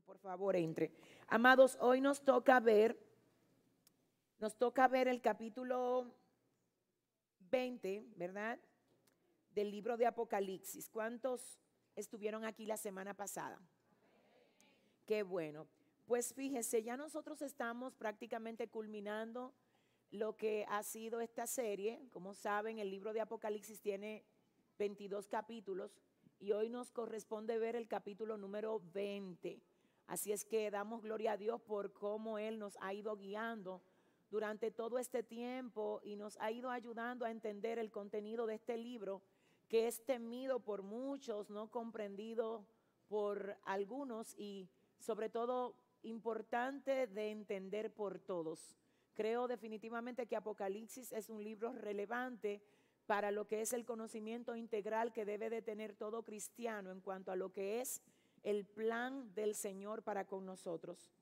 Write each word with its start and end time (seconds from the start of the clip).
por 0.00 0.18
favor 0.18 0.56
entre. 0.56 0.92
Amados, 1.28 1.76
hoy 1.80 2.00
nos 2.00 2.22
toca 2.22 2.60
ver, 2.60 2.98
nos 4.38 4.56
toca 4.56 4.88
ver 4.88 5.08
el 5.08 5.20
capítulo 5.20 6.12
20, 7.50 8.04
¿verdad? 8.16 8.58
Del 9.54 9.70
libro 9.70 9.96
de 9.96 10.06
Apocalipsis. 10.06 10.88
¿Cuántos 10.88 11.60
estuvieron 11.96 12.44
aquí 12.44 12.66
la 12.66 12.76
semana 12.76 13.14
pasada? 13.14 13.60
Qué 15.06 15.22
bueno. 15.22 15.66
Pues 16.06 16.34
fíjese, 16.34 16.82
ya 16.82 16.96
nosotros 16.96 17.42
estamos 17.42 17.94
prácticamente 17.94 18.68
culminando 18.68 19.54
lo 20.10 20.36
que 20.36 20.66
ha 20.68 20.82
sido 20.82 21.20
esta 21.20 21.46
serie. 21.46 22.00
Como 22.10 22.34
saben, 22.34 22.78
el 22.78 22.90
libro 22.90 23.12
de 23.12 23.20
Apocalipsis 23.20 23.80
tiene 23.80 24.24
22 24.78 25.28
capítulos 25.28 25.96
y 26.38 26.52
hoy 26.52 26.70
nos 26.70 26.90
corresponde 26.90 27.58
ver 27.58 27.76
el 27.76 27.86
capítulo 27.86 28.36
número 28.36 28.80
20. 28.92 29.60
Así 30.10 30.32
es 30.32 30.44
que 30.44 30.72
damos 30.72 31.02
gloria 31.02 31.34
a 31.34 31.36
Dios 31.36 31.60
por 31.60 31.92
cómo 31.92 32.36
Él 32.36 32.58
nos 32.58 32.76
ha 32.80 32.92
ido 32.92 33.16
guiando 33.16 33.80
durante 34.28 34.72
todo 34.72 34.98
este 34.98 35.22
tiempo 35.22 36.00
y 36.02 36.16
nos 36.16 36.36
ha 36.40 36.50
ido 36.50 36.68
ayudando 36.68 37.24
a 37.24 37.30
entender 37.30 37.78
el 37.78 37.92
contenido 37.92 38.44
de 38.46 38.54
este 38.56 38.76
libro 38.76 39.22
que 39.68 39.86
es 39.86 40.04
temido 40.04 40.58
por 40.58 40.82
muchos, 40.82 41.48
no 41.48 41.70
comprendido 41.70 42.66
por 43.06 43.56
algunos 43.64 44.34
y 44.36 44.68
sobre 44.98 45.30
todo 45.30 45.76
importante 46.02 47.06
de 47.06 47.30
entender 47.30 47.94
por 47.94 48.18
todos. 48.18 48.76
Creo 49.14 49.46
definitivamente 49.46 50.26
que 50.26 50.34
Apocalipsis 50.34 51.12
es 51.12 51.30
un 51.30 51.44
libro 51.44 51.72
relevante 51.72 52.64
para 53.06 53.30
lo 53.30 53.46
que 53.46 53.60
es 53.60 53.72
el 53.72 53.84
conocimiento 53.84 54.56
integral 54.56 55.12
que 55.12 55.24
debe 55.24 55.50
de 55.50 55.62
tener 55.62 55.94
todo 55.94 56.24
cristiano 56.24 56.90
en 56.90 57.00
cuanto 57.00 57.30
a 57.30 57.36
lo 57.36 57.52
que 57.52 57.80
es 57.80 58.02
el 58.42 58.64
plan 58.64 59.32
del 59.34 59.54
Señor 59.54 60.02
para 60.02 60.26
con 60.26 60.44
nosotros. 60.44 61.12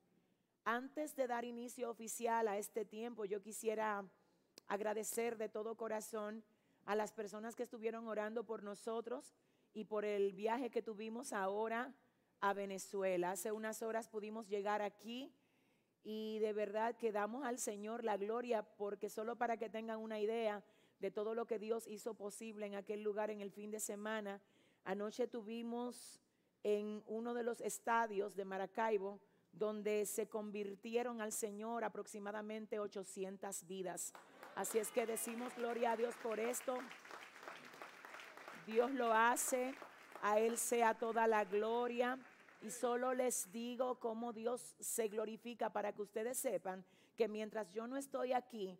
Antes 0.64 1.16
de 1.16 1.26
dar 1.26 1.44
inicio 1.44 1.90
oficial 1.90 2.48
a 2.48 2.58
este 2.58 2.84
tiempo, 2.84 3.24
yo 3.24 3.40
quisiera 3.40 4.04
agradecer 4.66 5.36
de 5.36 5.48
todo 5.48 5.76
corazón 5.76 6.44
a 6.84 6.94
las 6.94 7.12
personas 7.12 7.54
que 7.54 7.62
estuvieron 7.62 8.06
orando 8.06 8.44
por 8.44 8.62
nosotros 8.62 9.34
y 9.72 9.84
por 9.84 10.04
el 10.04 10.32
viaje 10.32 10.70
que 10.70 10.82
tuvimos 10.82 11.32
ahora 11.32 11.94
a 12.40 12.52
Venezuela. 12.54 13.32
Hace 13.32 13.52
unas 13.52 13.82
horas 13.82 14.08
pudimos 14.08 14.48
llegar 14.48 14.82
aquí 14.82 15.32
y 16.04 16.38
de 16.38 16.52
verdad 16.52 16.96
que 16.96 17.12
damos 17.12 17.44
al 17.44 17.58
Señor 17.58 18.04
la 18.04 18.16
gloria 18.16 18.62
porque 18.62 19.08
solo 19.08 19.36
para 19.36 19.56
que 19.56 19.68
tengan 19.68 20.00
una 20.00 20.20
idea, 20.20 20.62
de 21.00 21.10
todo 21.10 21.34
lo 21.34 21.46
que 21.46 21.58
Dios 21.58 21.86
hizo 21.86 22.14
posible 22.14 22.66
en 22.66 22.74
aquel 22.74 23.02
lugar 23.02 23.30
en 23.30 23.40
el 23.40 23.50
fin 23.50 23.70
de 23.70 23.80
semana. 23.80 24.40
Anoche 24.84 25.26
tuvimos 25.26 26.20
en 26.62 27.02
uno 27.06 27.34
de 27.34 27.42
los 27.42 27.60
estadios 27.60 28.34
de 28.36 28.44
Maracaibo, 28.44 29.20
donde 29.52 30.06
se 30.06 30.28
convirtieron 30.28 31.20
al 31.20 31.32
Señor 31.32 31.84
aproximadamente 31.84 32.78
800 32.78 33.66
vidas. 33.66 34.12
Así 34.54 34.78
es 34.78 34.90
que 34.90 35.06
decimos 35.06 35.54
gloria 35.56 35.92
a 35.92 35.96
Dios 35.96 36.14
por 36.22 36.40
esto. 36.40 36.78
Dios 38.66 38.90
lo 38.90 39.12
hace, 39.12 39.74
a 40.22 40.38
Él 40.38 40.58
sea 40.58 40.94
toda 40.94 41.26
la 41.26 41.44
gloria. 41.44 42.18
Y 42.60 42.70
solo 42.70 43.14
les 43.14 43.50
digo 43.52 44.00
cómo 44.00 44.32
Dios 44.32 44.74
se 44.80 45.08
glorifica 45.08 45.72
para 45.72 45.92
que 45.92 46.02
ustedes 46.02 46.38
sepan 46.38 46.84
que 47.16 47.28
mientras 47.28 47.70
yo 47.70 47.86
no 47.86 47.96
estoy 47.96 48.32
aquí, 48.32 48.76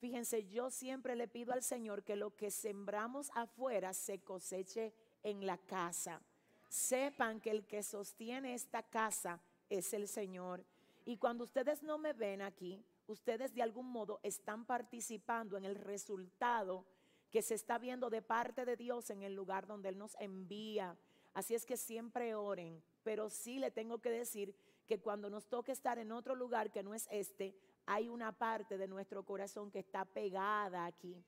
Fíjense, 0.00 0.46
yo 0.46 0.70
siempre 0.70 1.14
le 1.14 1.28
pido 1.28 1.52
al 1.52 1.62
Señor 1.62 2.02
que 2.02 2.16
lo 2.16 2.34
que 2.34 2.50
sembramos 2.50 3.30
afuera 3.34 3.92
se 3.92 4.18
coseche 4.20 4.94
en 5.22 5.44
la 5.44 5.58
casa. 5.58 6.22
Sepan 6.70 7.40
que 7.40 7.50
el 7.50 7.66
que 7.66 7.82
sostiene 7.82 8.54
esta 8.54 8.84
casa 8.84 9.40
es 9.68 9.92
el 9.92 10.06
Señor. 10.06 10.64
Y 11.04 11.16
cuando 11.16 11.42
ustedes 11.42 11.82
no 11.82 11.98
me 11.98 12.12
ven 12.12 12.42
aquí, 12.42 12.84
ustedes 13.08 13.52
de 13.52 13.62
algún 13.62 13.90
modo 13.90 14.20
están 14.22 14.64
participando 14.64 15.56
en 15.56 15.64
el 15.64 15.74
resultado 15.74 16.86
que 17.32 17.42
se 17.42 17.54
está 17.54 17.78
viendo 17.78 18.08
de 18.08 18.22
parte 18.22 18.64
de 18.64 18.76
Dios 18.76 19.10
en 19.10 19.22
el 19.22 19.34
lugar 19.34 19.66
donde 19.66 19.88
Él 19.88 19.98
nos 19.98 20.14
envía. 20.20 20.96
Así 21.34 21.56
es 21.56 21.66
que 21.66 21.76
siempre 21.76 22.36
oren, 22.36 22.80
pero 23.02 23.30
sí 23.30 23.58
le 23.58 23.72
tengo 23.72 23.98
que 23.98 24.10
decir 24.10 24.54
que 24.86 25.00
cuando 25.00 25.28
nos 25.28 25.48
toque 25.48 25.72
estar 25.72 25.98
en 25.98 26.12
otro 26.12 26.36
lugar 26.36 26.70
que 26.70 26.84
no 26.84 26.94
es 26.94 27.08
este, 27.10 27.52
hay 27.84 28.08
una 28.08 28.30
parte 28.30 28.78
de 28.78 28.86
nuestro 28.86 29.24
corazón 29.24 29.72
que 29.72 29.80
está 29.80 30.04
pegada 30.04 30.86
aquí. 30.86 31.20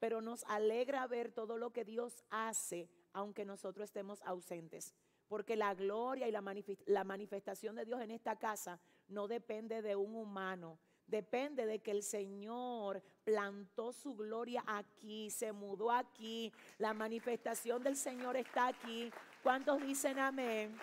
Pero 0.00 0.20
nos 0.20 0.42
alegra 0.44 1.06
ver 1.06 1.30
todo 1.30 1.56
lo 1.56 1.70
que 1.70 1.84
Dios 1.84 2.24
hace, 2.30 2.88
aunque 3.12 3.44
nosotros 3.44 3.84
estemos 3.84 4.20
ausentes. 4.22 4.94
Porque 5.28 5.56
la 5.56 5.74
gloria 5.74 6.28
y 6.28 6.32
la, 6.32 7.04
manifestación 7.04 7.74
de 7.74 7.84
Dios 7.84 8.00
en 8.00 8.10
esta 8.10 8.36
casa 8.36 8.80
no 9.08 9.28
depende 9.28 9.80
de 9.80 9.96
un 9.96 10.14
humano, 10.14 10.78
depende 11.06 11.64
de 11.66 11.80
que 11.80 11.90
el 11.90 12.02
Señor 12.02 13.02
plantó 13.24 13.92
su 13.92 14.14
gloria 14.14 14.62
aquí, 14.66 15.30
se 15.30 15.52
mudó 15.52 15.90
aquí, 15.90 16.52
la 16.78 16.92
manifestación 16.92 17.82
del 17.82 17.96
Señor 17.96 18.36
está 18.36 18.68
aquí. 18.68 19.10
¿Cuántos 19.42 19.80
dicen 19.80 20.18
amén? 20.18 20.78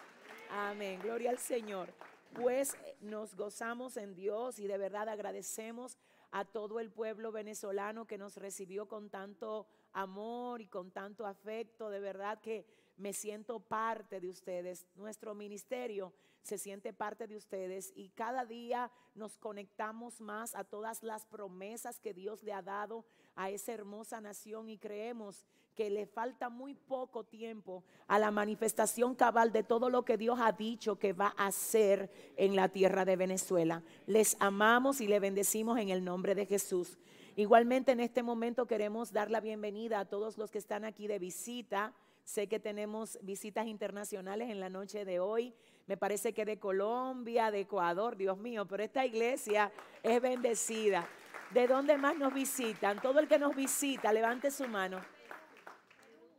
Amén, 0.50 1.00
gloria 1.02 1.30
al 1.30 1.38
Señor 1.38 1.94
pues 2.34 2.76
eh, 2.76 2.96
nos 3.02 3.36
gozamos 3.36 3.98
en 3.98 4.16
Dios 4.16 4.60
y 4.60 4.68
de 4.68 4.78
verdad 4.78 5.10
agradecemos 5.10 5.98
a 6.32 6.46
todo 6.46 6.80
el 6.80 6.92
pueblo 6.92 7.32
venezolano 7.32 8.06
que 8.06 8.18
nos 8.18 8.38
recibió 8.38 8.88
con 8.88 9.10
tanto 9.10 9.68
amor 9.94 10.62
y 10.62 10.68
con 10.68 10.92
tanto 10.92 11.26
afecto. 11.26 11.90
De 11.90 12.00
verdad 12.00 12.40
que 12.42 12.66
me 12.98 13.14
siento 13.14 13.60
parte 13.60 14.20
de 14.20 14.30
ustedes. 14.30 14.86
Nuestro 14.96 15.34
ministerio 15.34 16.14
se 16.42 16.58
siente 16.58 16.94
parte 16.94 17.28
de 17.28 17.36
ustedes 17.36 17.92
y 17.96 18.10
cada 18.10 18.46
día 18.46 18.92
nos 19.16 19.38
conectamos 19.38 20.20
más 20.22 20.56
a 20.56 20.64
todas 20.64 21.04
las 21.04 21.26
promesas 21.26 22.00
que 22.00 22.14
Dios 22.14 22.44
le 22.44 22.54
ha 22.54 22.62
dado 22.62 23.06
a 23.36 23.50
esa 23.50 23.74
hermosa 23.74 24.22
nación 24.22 24.70
y 24.70 24.78
creemos 24.78 25.46
que 25.76 25.90
le 25.90 26.06
falta 26.06 26.50
muy 26.50 26.74
poco 26.74 27.24
tiempo 27.24 27.86
a 28.08 28.20
la 28.20 28.32
manifestación 28.32 29.16
cabal 29.16 29.54
de 29.54 29.64
todo 29.64 29.90
lo 29.90 30.04
que 30.04 30.18
Dios 30.18 30.38
ha 30.42 30.52
dicho 30.52 31.00
que 31.00 31.14
va 31.14 31.34
a 31.38 31.48
hacer 31.48 32.12
en 32.36 32.56
la 32.56 32.68
tierra 32.68 33.06
de 33.06 33.16
Venezuela. 33.16 33.82
Les 34.06 34.36
amamos 34.42 35.00
y 35.00 35.08
le 35.08 35.22
bendecimos 35.22 35.80
en 35.80 35.90
el 35.90 36.04
nombre 36.04 36.36
de 36.36 36.46
Jesús. 36.46 36.98
Igualmente 37.40 37.94
en 37.94 38.02
este 38.02 38.22
momento 38.22 38.68
queremos 38.68 39.14
dar 39.14 39.32
la 39.32 39.40
bienvenida 39.40 40.02
a 40.02 40.04
todos 40.04 40.38
los 40.38 40.52
que 40.52 40.58
están 40.58 40.84
aquí 40.84 41.08
de 41.08 41.20
visita. 41.20 41.94
Sé 42.26 42.48
que 42.48 42.60
tenemos 42.60 43.18
visitas 43.22 43.66
internacionales 43.66 44.50
en 44.50 44.60
la 44.60 44.68
noche 44.68 45.06
de 45.06 45.22
hoy. 45.22 45.54
Me 45.88 45.96
parece 45.96 46.34
que 46.34 46.44
de 46.44 46.60
Colombia, 46.60 47.50
de 47.50 47.62
Ecuador, 47.62 48.18
Dios 48.18 48.38
mío, 48.38 48.68
pero 48.68 48.84
esta 48.84 49.06
iglesia 49.06 49.72
es 50.04 50.22
bendecida. 50.22 51.08
¿De 51.52 51.66
dónde 51.66 51.98
más 51.98 52.18
nos 52.18 52.34
visitan? 52.34 53.02
Todo 53.02 53.20
el 53.20 53.30
que 53.30 53.40
nos 53.40 53.56
visita, 53.56 54.12
levante 54.12 54.52
su 54.52 54.68
mano. 54.68 55.00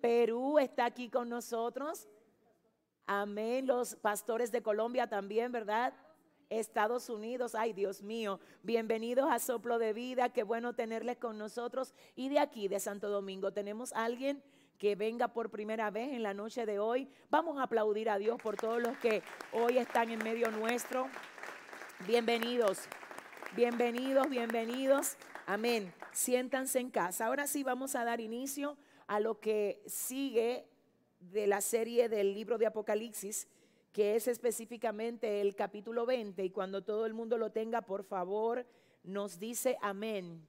Perú 0.03 0.59
está 0.59 0.85
aquí 0.85 1.09
con 1.09 1.31
nosotros. 1.31 2.11
Amén. 3.07 3.67
Los 3.67 3.97
pastores 3.97 4.53
de 4.53 4.63
Colombia 4.63 5.07
también, 5.07 5.51
¿verdad? 5.51 5.95
Estados 6.51 7.09
Unidos, 7.09 7.55
ay 7.55 7.73
Dios 7.73 8.03
mío, 8.03 8.41
bienvenidos 8.65 9.31
a 9.31 9.39
Soplo 9.39 9.79
de 9.79 9.93
Vida, 9.93 10.31
qué 10.31 10.43
bueno 10.43 10.75
tenerles 10.75 11.17
con 11.17 11.39
nosotros. 11.39 11.95
Y 12.17 12.29
de 12.29 12.41
aquí, 12.41 12.67
de 12.67 12.81
Santo 12.81 13.09
Domingo, 13.09 13.53
tenemos 13.53 13.93
a 13.93 14.05
alguien 14.05 14.43
que 14.77 14.97
venga 14.97 15.29
por 15.29 15.51
primera 15.51 15.91
vez 15.91 16.13
en 16.13 16.25
la 16.25 16.35
noche 16.35 16.67
de 16.67 16.81
hoy. 16.81 17.09
Vamos 17.31 17.59
a 17.59 17.63
aplaudir 17.63 18.11
a 18.11 18.19
Dios 18.19 18.41
por 18.43 18.57
todos 18.57 18.83
los 18.83 18.99
que 18.99 19.23
hoy 19.53 19.79
están 19.79 20.11
en 20.11 20.19
medio 20.25 20.51
nuestro. 20.51 21.07
Bienvenidos, 22.07 22.81
bienvenidos, 23.55 24.29
bienvenidos. 24.29 25.17
Amén. 25.47 25.93
Siéntanse 26.13 26.81
en 26.81 26.91
casa. 26.91 27.27
Ahora 27.27 27.47
sí 27.47 27.63
vamos 27.63 27.95
a 27.95 28.05
dar 28.05 28.21
inicio 28.21 28.77
a 29.07 29.21
lo 29.21 29.39
que 29.39 29.83
sigue 29.87 30.67
de 31.21 31.47
la 31.47 31.61
serie 31.61 32.09
del 32.09 32.35
libro 32.35 32.59
de 32.59 32.67
Apocalipsis, 32.67 33.47
que 33.93 34.15
es 34.15 34.29
específicamente 34.29 35.41
el 35.41 35.55
capítulo 35.55 36.07
20, 36.07 36.45
y 36.45 36.51
cuando 36.51 36.83
todo 36.83 37.07
el 37.07 37.15
mundo 37.15 37.39
lo 37.39 37.51
tenga, 37.51 37.83
por 37.83 38.05
favor, 38.05 38.67
nos 39.03 39.39
dice 39.39 39.77
amén. 39.83 40.47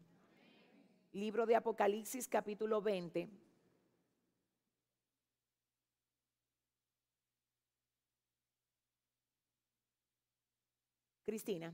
Libro 1.13 1.45
de 1.45 1.55
Apocalipsis, 1.55 2.27
capítulo 2.27 2.81
20. 2.81 3.29
Cristina. 11.25 11.73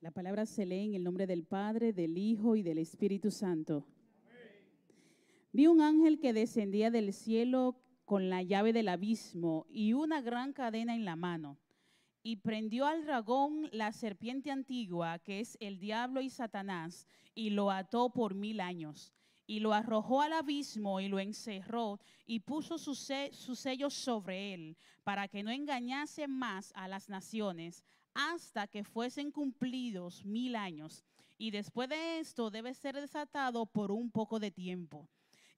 La 0.00 0.10
palabra 0.10 0.44
se 0.44 0.66
lee 0.66 0.86
en 0.86 0.94
el 0.94 1.04
nombre 1.04 1.26
del 1.26 1.44
Padre, 1.44 1.92
del 1.92 2.18
Hijo 2.18 2.56
y 2.56 2.62
del 2.62 2.78
Espíritu 2.78 3.30
Santo. 3.30 3.86
Vi 5.52 5.66
un 5.66 5.80
ángel 5.80 6.18
que 6.18 6.32
descendía 6.32 6.90
del 6.90 7.12
cielo 7.12 7.76
con 8.04 8.28
la 8.30 8.42
llave 8.42 8.72
del 8.72 8.88
abismo 8.88 9.66
y 9.68 9.92
una 9.92 10.20
gran 10.20 10.52
cadena 10.52 10.94
en 10.94 11.04
la 11.04 11.16
mano. 11.16 11.58
Y 12.22 12.36
prendió 12.36 12.86
al 12.86 13.04
dragón, 13.04 13.68
la 13.72 13.92
serpiente 13.92 14.50
antigua, 14.50 15.18
que 15.18 15.40
es 15.40 15.58
el 15.60 15.78
diablo 15.78 16.20
y 16.20 16.30
Satanás, 16.30 17.06
y 17.34 17.50
lo 17.50 17.70
ató 17.70 18.10
por 18.10 18.34
mil 18.34 18.60
años. 18.60 19.12
y 19.46 19.60
lo 19.60 19.74
arrojó 19.74 20.22
al 20.22 20.32
abismo 20.32 21.00
y 21.00 21.08
lo 21.08 21.18
encerró 21.18 22.00
y 22.24 22.40
puso 22.40 22.78
su, 22.78 22.94
sello 22.94 23.90
sobre 23.90 24.54
él 24.54 24.76
para 25.02 25.28
que 25.28 25.42
no 25.42 25.50
engañase 25.50 26.26
más 26.26 26.72
a 26.74 26.88
las 26.88 27.10
naciones 27.10 27.84
hasta 28.14 28.66
que 28.66 28.84
fuesen 28.84 29.30
cumplidos 29.30 30.24
mil 30.24 30.56
años. 30.56 31.04
Y 31.36 31.50
después 31.50 31.88
de 31.88 32.20
esto 32.20 32.50
debe 32.50 32.72
ser 32.74 32.94
desatado 32.94 33.66
por 33.66 33.90
un 33.90 34.10
poco 34.10 34.38
de 34.38 34.50
tiempo. 34.50 35.08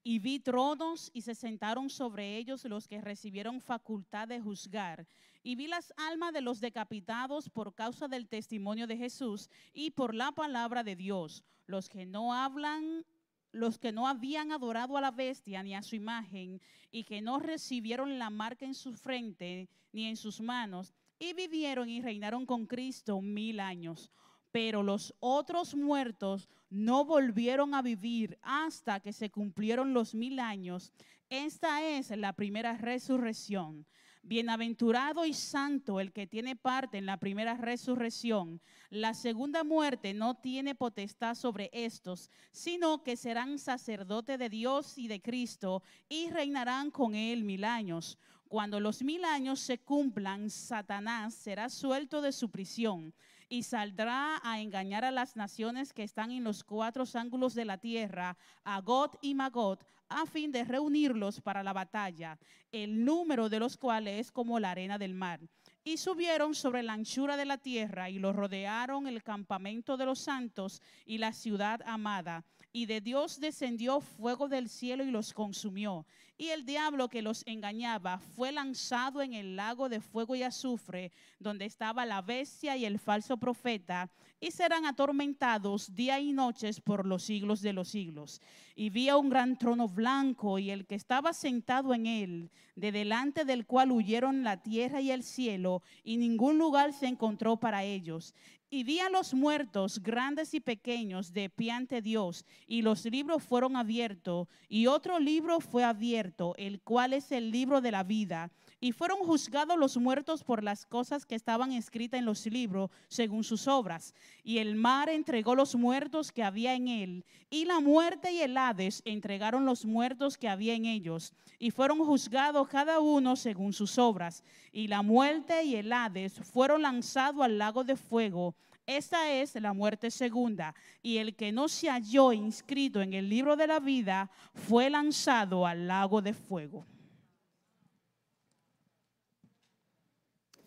Y 0.09 0.21
vi 0.21 0.39
tronos 0.39 1.11
y 1.15 1.23
se 1.23 1.35
sentaron 1.35 1.91
sobre 1.91 2.37
ellos 2.37 2.65
los 2.67 2.87
que 2.87 3.01
recibieron 3.01 3.61
facultad 3.61 4.29
de 4.29 4.41
juzgar. 4.41 5.05
Y 5.43 5.57
vi 5.57 5.67
las 5.67 5.93
almas 5.97 6.33
de 6.33 6.43
los 6.43 6.61
decapitados 6.61 7.51
por 7.51 7.75
causa 7.75 8.07
del 8.07 8.29
testimonio 8.29 8.87
de 8.87 8.97
Jesús 8.97 9.51
y 9.73 9.91
por 9.91 10.15
la 10.15 10.31
palabra 10.31 10.85
de 10.85 10.95
Dios, 10.95 11.43
los 11.67 11.89
que 11.89 12.07
no 12.07 12.33
hablan 12.33 13.05
los 13.51 13.79
que 13.79 13.91
no 13.91 14.07
habían 14.07 14.53
adorado 14.53 14.97
a 14.97 15.01
la 15.01 15.11
bestia 15.11 15.65
ni 15.65 15.75
a 15.75 15.83
su 15.83 15.97
imagen 15.97 16.61
y 16.93 17.03
que 17.03 17.21
no 17.21 17.41
recibieron 17.41 18.17
la 18.17 18.31
marca 18.31 18.65
en 18.65 18.75
su 18.75 18.93
frente 18.93 19.69
ni 19.91 20.07
en 20.07 20.17
sus 20.17 20.41
manos, 20.41 20.95
y 21.19 21.33
vivieron 21.33 21.89
y 21.89 22.01
reinaron 22.01 22.47
con 22.47 22.67
Cristo 22.67 23.21
mil 23.21 23.59
años. 23.59 24.13
Pero 24.57 24.83
los 24.83 25.15
otros 25.21 25.75
muertos 25.75 26.49
no 26.71 27.05
volvieron 27.05 27.75
a 27.75 27.83
vivir 27.83 28.39
hasta 28.41 29.01
que 29.01 29.13
se 29.13 29.29
cumplieron 29.29 29.93
los 29.93 30.15
mil 30.15 30.41
años. 30.41 30.95
Esta 31.29 31.83
es 31.83 32.09
la 32.17 32.33
primera 32.33 32.75
resurrección. 32.79 33.85
Bienaventurado 34.23 35.27
y 35.27 35.35
santo 35.35 36.01
el 36.01 36.11
que 36.11 36.27
tiene 36.27 36.57
parte 36.57 36.97
en 36.97 37.05
la 37.05 37.19
primera 37.19 37.59
resurrección. 37.59 38.63
La 38.89 39.13
segunda 39.13 39.63
muerte 39.63 40.15
no 40.15 40.37
tiene 40.37 40.75
potestad 40.75 41.35
sobre 41.35 41.69
estos, 41.75 42.31
sino 42.51 43.03
que 43.03 43.19
serán 43.19 43.59
sacerdote 43.59 44.39
de 44.39 44.49
Dios 44.49 44.97
y 44.97 45.07
de 45.07 45.21
Cristo 45.21 45.83
y 46.09 46.31
reinarán 46.31 46.91
con 46.91 47.15
él 47.15 47.45
mil 47.45 47.63
años. 47.63 48.19
Cuando 48.49 48.81
los 48.81 49.03
mil 49.03 49.23
años 49.27 49.61
se 49.61 49.77
cumplan, 49.77 50.49
Satanás 50.49 51.35
será 51.35 51.69
suelto 51.69 52.23
de 52.23 52.33
su 52.33 52.49
prisión 52.49 53.13
y 53.49 53.63
saldrá 53.63 54.41
a 54.43 54.61
engañar 54.61 55.05
a 55.05 55.11
las 55.11 55.37
naciones 55.37 55.93
que 55.93 56.03
están 56.03 56.31
en 56.31 56.45
los 56.45 56.65
cuatro 56.65 57.05
ángulos 57.15 57.55
de 57.55 57.65
la 57.65 57.79
tierra, 57.79 58.37
a 58.65 58.83
y 59.21 59.35
Magot, 59.35 59.87
a 60.09 60.27
fin 60.27 60.53
de 60.53 60.65
reunirlos 60.65 61.41
para 61.41 61.63
la 61.63 61.73
batalla, 61.73 62.39
el 62.71 63.05
número 63.05 63.49
de 63.49 63.59
los 63.59 63.77
cuales 63.77 64.21
es 64.21 64.33
como 64.33 64.61
la 64.61 64.71
arena 64.71 64.99
del 64.99 65.15
mar. 65.15 65.41
Y 65.85 65.99
subieron 65.99 66.55
sobre 66.55 66.83
la 66.83 66.95
anchura 66.95 67.37
de 67.37 67.45
la 67.45 67.59
tierra 67.59 68.11
y 68.11 68.19
lo 68.19 68.33
rodearon 68.33 69.07
el 69.07 69.23
campamento 69.23 69.97
de 69.97 70.07
los 70.07 70.19
santos 70.19 70.83
y 71.05 71.19
la 71.19 71.33
ciudad 71.33 71.81
amada. 71.87 72.45
Y 72.77 72.85
de 72.85 73.01
Dios 73.01 73.41
descendió 73.41 74.03
fuego 74.03 74.49
del 74.49 74.69
cielo 74.69 75.03
y 75.03 75.11
los 75.11 75.33
consumió. 75.33 76.05
Y 76.37 76.49
el 76.49 76.67
diablo 76.67 77.09
que 77.09 77.23
los 77.23 77.43
engañaba 77.47 78.19
fue 78.19 78.53
lanzado 78.53 79.23
en 79.23 79.33
el 79.33 79.57
lago 79.57 79.89
de 79.89 80.03
fuego 80.03 80.37
y 80.37 80.43
azufre, 80.43 81.11
donde 81.39 81.65
estaba 81.65 82.05
la 82.05 82.21
bestia 82.21 82.77
y 82.77 82.85
el 82.85 82.99
falso 82.99 83.39
profeta, 83.39 84.11
y 84.39 84.51
serán 84.51 84.85
atormentados 84.85 85.95
día 85.95 86.21
y 86.21 86.33
noches 86.35 86.79
por 86.83 87.07
los 87.07 87.23
siglos 87.23 87.63
de 87.63 87.73
los 87.73 87.89
siglos. 87.89 88.43
Y 88.75 88.91
vi 88.91 89.09
a 89.09 89.17
un 89.17 89.31
gran 89.31 89.57
trono 89.57 89.89
blanco 89.89 90.59
y 90.59 90.71
el 90.71 90.87
que 90.87 90.97
estaba 90.97 91.33
sentado 91.33 91.95
en 91.95 92.05
él, 92.05 92.51
de 92.75 92.93
delante 92.93 93.47
del 93.47 93.65
cual 93.65 93.91
huyeron 93.91 94.45
la 94.45 94.63
tierra 94.63 95.01
y 95.01 95.11
el 95.11 95.23
cielo, 95.23 95.83
y 96.05 96.19
ningún 96.19 96.59
lugar 96.59 96.93
se 96.93 97.07
encontró 97.07 97.57
para 97.57 97.85
ellos. 97.85 98.35
Y 98.69 98.83
vi 98.83 98.99
a 98.99 99.09
los 99.09 99.33
muertos, 99.33 100.03
grandes 100.03 100.53
y 100.53 100.61
pequeños, 100.61 101.33
de 101.33 101.49
pie 101.49 101.71
ante 101.71 102.03
Dios, 102.03 102.45
y 102.67 102.83
los 102.83 103.05
libros 103.05 103.45
fueron 103.45 103.77
abiertos, 103.77 104.49
y 104.69 104.89
otro 104.89 105.21
libro 105.21 105.61
fue 105.61 105.85
abierto, 105.85 106.55
el 106.57 106.81
cual 106.81 107.13
es 107.13 107.31
el 107.31 107.53
libro 107.53 107.81
de 107.81 107.93
la 107.93 108.03
vida. 108.03 108.51
Y 108.87 108.93
fueron 108.93 109.19
juzgados 109.19 109.77
los 109.77 109.97
muertos 109.97 110.45
por 110.45 110.63
las 110.63 110.87
cosas 110.87 111.27
que 111.27 111.35
estaban 111.35 111.73
escritas 111.73 112.21
en 112.21 112.25
los 112.25 112.47
libros, 112.47 112.89
según 113.09 113.43
sus 113.43 113.67
obras. 113.67 114.15
Y 114.45 114.59
el 114.59 114.77
mar 114.77 115.09
entregó 115.09 115.57
los 115.57 115.75
muertos 115.75 116.31
que 116.31 116.45
había 116.45 116.73
en 116.73 116.87
él, 116.87 117.25
y 117.51 117.65
la 117.65 117.81
muerte 117.81 118.31
y 118.31 118.43
el 118.43 118.57
Hades 118.57 119.03
entregaron 119.05 119.65
los 119.65 119.85
muertos 119.85 120.39
que 120.39 120.49
había 120.49 120.75
en 120.75 120.85
ellos. 120.85 121.33
Y 121.59 121.73
fueron 121.73 121.99
juzgados 121.99 122.69
cada 122.69 123.01
uno 123.01 123.35
según 123.35 123.73
sus 123.73 123.99
obras. 123.99 124.45
Y 124.71 124.87
la 124.87 125.03
muerte 125.03 125.65
y 125.65 125.75
el 125.75 125.93
Hades 125.93 126.35
fueron 126.35 126.83
lanzados 126.83 127.43
al 127.43 127.59
lago 127.59 127.83
de 127.83 127.97
fuego. 127.97 128.55
Esta 128.87 129.33
es 129.33 129.57
la 129.57 129.73
muerte 129.73 130.13
segunda. 130.13 130.77
Y 131.03 131.17
el 131.17 131.35
que 131.35 131.51
no 131.51 131.67
se 131.67 131.91
halló 131.91 132.33
inscrito 132.33 133.03
en 133.03 133.15
el 133.15 133.29
libro 133.29 133.57
de 133.57 133.67
la 133.67 133.81
vida 133.81 134.31
fue 134.55 134.89
lanzado 134.91 135.67
al 135.67 135.89
lago 135.89 136.23
de 136.23 136.35
fuego. 136.35 136.87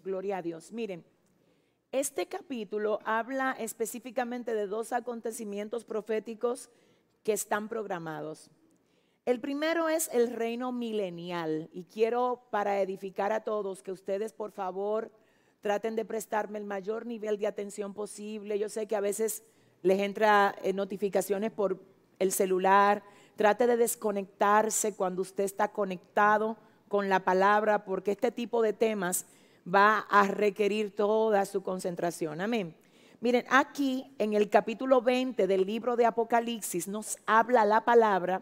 Gloria 0.10 0.38
a 0.38 0.42
Dios. 0.42 0.72
Miren, 0.72 1.06
este 1.92 2.28
capítulo 2.28 3.00
habla 3.06 3.52
específicamente 3.60 4.56
de 4.56 4.66
dos 4.66 4.92
acontecimientos 4.92 5.86
proféticos 5.86 6.72
que 7.24 7.32
están 7.32 7.70
programados. 7.70 8.50
El 9.28 9.40
primero 9.40 9.88
es 9.88 10.10
el 10.12 10.32
reino 10.32 10.72
milenial 10.72 11.70
y 11.74 11.84
quiero 11.84 12.42
para 12.50 12.82
edificar 12.82 13.32
a 13.32 13.42
todos 13.42 13.84
que 13.84 13.92
ustedes 13.92 14.34
por 14.34 14.52
favor 14.52 15.12
traten 15.62 15.96
de 15.96 16.06
prestarme 16.06 16.58
el 16.58 16.66
mayor 16.66 17.06
nivel 17.06 17.38
de 17.38 17.46
atención 17.46 17.94
posible. 17.94 18.58
Yo 18.58 18.68
sé 18.68 18.88
que 18.88 18.96
a 18.96 19.02
veces 19.02 19.44
les 19.84 20.00
entra 20.00 20.56
eh, 20.64 20.74
notificaciones 20.74 21.52
por 21.52 21.80
el 22.18 22.32
celular. 22.32 23.04
Trate 23.36 23.68
de 23.68 23.78
desconectarse 23.78 24.96
cuando 24.96 25.22
usted 25.22 25.44
está 25.44 25.68
conectado 25.68 26.58
con 26.88 27.10
la 27.10 27.20
palabra 27.20 27.86
porque 27.86 28.10
este 28.10 28.32
tipo 28.32 28.64
de 28.64 28.74
temas 28.74 29.28
va 29.74 30.00
a 30.10 30.28
requerir 30.28 30.96
toda 30.96 31.46
su 31.46 31.62
concentración. 31.64 32.42
Amén. 32.42 32.76
Miren, 33.22 33.46
aquí 33.50 34.14
en 34.18 34.34
el 34.34 34.50
capítulo 34.50 35.02
20 35.02 35.46
del 35.46 35.66
libro 35.66 35.96
de 35.96 36.06
Apocalipsis 36.06 36.88
nos 36.88 37.18
habla 37.26 37.66
la 37.66 37.84
palabra 37.84 38.42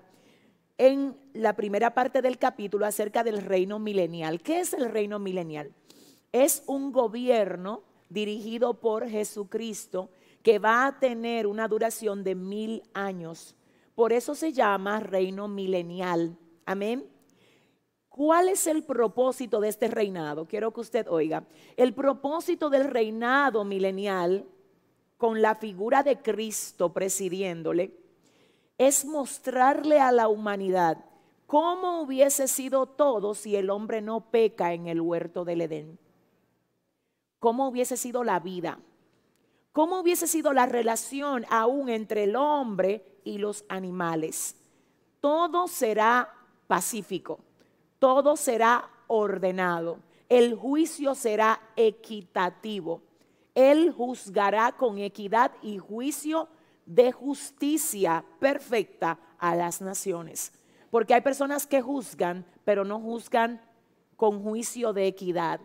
en 0.78 1.18
la 1.34 1.56
primera 1.56 1.94
parte 1.94 2.22
del 2.22 2.38
capítulo 2.38 2.86
acerca 2.86 3.24
del 3.24 3.42
reino 3.42 3.80
milenial. 3.80 4.42
¿Qué 4.42 4.60
es 4.60 4.74
el 4.74 4.90
reino 4.90 5.18
milenial? 5.18 5.72
Es 6.32 6.64
un 6.68 6.92
gobierno 6.92 7.82
dirigido 8.10 8.76
por 8.76 9.10
Jesucristo 9.10 10.12
que 10.44 10.60
va 10.60 10.86
a 10.86 11.00
tener 11.00 11.48
una 11.48 11.68
duración 11.68 12.24
de 12.24 12.36
mil 12.36 12.84
años. 12.94 13.56
Por 13.96 14.14
eso 14.14 14.36
se 14.36 14.54
llama 14.54 15.00
reino 15.00 15.48
milenial. 15.48 16.38
Amén. 16.66 17.17
¿Cuál 18.18 18.50
es 18.50 18.66
el 18.66 18.82
propósito 18.82 19.60
de 19.60 19.68
este 19.68 19.90
reinado? 19.90 20.48
Quiero 20.48 20.74
que 20.74 20.80
usted 20.80 21.06
oiga. 21.08 21.44
El 21.76 21.94
propósito 21.94 22.72
del 22.72 22.86
reinado 22.86 23.64
milenial, 23.64 24.48
con 25.18 25.44
la 25.44 25.54
figura 25.54 26.02
de 26.02 26.20
Cristo 26.20 26.92
presidiéndole, 26.92 27.96
es 28.80 29.06
mostrarle 29.06 30.00
a 30.00 30.12
la 30.12 30.30
humanidad 30.30 31.06
cómo 31.46 32.02
hubiese 32.02 32.48
sido 32.48 32.88
todo 32.88 33.36
si 33.36 33.56
el 33.56 33.70
hombre 33.70 34.02
no 34.02 34.32
peca 34.32 34.74
en 34.74 34.88
el 34.88 35.00
huerto 35.00 35.46
del 35.46 35.62
Edén. 35.62 36.00
Cómo 37.38 37.68
hubiese 37.68 37.98
sido 37.98 38.24
la 38.24 38.40
vida. 38.40 38.80
Cómo 39.74 40.00
hubiese 40.00 40.26
sido 40.26 40.54
la 40.54 40.66
relación 40.66 41.46
aún 41.52 41.88
entre 41.88 42.24
el 42.24 42.36
hombre 42.36 43.20
y 43.24 43.38
los 43.38 43.64
animales. 43.70 44.56
Todo 45.22 45.68
será 45.68 46.34
pacífico 46.66 47.42
todo 48.00 48.36
será 48.36 48.90
ordenado, 49.08 50.00
el 50.30 50.56
juicio 50.56 51.16
será 51.16 51.62
equitativo. 51.76 53.02
Él 53.56 53.92
juzgará 53.92 54.74
con 54.74 54.98
equidad 55.00 55.52
y 55.62 55.78
juicio 55.78 56.48
de 56.86 57.12
justicia 57.12 58.24
perfecta 58.40 59.20
a 59.40 59.56
las 59.56 59.82
naciones. 59.82 60.52
Porque 60.92 61.14
hay 61.14 61.22
personas 61.22 61.66
que 61.66 61.82
juzgan, 61.82 62.46
pero 62.66 62.86
no 62.86 63.00
juzgan 63.00 63.62
con 64.16 64.44
juicio 64.44 64.94
de 64.94 65.08
equidad. 65.08 65.60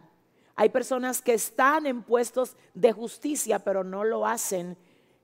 Hay 0.55 0.69
personas 0.69 1.23
que 1.23 1.35
están 1.35 1.87
en 1.87 2.03
puestos 2.03 2.57
de 2.75 2.93
justicia, 2.93 3.59
pero 3.61 3.85
no 3.85 4.05
lo 4.05 4.27
hacen 4.27 4.77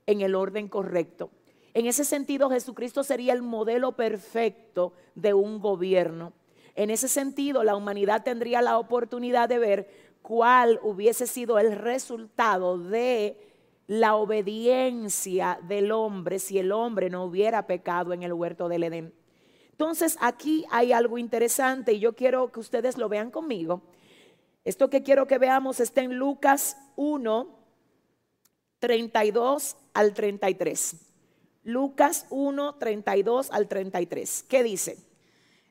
en 0.05 0.21
el 0.21 0.35
orden 0.35 0.67
correcto. 0.67 1.29
En 1.73 1.85
ese 1.85 2.03
sentido, 2.03 2.49
Jesucristo 2.49 3.03
sería 3.03 3.33
el 3.33 3.41
modelo 3.41 3.91
perfecto 3.91 4.93
de 5.15 5.33
un 5.33 5.59
gobierno. 5.59 6.33
En 6.79 6.91
ese 6.91 7.09
sentido, 7.09 7.65
la 7.65 7.75
humanidad 7.75 8.23
tendría 8.23 8.61
la 8.61 8.77
oportunidad 8.77 9.49
de 9.49 9.59
ver 9.59 9.89
cuál 10.21 10.79
hubiese 10.81 11.27
sido 11.27 11.59
el 11.59 11.73
resultado 11.73 12.77
de 12.77 13.35
la 13.87 14.15
obediencia 14.15 15.59
del 15.67 15.91
hombre 15.91 16.39
si 16.39 16.57
el 16.57 16.71
hombre 16.71 17.09
no 17.09 17.25
hubiera 17.25 17.67
pecado 17.67 18.13
en 18.13 18.23
el 18.23 18.31
huerto 18.31 18.69
del 18.69 18.85
Edén. 18.85 19.13
Entonces 19.71 20.17
aquí 20.21 20.63
hay 20.71 20.93
algo 20.93 21.17
interesante 21.17 21.91
y 21.91 21.99
yo 21.99 22.15
quiero 22.15 22.49
que 22.49 22.61
ustedes 22.61 22.97
lo 22.97 23.09
vean 23.09 23.29
conmigo. 23.29 23.81
Esto 24.63 24.89
que 24.89 25.03
quiero 25.03 25.27
que 25.27 25.37
veamos 25.37 25.81
está 25.81 25.99
en 25.99 26.15
Lucas 26.15 26.77
1, 26.95 27.59
32 28.79 29.75
al 29.93 30.13
33. 30.13 30.95
Lucas 31.65 32.25
1, 32.29 32.75
32 32.75 33.51
al 33.51 33.67
33. 33.67 34.45
¿Qué 34.47 34.63
dice? 34.63 35.08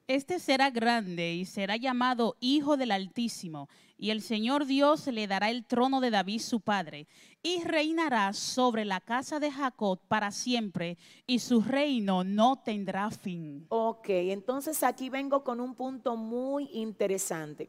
Este 0.08 0.38
será 0.38 0.70
grande 0.70 1.34
y 1.34 1.44
será 1.44 1.76
llamado 1.76 2.38
Hijo 2.40 2.78
del 2.78 2.92
Altísimo, 2.92 3.68
y 3.98 4.08
el 4.08 4.22
Señor 4.22 4.64
Dios 4.64 5.06
le 5.06 5.26
dará 5.26 5.50
el 5.50 5.66
trono 5.66 6.00
de 6.00 6.08
David 6.08 6.40
su 6.40 6.62
padre, 6.62 7.06
y 7.42 7.62
reinará 7.62 8.32
sobre 8.32 8.86
la 8.86 9.02
casa 9.02 9.38
de 9.38 9.52
Jacob 9.52 10.00
para 10.08 10.30
siempre, 10.30 10.96
y 11.26 11.40
su 11.40 11.60
reino 11.60 12.24
no 12.24 12.56
tendrá 12.56 13.10
fin. 13.10 13.66
Ok, 13.68 14.08
entonces 14.08 14.82
aquí 14.82 15.10
vengo 15.10 15.44
con 15.44 15.60
un 15.60 15.74
punto 15.74 16.16
muy 16.16 16.70
interesante. 16.72 17.68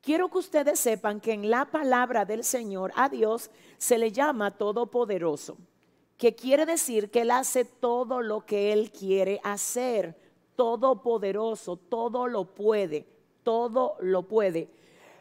Quiero 0.00 0.30
que 0.30 0.38
ustedes 0.38 0.78
sepan 0.78 1.20
que 1.20 1.32
en 1.32 1.50
la 1.50 1.64
palabra 1.64 2.24
del 2.24 2.44
Señor 2.44 2.92
a 2.94 3.08
Dios 3.08 3.50
se 3.78 3.98
le 3.98 4.12
llama 4.12 4.52
todopoderoso, 4.52 5.58
que 6.18 6.36
quiere 6.36 6.66
decir 6.66 7.10
que 7.10 7.22
Él 7.22 7.32
hace 7.32 7.64
todo 7.64 8.22
lo 8.22 8.46
que 8.46 8.72
Él 8.72 8.92
quiere 8.92 9.40
hacer, 9.42 10.22
todopoderoso, 10.56 11.76
todo 11.76 12.26
lo 12.26 12.54
puede, 12.54 13.06
todo 13.42 13.96
lo 14.00 14.22
puede. 14.28 14.68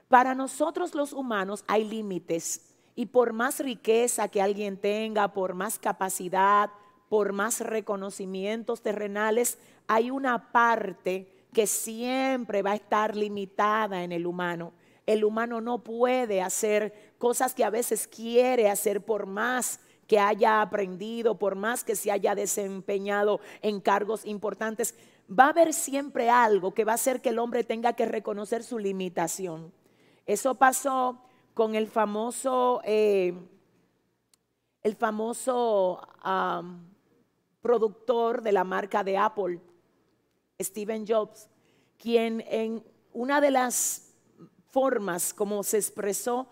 Para 0.09 0.35
nosotros 0.35 0.93
los 0.95 1.13
humanos 1.13 1.63
hay 1.67 1.83
límites 1.83 2.75
y 2.95 3.07
por 3.07 3.33
más 3.33 3.59
riqueza 3.59 4.27
que 4.27 4.41
alguien 4.41 4.77
tenga, 4.77 5.33
por 5.33 5.53
más 5.53 5.79
capacidad, 5.79 6.69
por 7.09 7.33
más 7.33 7.59
reconocimientos 7.61 8.81
terrenales, 8.81 9.57
hay 9.87 10.11
una 10.11 10.51
parte 10.51 11.27
que 11.53 11.67
siempre 11.67 12.61
va 12.61 12.71
a 12.71 12.75
estar 12.75 13.15
limitada 13.15 14.03
en 14.03 14.11
el 14.11 14.25
humano. 14.25 14.73
El 15.05 15.23
humano 15.23 15.61
no 15.61 15.83
puede 15.83 16.41
hacer 16.41 17.13
cosas 17.17 17.53
que 17.53 17.63
a 17.63 17.69
veces 17.69 18.07
quiere 18.07 18.69
hacer 18.69 19.03
por 19.03 19.25
más 19.25 19.79
que 20.07 20.19
haya 20.19 20.61
aprendido, 20.61 21.37
por 21.37 21.55
más 21.55 21.83
que 21.83 21.95
se 21.95 22.11
haya 22.11 22.35
desempeñado 22.35 23.39
en 23.61 23.79
cargos 23.79 24.25
importantes. 24.25 24.95
Va 25.29 25.45
a 25.45 25.49
haber 25.49 25.73
siempre 25.73 26.29
algo 26.29 26.73
que 26.73 26.83
va 26.83 26.93
a 26.93 26.95
hacer 26.95 27.21
que 27.21 27.29
el 27.29 27.39
hombre 27.39 27.63
tenga 27.63 27.93
que 27.93 28.05
reconocer 28.05 28.63
su 28.63 28.77
limitación. 28.77 29.73
Eso 30.25 30.55
pasó 30.55 31.21
con 31.53 31.75
el 31.75 31.87
famoso, 31.87 32.81
eh, 32.83 33.33
el 34.81 34.95
famoso 34.95 36.01
productor 37.61 38.41
de 38.41 38.51
la 38.51 38.63
marca 38.63 39.03
de 39.03 39.17
Apple, 39.17 39.59
Steven 40.59 41.05
Jobs, 41.07 41.49
quien 41.97 42.43
en 42.47 42.83
una 43.13 43.39
de 43.39 43.51
las 43.51 44.13
formas 44.69 45.33
como 45.33 45.63
se 45.63 45.77
expresó 45.77 46.47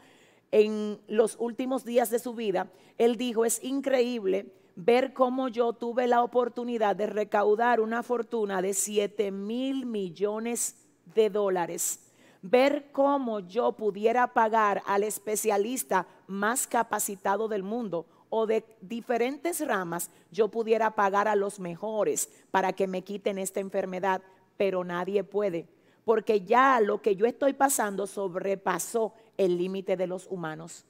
en 0.52 1.02
los 1.08 1.36
últimos 1.40 1.84
días 1.84 2.10
de 2.10 2.20
su 2.20 2.34
vida, 2.34 2.72
él 2.98 3.18
dijo, 3.18 3.46
es 3.46 3.64
increíble 3.64 4.54
ver 4.76 5.14
cómo 5.14 5.48
yo 5.48 5.74
tuve 5.74 6.08
la 6.08 6.24
oportunidad 6.24 6.96
de 6.96 7.08
recaudar 7.08 7.80
una 7.80 8.04
fortuna 8.04 8.62
de 8.62 8.74
7 8.74 9.32
mil 9.32 9.86
millones 9.86 10.88
de 11.14 11.30
dólares. 11.30 12.00
Ver 12.42 12.92
cómo 12.92 13.40
yo 13.40 13.74
pudiera 13.74 14.34
pagar 14.34 14.82
al 14.86 15.04
especialista 15.04 16.08
más 16.28 16.66
capacitado 16.66 17.48
del 17.48 17.64
mundo 17.64 18.06
o 18.30 18.48
de 18.48 18.64
diferentes 18.82 19.66
ramas, 19.66 20.10
yo 20.32 20.48
pudiera 20.48 20.96
pagar 20.96 21.28
a 21.28 21.36
los 21.36 21.60
mejores 21.60 22.30
para 22.50 22.74
que 22.74 22.88
me 22.88 23.04
quiten 23.04 23.38
esta 23.38 23.60
enfermedad, 23.60 24.22
pero 24.58 24.84
nadie 24.84 25.24
puede, 25.24 25.68
porque 26.06 26.42
ya 26.42 26.80
lo 26.80 27.02
que 27.02 27.16
yo 27.16 27.26
estoy 27.26 27.54
pasando 27.54 28.08
sobrepasó 28.08 29.14
el 29.38 29.58
límite 29.58 29.98
de 29.98 30.08
los 30.08 30.28
humanos. 30.28 30.86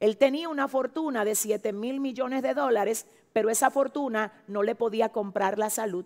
Él 0.00 0.16
tenía 0.16 0.48
una 0.48 0.66
fortuna 0.66 1.24
de 1.24 1.34
7 1.34 1.72
mil 1.72 2.00
millones 2.00 2.42
de 2.42 2.54
dólares, 2.54 3.06
pero 3.38 3.50
esa 3.50 3.70
fortuna 3.70 4.32
no 4.48 4.64
le 4.64 4.74
podía 4.74 5.10
comprar 5.10 5.60
la 5.60 5.70
salud. 5.70 6.04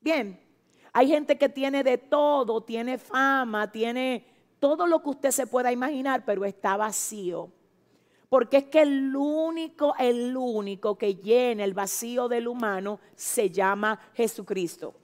Bien, 0.00 0.40
hay 0.92 1.06
gente 1.06 1.38
que 1.38 1.48
tiene 1.48 1.84
de 1.84 1.96
todo, 1.96 2.60
tiene 2.60 2.98
fama, 2.98 3.70
tiene 3.70 4.26
todo 4.58 4.88
lo 4.88 5.00
que 5.00 5.10
usted 5.10 5.30
se 5.30 5.46
pueda 5.46 5.70
imaginar, 5.70 6.24
pero 6.24 6.44
está 6.44 6.76
vacío. 6.76 7.52
Porque 8.28 8.56
es 8.56 8.64
que 8.64 8.82
el 8.82 9.14
único, 9.14 9.94
el 9.96 10.36
único 10.36 10.98
que 10.98 11.14
llena 11.14 11.62
el 11.62 11.72
vacío 11.72 12.26
del 12.26 12.48
humano 12.48 12.98
se 13.14 13.50
llama 13.50 14.00
Jesucristo. 14.14 14.94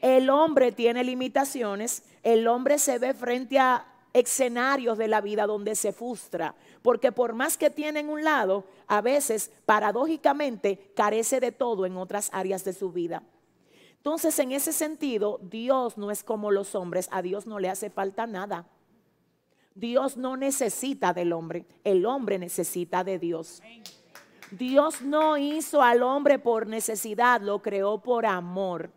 El 0.00 0.30
hombre 0.30 0.72
tiene 0.72 1.04
limitaciones, 1.04 2.02
el 2.22 2.48
hombre 2.48 2.78
se 2.78 2.98
ve 2.98 3.12
frente 3.12 3.58
a 3.58 3.86
escenarios 4.14 4.96
de 4.96 5.08
la 5.08 5.20
vida 5.20 5.46
donde 5.46 5.74
se 5.74 5.92
frustra, 5.92 6.54
porque 6.86 7.10
por 7.10 7.34
más 7.34 7.56
que 7.56 7.68
tiene 7.68 7.98
en 7.98 8.08
un 8.08 8.22
lado, 8.22 8.62
a 8.86 9.00
veces 9.00 9.50
paradójicamente 9.64 10.92
carece 10.94 11.40
de 11.40 11.50
todo 11.50 11.84
en 11.84 11.96
otras 11.96 12.30
áreas 12.32 12.64
de 12.64 12.72
su 12.72 12.92
vida. 12.92 13.24
Entonces, 13.96 14.38
en 14.38 14.52
ese 14.52 14.72
sentido, 14.72 15.40
Dios 15.42 15.98
no 15.98 16.12
es 16.12 16.22
como 16.22 16.52
los 16.52 16.76
hombres, 16.76 17.08
a 17.10 17.22
Dios 17.22 17.44
no 17.44 17.58
le 17.58 17.70
hace 17.70 17.90
falta 17.90 18.28
nada. 18.28 18.68
Dios 19.74 20.16
no 20.16 20.36
necesita 20.36 21.12
del 21.12 21.32
hombre, 21.32 21.66
el 21.82 22.06
hombre 22.06 22.38
necesita 22.38 23.02
de 23.02 23.18
Dios. 23.18 23.60
Dios 24.52 25.02
no 25.02 25.38
hizo 25.38 25.82
al 25.82 26.04
hombre 26.04 26.38
por 26.38 26.68
necesidad, 26.68 27.40
lo 27.40 27.62
creó 27.62 28.00
por 28.00 28.26
amor. 28.26 28.92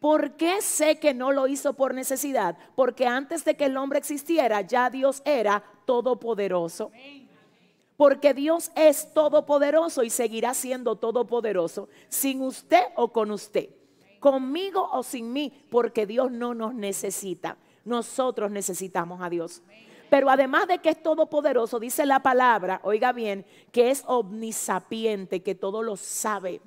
¿Por 0.00 0.36
qué 0.36 0.62
sé 0.62 0.98
que 0.98 1.12
no 1.12 1.30
lo 1.30 1.46
hizo 1.46 1.74
por 1.74 1.92
necesidad? 1.92 2.56
Porque 2.74 3.06
antes 3.06 3.44
de 3.44 3.54
que 3.56 3.66
el 3.66 3.76
hombre 3.76 3.98
existiera, 3.98 4.62
ya 4.62 4.88
Dios 4.88 5.20
era 5.26 5.62
todopoderoso. 5.90 6.92
Porque 7.96 8.32
Dios 8.32 8.70
es 8.76 9.12
todopoderoso 9.12 10.04
y 10.04 10.10
seguirá 10.10 10.54
siendo 10.54 10.94
todopoderoso 10.94 11.88
sin 12.08 12.42
usted 12.42 12.84
o 12.94 13.08
con 13.08 13.32
usted, 13.32 13.70
conmigo 14.20 14.88
o 14.92 15.02
sin 15.02 15.32
mí, 15.32 15.52
porque 15.68 16.06
Dios 16.06 16.30
no 16.30 16.54
nos 16.54 16.74
necesita. 16.74 17.56
Nosotros 17.84 18.52
necesitamos 18.52 19.20
a 19.20 19.28
Dios. 19.28 19.62
Pero 20.08 20.30
además 20.30 20.68
de 20.68 20.78
que 20.78 20.90
es 20.90 21.02
todopoderoso, 21.02 21.80
dice 21.80 22.06
la 22.06 22.22
palabra, 22.22 22.80
oiga 22.84 23.12
bien, 23.12 23.44
que 23.72 23.90
es 23.90 24.04
omnisapiente, 24.06 25.42
que 25.42 25.56
todo 25.56 25.82
lo 25.82 25.96
sabe, 25.96 26.60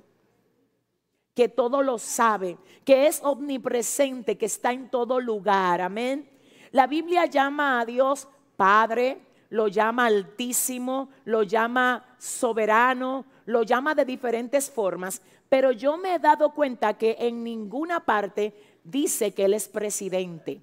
que 1.34 1.48
todo 1.48 1.82
lo 1.82 1.98
sabe, 1.98 2.58
que 2.84 3.08
es 3.08 3.22
omnipresente, 3.24 4.38
que 4.38 4.48
está 4.48 4.74
en 4.74 4.90
todo 4.90 5.22
lugar. 5.22 5.80
Amén. 5.80 6.30
La 6.72 6.88
Biblia 6.88 7.26
llama 7.26 7.80
a 7.80 7.86
Dios 7.86 8.28
Padre, 8.56 9.20
lo 9.50 9.68
llama 9.68 10.06
altísimo, 10.06 11.10
lo 11.26 11.44
llama 11.44 12.06
soberano, 12.18 13.26
lo 13.46 13.64
llama 13.64 13.94
de 13.96 14.06
diferentes 14.06 14.70
formas, 14.70 15.22
pero 15.50 15.72
yo 15.72 15.98
me 15.98 16.16
he 16.16 16.20
dado 16.20 16.54
cuenta 16.54 16.98
que 16.98 17.16
en 17.20 17.44
ninguna 17.44 18.00
parte 18.00 18.54
dice 18.84 19.34
que 19.34 19.46
Él 19.46 19.54
es 19.54 19.68
presidente 19.68 20.62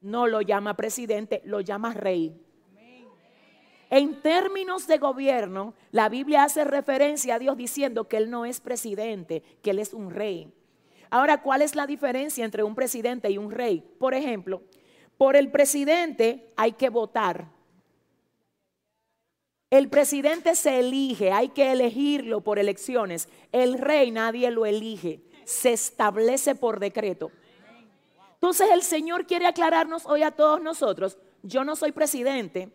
no 0.00 0.26
lo 0.26 0.40
llama 0.40 0.74
presidente, 0.74 1.42
lo 1.44 1.60
llama 1.60 1.94
rey. 1.94 2.40
En 3.90 4.20
términos 4.20 4.86
de 4.86 4.98
gobierno, 4.98 5.74
la 5.92 6.08
Biblia 6.08 6.44
hace 6.44 6.64
referencia 6.64 7.36
a 7.36 7.38
Dios 7.38 7.56
diciendo 7.56 8.06
que 8.06 8.18
Él 8.18 8.30
no 8.30 8.44
es 8.44 8.60
presidente, 8.60 9.42
que 9.62 9.70
Él 9.70 9.78
es 9.78 9.94
un 9.94 10.10
rey. 10.10 10.52
Ahora, 11.10 11.40
¿cuál 11.40 11.62
es 11.62 11.74
la 11.74 11.86
diferencia 11.86 12.44
entre 12.44 12.62
un 12.62 12.74
presidente 12.74 13.30
y 13.30 13.38
un 13.38 13.50
rey? 13.50 13.82
Por 13.98 14.12
ejemplo, 14.12 14.62
por 15.18 15.36
el 15.36 15.50
presidente 15.50 16.52
hay 16.56 16.72
que 16.72 16.88
votar. 16.88 17.48
El 19.68 19.90
presidente 19.90 20.54
se 20.54 20.78
elige, 20.78 21.30
hay 21.30 21.50
que 21.50 21.72
elegirlo 21.72 22.40
por 22.40 22.58
elecciones. 22.58 23.28
El 23.52 23.78
rey 23.78 24.10
nadie 24.10 24.50
lo 24.50 24.64
elige, 24.64 25.20
se 25.44 25.72
establece 25.74 26.54
por 26.54 26.80
decreto. 26.80 27.30
Entonces 28.34 28.70
el 28.72 28.82
Señor 28.82 29.26
quiere 29.26 29.46
aclararnos 29.46 30.06
hoy 30.06 30.22
a 30.22 30.30
todos 30.30 30.62
nosotros, 30.62 31.18
yo 31.42 31.64
no 31.64 31.74
soy 31.74 31.90
presidente, 31.90 32.70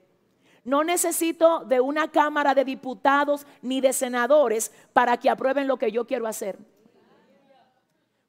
no 0.65 0.83
necesito 0.83 1.63
de 1.65 1.79
una 1.79 2.12
Cámara 2.12 2.53
de 2.53 2.65
Diputados 2.65 3.47
ni 3.62 3.79
de 3.79 3.93
senadores 3.93 4.71
para 4.91 5.17
que 5.17 5.29
aprueben 5.29 5.67
lo 5.67 5.77
que 5.77 5.91
yo 5.91 6.05
quiero 6.05 6.27
hacer. 6.27 6.59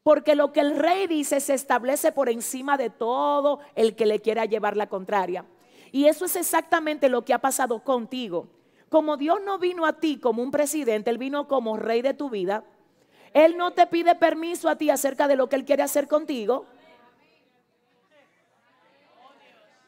Porque 0.05 0.37
lo 0.37 0.53
que 0.53 0.61
el 0.61 0.77
rey 0.77 1.09
dice 1.09 1.41
se 1.41 1.55
establece 1.55 2.13
por 2.13 2.29
encima 2.29 2.77
de 2.77 2.91
todo 2.91 3.59
el 3.75 3.97
que 3.97 4.07
le 4.07 4.21
quiera 4.21 4.45
llevar 4.45 4.77
la 4.77 4.89
contraria. 4.89 5.47
Y 5.91 6.07
eso 6.07 6.27
es 6.27 6.37
exactamente 6.37 7.09
lo 7.09 7.25
que 7.25 7.35
ha 7.35 7.39
pasado 7.39 7.83
contigo. 7.83 8.47
Como 8.91 9.17
Dios 9.17 9.41
no 9.45 9.59
vino 9.59 9.87
a 9.87 9.95
ti 9.95 10.19
como 10.19 10.43
un 10.43 10.51
presidente, 10.51 11.11
Él 11.11 11.19
vino 11.19 11.49
como 11.49 11.77
rey 11.79 12.03
de 12.03 12.15
tu 12.15 12.31
vida. 12.31 12.65
Él 13.33 13.57
no 13.57 13.73
te 13.73 13.87
pide 13.87 14.15
permiso 14.15 14.69
a 14.69 14.77
ti 14.77 14.91
acerca 14.91 15.27
de 15.27 15.37
lo 15.37 15.49
que 15.49 15.57
Él 15.57 15.65
quiere 15.65 15.83
hacer 15.83 16.07
contigo. 16.07 16.67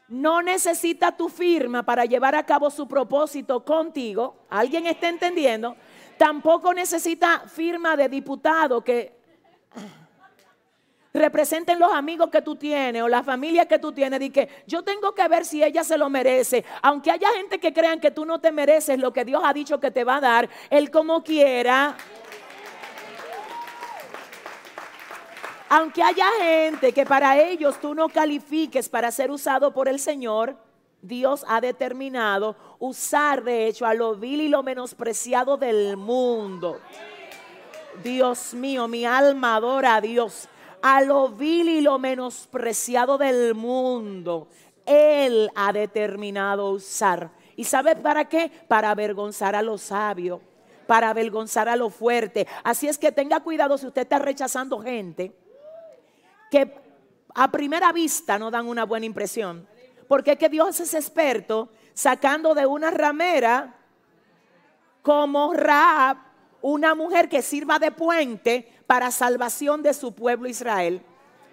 no 0.07 0.41
necesita 0.41 1.17
tu 1.17 1.27
firma 1.27 1.83
para 1.83 2.05
llevar 2.05 2.33
a 2.35 2.45
cabo 2.45 2.69
su 2.69 2.87
propósito 2.87 3.65
contigo. 3.65 4.37
¿Alguien 4.49 4.87
está 4.87 5.09
entendiendo? 5.09 5.75
Tampoco 6.17 6.73
necesita 6.73 7.41
firma 7.47 7.97
de 7.97 8.07
diputado 8.07 8.81
que 8.81 9.17
representen 11.17 11.79
los 11.79 11.91
amigos 11.91 12.29
que 12.29 12.41
tú 12.41 12.55
tienes 12.55 13.01
o 13.01 13.07
la 13.07 13.23
familia 13.23 13.65
que 13.65 13.79
tú 13.79 13.91
tienes. 13.91 14.21
Y 14.21 14.29
que 14.29 14.49
yo 14.65 14.83
tengo 14.83 15.13
que 15.13 15.27
ver 15.27 15.45
si 15.45 15.63
ella 15.63 15.83
se 15.83 15.97
lo 15.97 16.09
merece. 16.09 16.63
Aunque 16.81 17.11
haya 17.11 17.29
gente 17.35 17.59
que 17.59 17.73
crean 17.73 17.99
que 17.99 18.11
tú 18.11 18.25
no 18.25 18.39
te 18.39 18.51
mereces 18.51 18.99
lo 18.99 19.13
que 19.13 19.25
Dios 19.25 19.41
ha 19.43 19.53
dicho 19.53 19.79
que 19.79 19.91
te 19.91 20.03
va 20.03 20.17
a 20.17 20.21
dar, 20.21 20.49
Él 20.69 20.91
como 20.91 21.23
quiera. 21.23 21.95
Aunque 25.69 26.01
haya 26.01 26.29
gente 26.39 26.93
que 26.93 27.05
para 27.05 27.37
ellos 27.37 27.79
tú 27.81 27.93
no 27.93 28.07
califiques 28.07 28.87
para 28.87 29.11
ser 29.11 29.31
usado 29.31 29.73
por 29.73 29.89
el 29.89 29.99
Señor, 29.99 30.55
Dios 31.01 31.45
ha 31.47 31.61
determinado 31.61 32.55
usar 32.79 33.43
de 33.43 33.67
hecho 33.67 33.85
a 33.85 33.93
lo 33.93 34.15
vil 34.15 34.41
y 34.41 34.47
lo 34.47 34.63
menospreciado 34.63 35.57
del 35.57 35.97
mundo. 35.97 36.79
Dios 38.03 38.53
mío, 38.53 38.87
mi 38.87 39.05
alma 39.05 39.55
adora 39.55 39.95
a 39.95 40.01
Dios. 40.01 40.47
A 40.89 41.01
lo 41.01 41.27
vil 41.27 41.67
y 41.67 41.81
lo 41.81 41.99
menospreciado 41.99 43.17
del 43.17 43.53
mundo. 43.53 44.47
Él 44.85 45.51
ha 45.53 45.73
determinado 45.73 46.71
usar. 46.71 47.29
¿Y 47.57 47.65
sabe 47.65 47.97
para 47.97 48.23
qué? 48.29 48.49
Para 48.69 48.91
avergonzar 48.91 49.53
a 49.53 49.61
los 49.61 49.81
sabios, 49.81 50.39
para 50.87 51.09
avergonzar 51.09 51.67
a 51.67 51.75
lo 51.75 51.89
fuerte. 51.89 52.47
Así 52.63 52.87
es 52.87 52.97
que 52.97 53.11
tenga 53.11 53.41
cuidado 53.41 53.77
si 53.77 53.85
usted 53.85 54.03
está 54.03 54.17
rechazando 54.17 54.79
gente 54.79 55.35
que 56.49 56.73
a 57.35 57.51
primera 57.51 57.91
vista 57.91 58.39
no 58.39 58.49
dan 58.49 58.65
una 58.65 58.85
buena 58.85 59.05
impresión. 59.05 59.67
Porque 60.07 60.31
es 60.31 60.37
que 60.37 60.47
Dios 60.47 60.79
es 60.79 60.93
experto 60.93 61.67
sacando 61.93 62.55
de 62.55 62.65
una 62.65 62.91
ramera 62.91 63.75
como 65.01 65.51
Raab, 65.51 66.26
una 66.61 66.95
mujer 66.95 67.29
que 67.29 67.41
sirva 67.41 67.79
de 67.79 67.91
puente 67.91 68.71
para 68.87 69.11
salvación 69.11 69.83
de 69.83 69.93
su 69.93 70.13
pueblo 70.13 70.47
Israel. 70.47 71.01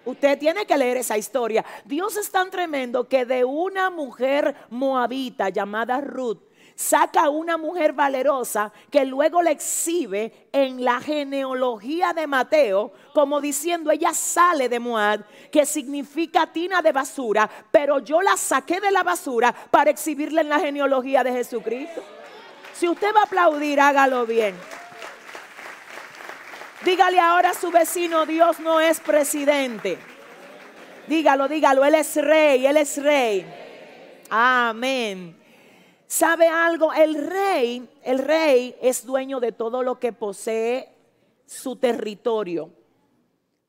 Usted 0.05 0.37
tiene 0.37 0.65
que 0.65 0.77
leer 0.77 0.97
esa 0.97 1.17
historia. 1.17 1.65
Dios 1.83 2.15
es 2.15 2.29
tan 2.29 2.51
tremendo 2.51 3.09
que 3.09 3.25
de 3.25 3.43
una 3.43 3.89
mujer 3.89 4.55
moabita 4.69 5.49
llamada 5.49 5.99
Ruth, 5.99 6.39
saca 6.75 7.29
una 7.29 7.57
mujer 7.57 7.93
valerosa 7.93 8.71
que 8.91 9.05
luego 9.05 9.41
la 9.41 9.51
exhibe 9.51 10.49
en 10.51 10.83
la 10.83 10.99
genealogía 10.99 12.13
de 12.13 12.27
Mateo, 12.27 12.91
como 13.13 13.39
diciendo, 13.39 13.91
ella 13.91 14.13
sale 14.13 14.67
de 14.69 14.79
Moab, 14.79 15.25
que 15.51 15.65
significa 15.65 16.51
tina 16.51 16.81
de 16.81 16.91
basura, 16.91 17.49
pero 17.71 17.99
yo 17.99 18.21
la 18.21 18.35
saqué 18.35 18.81
de 18.81 18.91
la 18.91 19.03
basura 19.03 19.55
para 19.71 19.89
exhibirla 19.89 20.41
en 20.41 20.49
la 20.49 20.59
genealogía 20.59 21.23
de 21.23 21.31
Jesucristo. 21.31 22.03
Si 22.73 22.89
usted 22.89 23.15
va 23.15 23.21
a 23.21 23.23
aplaudir, 23.23 23.79
hágalo 23.79 24.25
bien. 24.25 24.53
Dígale 26.85 27.19
ahora 27.19 27.49
a 27.49 27.53
su 27.55 27.71
vecino, 27.71 28.27
Dios 28.27 28.59
no 28.59 28.79
es 28.79 28.99
presidente. 28.99 29.97
Dígalo, 31.07 31.47
dígalo, 31.47 31.83
Él 31.83 31.95
es 31.95 32.15
rey, 32.15 32.63
Él 32.67 32.77
es 32.77 33.01
rey. 33.01 33.43
Amén. 34.29 35.35
¿Sabe 36.05 36.47
algo? 36.47 36.93
El 36.93 37.15
rey, 37.27 37.89
el 38.03 38.19
rey 38.19 38.75
es 38.83 39.03
dueño 39.03 39.39
de 39.39 39.51
todo 39.51 39.81
lo 39.81 39.99
que 39.99 40.13
posee 40.13 40.95
su 41.47 41.75
territorio. 41.77 42.69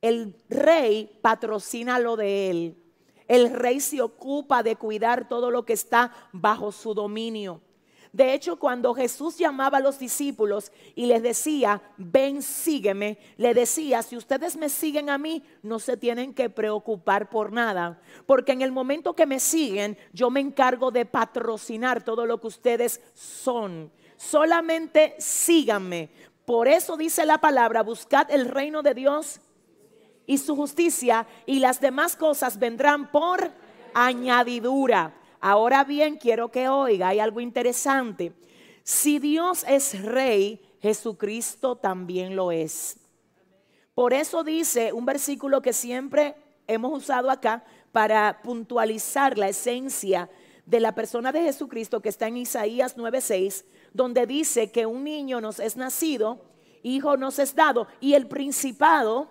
El 0.03 0.37
rey 0.51 1.19
patrocina 1.23 1.99
lo 1.99 2.17
de 2.17 2.51
él. 2.51 2.77
El 3.29 3.51
rey 3.51 3.81
se 3.81 4.03
ocupa 4.03 4.63
de 4.63 4.77
cuidar 4.77 5.27
todo 5.27 5.51
lo 5.51 5.65
que 5.65 5.73
está 5.73 6.13
bajo 6.33 6.71
su 6.71 6.93
dominio. 6.93 7.63
De 8.17 8.33
hecho, 8.33 8.57
cuando 8.57 8.95
Jesús 8.95 9.37
llamaba 9.37 9.77
a 9.77 9.83
los 9.83 9.99
discípulos 9.99 10.73
y 10.95 11.05
les 11.05 11.23
decía, 11.23 11.83
ven, 11.99 12.41
sígueme, 12.41 13.19
le 13.37 13.53
decía, 13.53 14.03
si 14.03 14.17
ustedes 14.17 14.57
me 14.57 14.71
siguen 14.71 15.11
a 15.11 15.19
mí, 15.19 15.43
no 15.63 15.79
se 15.79 15.99
tienen 15.99 16.33
que 16.33 16.49
preocupar 16.49 17.29
por 17.29 17.53
nada, 17.53 18.01
porque 18.25 18.53
en 18.53 18.63
el 18.63 18.73
momento 18.73 19.15
que 19.15 19.27
me 19.27 19.39
siguen, 19.39 19.99
yo 20.15 20.31
me 20.31 20.41
encargo 20.41 20.91
de 20.91 21.05
patrocinar 21.05 22.05
todo 22.05 22.25
lo 22.25 22.41
que 22.41 22.47
ustedes 22.47 23.03
son. 23.13 23.93
Solamente 24.17 25.15
síganme. 25.19 26.09
Por 26.47 26.69
eso 26.69 26.97
dice 26.97 27.27
la 27.27 27.37
palabra, 27.37 27.83
buscad 27.83 28.31
el 28.31 28.49
reino 28.49 28.81
de 28.81 28.95
Dios 28.95 29.43
y 30.25 30.39
su 30.39 30.57
justicia 30.57 31.27
y 31.45 31.59
las 31.59 31.83
demás 31.83 32.17
cosas 32.17 32.59
vendrán 32.59 33.11
por 33.13 33.53
añadidura. 33.93 35.13
Ahora 35.41 35.85
bien, 35.85 36.17
quiero 36.17 36.51
que 36.51 36.69
oiga, 36.69 37.09
hay 37.09 37.21
algo 37.21 37.41
interesante. 37.41 38.33
Si 38.83 39.19
Dios 39.19 39.65
es 39.69 40.03
rey, 40.03 40.61
Jesucristo 40.81 41.77
también 41.77 42.37
lo 42.37 42.53
es. 42.53 42.99
Por 43.95 44.13
eso 44.13 44.45
dice 44.45 44.93
un 44.93 45.07
versículo 45.07 45.63
que 45.63 45.73
siempre 45.73 46.37
hemos 46.67 46.93
usado 46.93 47.31
acá 47.31 47.65
para 47.93 48.43
puntualizar 48.43 49.39
la 49.39 49.49
esencia 49.49 50.29
de 50.67 50.81
la 50.81 50.95
persona 50.95 51.33
de 51.33 51.43
Jesucristo 51.43 52.03
que 52.03 52.09
está 52.09 52.27
en 52.27 52.37
Isaías 52.37 52.97
9:6, 52.97 53.65
donde 53.93 54.27
dice 54.27 54.71
que 54.71 54.85
un 54.85 55.05
niño 55.05 55.41
nos 55.41 55.61
es 55.61 55.77
nacido, 55.77 56.45
hijo 56.83 57.17
nos 57.17 57.39
es 57.39 57.55
dado 57.55 57.87
y 58.01 58.15
el 58.15 58.27
principado 58.27 59.29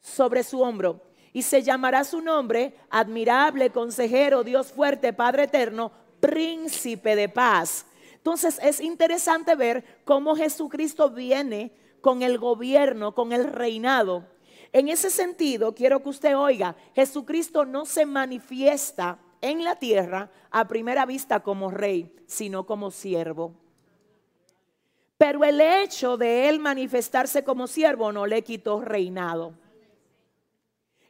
sobre 0.00 0.44
su 0.44 0.60
hombro 0.60 1.02
y 1.36 1.42
se 1.42 1.62
llamará 1.62 2.02
su 2.02 2.22
nombre 2.22 2.72
admirable, 2.88 3.68
consejero, 3.68 4.42
Dios 4.42 4.72
fuerte, 4.72 5.12
Padre 5.12 5.42
eterno, 5.42 5.92
príncipe 6.18 7.14
de 7.14 7.28
paz. 7.28 7.84
Entonces 8.14 8.58
es 8.62 8.80
interesante 8.80 9.54
ver 9.54 9.84
cómo 10.06 10.34
Jesucristo 10.34 11.10
viene 11.10 11.72
con 12.00 12.22
el 12.22 12.38
gobierno, 12.38 13.14
con 13.14 13.34
el 13.34 13.52
reinado. 13.52 14.26
En 14.72 14.88
ese 14.88 15.10
sentido, 15.10 15.74
quiero 15.74 16.02
que 16.02 16.08
usted 16.08 16.34
oiga, 16.34 16.74
Jesucristo 16.94 17.66
no 17.66 17.84
se 17.84 18.06
manifiesta 18.06 19.18
en 19.42 19.62
la 19.62 19.76
tierra 19.76 20.30
a 20.50 20.66
primera 20.66 21.04
vista 21.04 21.40
como 21.40 21.70
rey, 21.70 22.16
sino 22.24 22.64
como 22.64 22.90
siervo. 22.90 23.52
Pero 25.18 25.44
el 25.44 25.60
hecho 25.60 26.16
de 26.16 26.48
él 26.48 26.60
manifestarse 26.60 27.44
como 27.44 27.66
siervo 27.66 28.10
no 28.10 28.24
le 28.24 28.40
quitó 28.40 28.80
reinado 28.80 29.65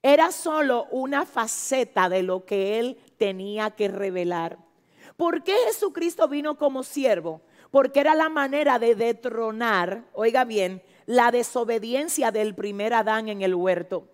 era 0.03 0.33
solo 0.33 0.87
una 0.91 1.27
faceta 1.27 2.09
de 2.09 2.23
lo 2.23 2.45
que 2.45 2.79
él 2.79 2.99
tenía 3.19 3.71
que 3.71 3.89
revelar. 3.89 4.59
¿Por 5.17 5.43
qué 5.43 5.55
Jesucristo 5.67 6.29
vino 6.29 6.59
como 6.59 6.83
siervo? 6.83 7.41
Porque 7.71 8.01
era 8.01 8.15
la 8.15 8.29
manera 8.29 8.79
de 8.79 8.95
detronar, 8.95 10.05
oiga 10.13 10.45
bien, 10.45 10.83
la 11.07 11.31
desobediencia 11.31 12.31
del 12.31 12.55
primer 12.55 12.95
Adán 12.95 13.29
en 13.29 13.43
el 13.43 13.55
huerto. 13.55 14.09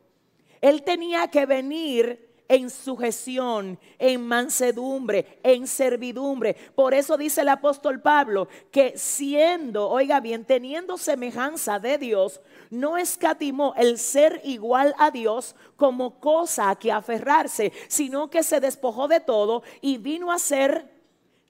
Él 0.61 0.83
tenía 0.83 1.29
que 1.29 1.45
venir 1.47 2.33
en 2.49 2.68
sujeción, 2.68 3.79
en 3.99 4.21
mansedumbre, 4.21 5.38
en 5.42 5.66
servidumbre. 5.66 6.55
Por 6.75 6.92
eso 6.92 7.16
dice 7.16 7.40
el 7.40 7.49
apóstol 7.49 8.01
Pablo 8.03 8.47
que 8.71 8.97
siendo, 8.97 9.88
oiga 9.88 10.21
bien, 10.21 10.45
teniendo 10.45 10.99
semejanza 10.99 11.79
de 11.79 11.97
Dios, 11.97 12.40
no 12.72 12.96
escatimó 12.96 13.74
el 13.76 13.98
ser 13.98 14.40
igual 14.44 14.94
a 14.98 15.11
Dios 15.11 15.54
como 15.76 16.18
cosa 16.18 16.70
a 16.70 16.76
que 16.76 16.90
aferrarse, 16.90 17.70
sino 17.87 18.30
que 18.30 18.42
se 18.42 18.61
despojó 18.61 19.08
de 19.08 19.20
todo 19.20 19.62
y 19.82 19.98
vino 19.98 20.32
a 20.32 20.38
ser 20.38 20.90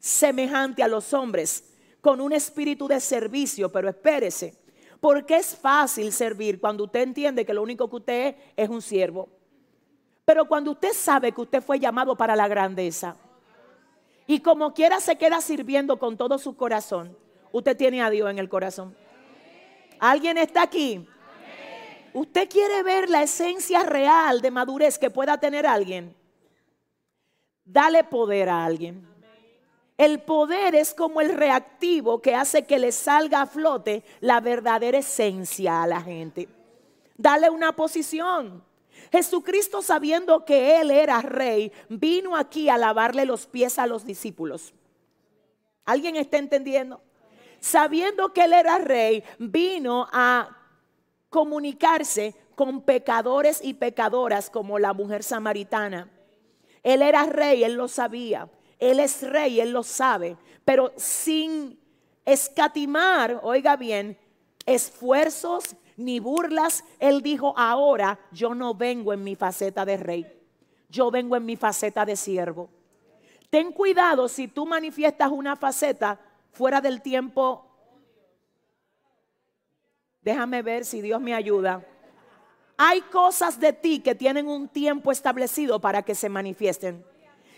semejante 0.00 0.82
a 0.82 0.88
los 0.88 1.14
hombres, 1.14 1.72
con 2.00 2.20
un 2.20 2.32
espíritu 2.32 2.88
de 2.88 2.98
servicio, 2.98 3.70
pero 3.70 3.88
espérese. 3.88 4.58
Porque 5.00 5.36
es 5.36 5.54
fácil 5.54 6.12
servir 6.12 6.60
cuando 6.60 6.84
usted 6.84 7.02
entiende 7.02 7.46
que 7.46 7.54
lo 7.54 7.62
único 7.62 7.88
que 7.88 7.96
usted 7.96 8.26
es 8.26 8.34
es 8.56 8.68
un 8.68 8.82
siervo. 8.82 9.28
Pero 10.24 10.46
cuando 10.46 10.72
usted 10.72 10.92
sabe 10.92 11.30
que 11.30 11.40
usted 11.40 11.62
fue 11.62 11.78
llamado 11.78 12.16
para 12.16 12.34
la 12.34 12.48
grandeza 12.48 13.16
y 14.26 14.40
como 14.40 14.74
quiera 14.74 14.98
se 14.98 15.16
queda 15.16 15.40
sirviendo 15.40 16.00
con 16.00 16.16
todo 16.16 16.36
su 16.38 16.56
corazón, 16.56 17.16
usted 17.52 17.76
tiene 17.76 18.02
a 18.02 18.10
Dios 18.10 18.28
en 18.28 18.40
el 18.40 18.48
corazón. 18.48 18.96
¿Alguien 20.00 20.36
está 20.36 20.62
aquí? 20.62 21.06
¿Usted 22.14 22.48
quiere 22.48 22.82
ver 22.82 23.08
la 23.08 23.22
esencia 23.22 23.82
real 23.84 24.40
de 24.40 24.50
madurez 24.50 24.98
que 24.98 25.10
pueda 25.10 25.38
tener 25.38 25.66
alguien? 25.66 26.14
Dale 27.64 28.04
poder 28.04 28.48
a 28.48 28.64
alguien. 28.64 29.06
El 29.96 30.20
poder 30.20 30.74
es 30.74 30.94
como 30.94 31.20
el 31.20 31.30
reactivo 31.30 32.20
que 32.20 32.34
hace 32.34 32.64
que 32.64 32.78
le 32.78 32.92
salga 32.92 33.42
a 33.42 33.46
flote 33.46 34.02
la 34.20 34.40
verdadera 34.40 34.98
esencia 34.98 35.82
a 35.82 35.86
la 35.86 36.00
gente. 36.00 36.48
Dale 37.16 37.48
una 37.50 37.72
posición. 37.72 38.64
Jesucristo 39.10 39.80
sabiendo 39.80 40.44
que 40.44 40.80
Él 40.80 40.90
era 40.90 41.20
rey, 41.22 41.72
vino 41.88 42.36
aquí 42.36 42.68
a 42.68 42.78
lavarle 42.78 43.24
los 43.24 43.46
pies 43.46 43.78
a 43.78 43.86
los 43.86 44.04
discípulos. 44.04 44.74
¿Alguien 45.84 46.16
está 46.16 46.38
entendiendo? 46.38 47.00
Sabiendo 47.60 48.32
que 48.32 48.44
Él 48.44 48.54
era 48.54 48.78
rey, 48.78 49.22
vino 49.38 50.08
a 50.12 50.61
comunicarse 51.32 52.36
con 52.54 52.82
pecadores 52.82 53.60
y 53.64 53.74
pecadoras 53.74 54.50
como 54.50 54.78
la 54.78 54.92
mujer 54.92 55.24
samaritana. 55.24 56.10
Él 56.82 57.00
era 57.00 57.24
rey, 57.24 57.64
Él 57.64 57.74
lo 57.74 57.88
sabía. 57.88 58.48
Él 58.78 59.00
es 59.00 59.22
rey, 59.22 59.58
Él 59.58 59.72
lo 59.72 59.82
sabe. 59.82 60.36
Pero 60.64 60.92
sin 60.96 61.80
escatimar, 62.24 63.40
oiga 63.42 63.76
bien, 63.76 64.18
esfuerzos 64.66 65.74
ni 65.96 66.20
burlas. 66.20 66.84
Él 66.98 67.22
dijo, 67.22 67.54
ahora 67.56 68.20
yo 68.30 68.54
no 68.54 68.74
vengo 68.74 69.14
en 69.14 69.24
mi 69.24 69.34
faceta 69.34 69.86
de 69.86 69.96
rey, 69.96 70.26
yo 70.90 71.10
vengo 71.10 71.34
en 71.34 71.46
mi 71.46 71.56
faceta 71.56 72.04
de 72.04 72.14
siervo. 72.14 72.68
Ten 73.48 73.72
cuidado 73.72 74.28
si 74.28 74.48
tú 74.48 74.66
manifiestas 74.66 75.30
una 75.30 75.56
faceta 75.56 76.20
fuera 76.52 76.82
del 76.82 77.00
tiempo. 77.00 77.71
Déjame 80.22 80.62
ver 80.62 80.84
si 80.84 81.00
Dios 81.00 81.20
me 81.20 81.34
ayuda. 81.34 81.84
Hay 82.76 83.00
cosas 83.02 83.58
de 83.60 83.72
ti 83.72 84.00
que 84.00 84.14
tienen 84.14 84.48
un 84.48 84.68
tiempo 84.68 85.12
establecido 85.12 85.80
para 85.80 86.02
que 86.02 86.14
se 86.14 86.28
manifiesten. 86.28 87.04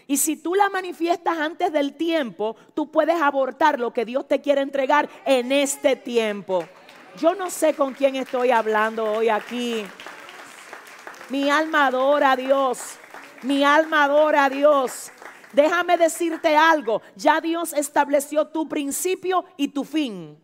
Y 0.07 0.19
si 0.19 0.37
tú 0.37 0.55
la 0.55 0.69
manifiestas 0.69 1.39
antes 1.39 1.73
del 1.73 1.95
tiempo, 1.95 2.57
tú 2.75 2.91
puedes 2.91 3.21
abortar 3.21 3.81
lo 3.81 3.93
que 3.93 4.05
Dios 4.05 4.29
te 4.29 4.41
quiere 4.41 4.61
entregar 4.61 5.09
en 5.25 5.51
este 5.53 5.97
tiempo. 5.97 6.65
Yo 7.19 7.35
no 7.35 7.49
sé 7.49 7.75
con 7.75 7.95
quién 7.95 8.17
estoy 8.17 8.51
hablando 8.51 9.05
hoy 9.05 9.29
aquí. 9.29 9.85
Mi 11.31 11.49
alma 11.49 11.87
adora 11.87 12.33
a 12.33 12.37
Dios. 12.37 12.99
Mi 13.43 13.65
alma 13.65 14.05
adora 14.05 14.47
a 14.47 14.51
Dios. 14.51 15.11
Déjame 15.53 15.97
decirte 15.97 16.57
algo. 16.57 17.01
Ya 17.15 17.41
Dios 17.41 17.73
estableció 17.73 18.49
tu 18.49 18.69
principio 18.69 19.45
y 19.57 19.69
tu 19.69 19.85
fin. 19.85 20.44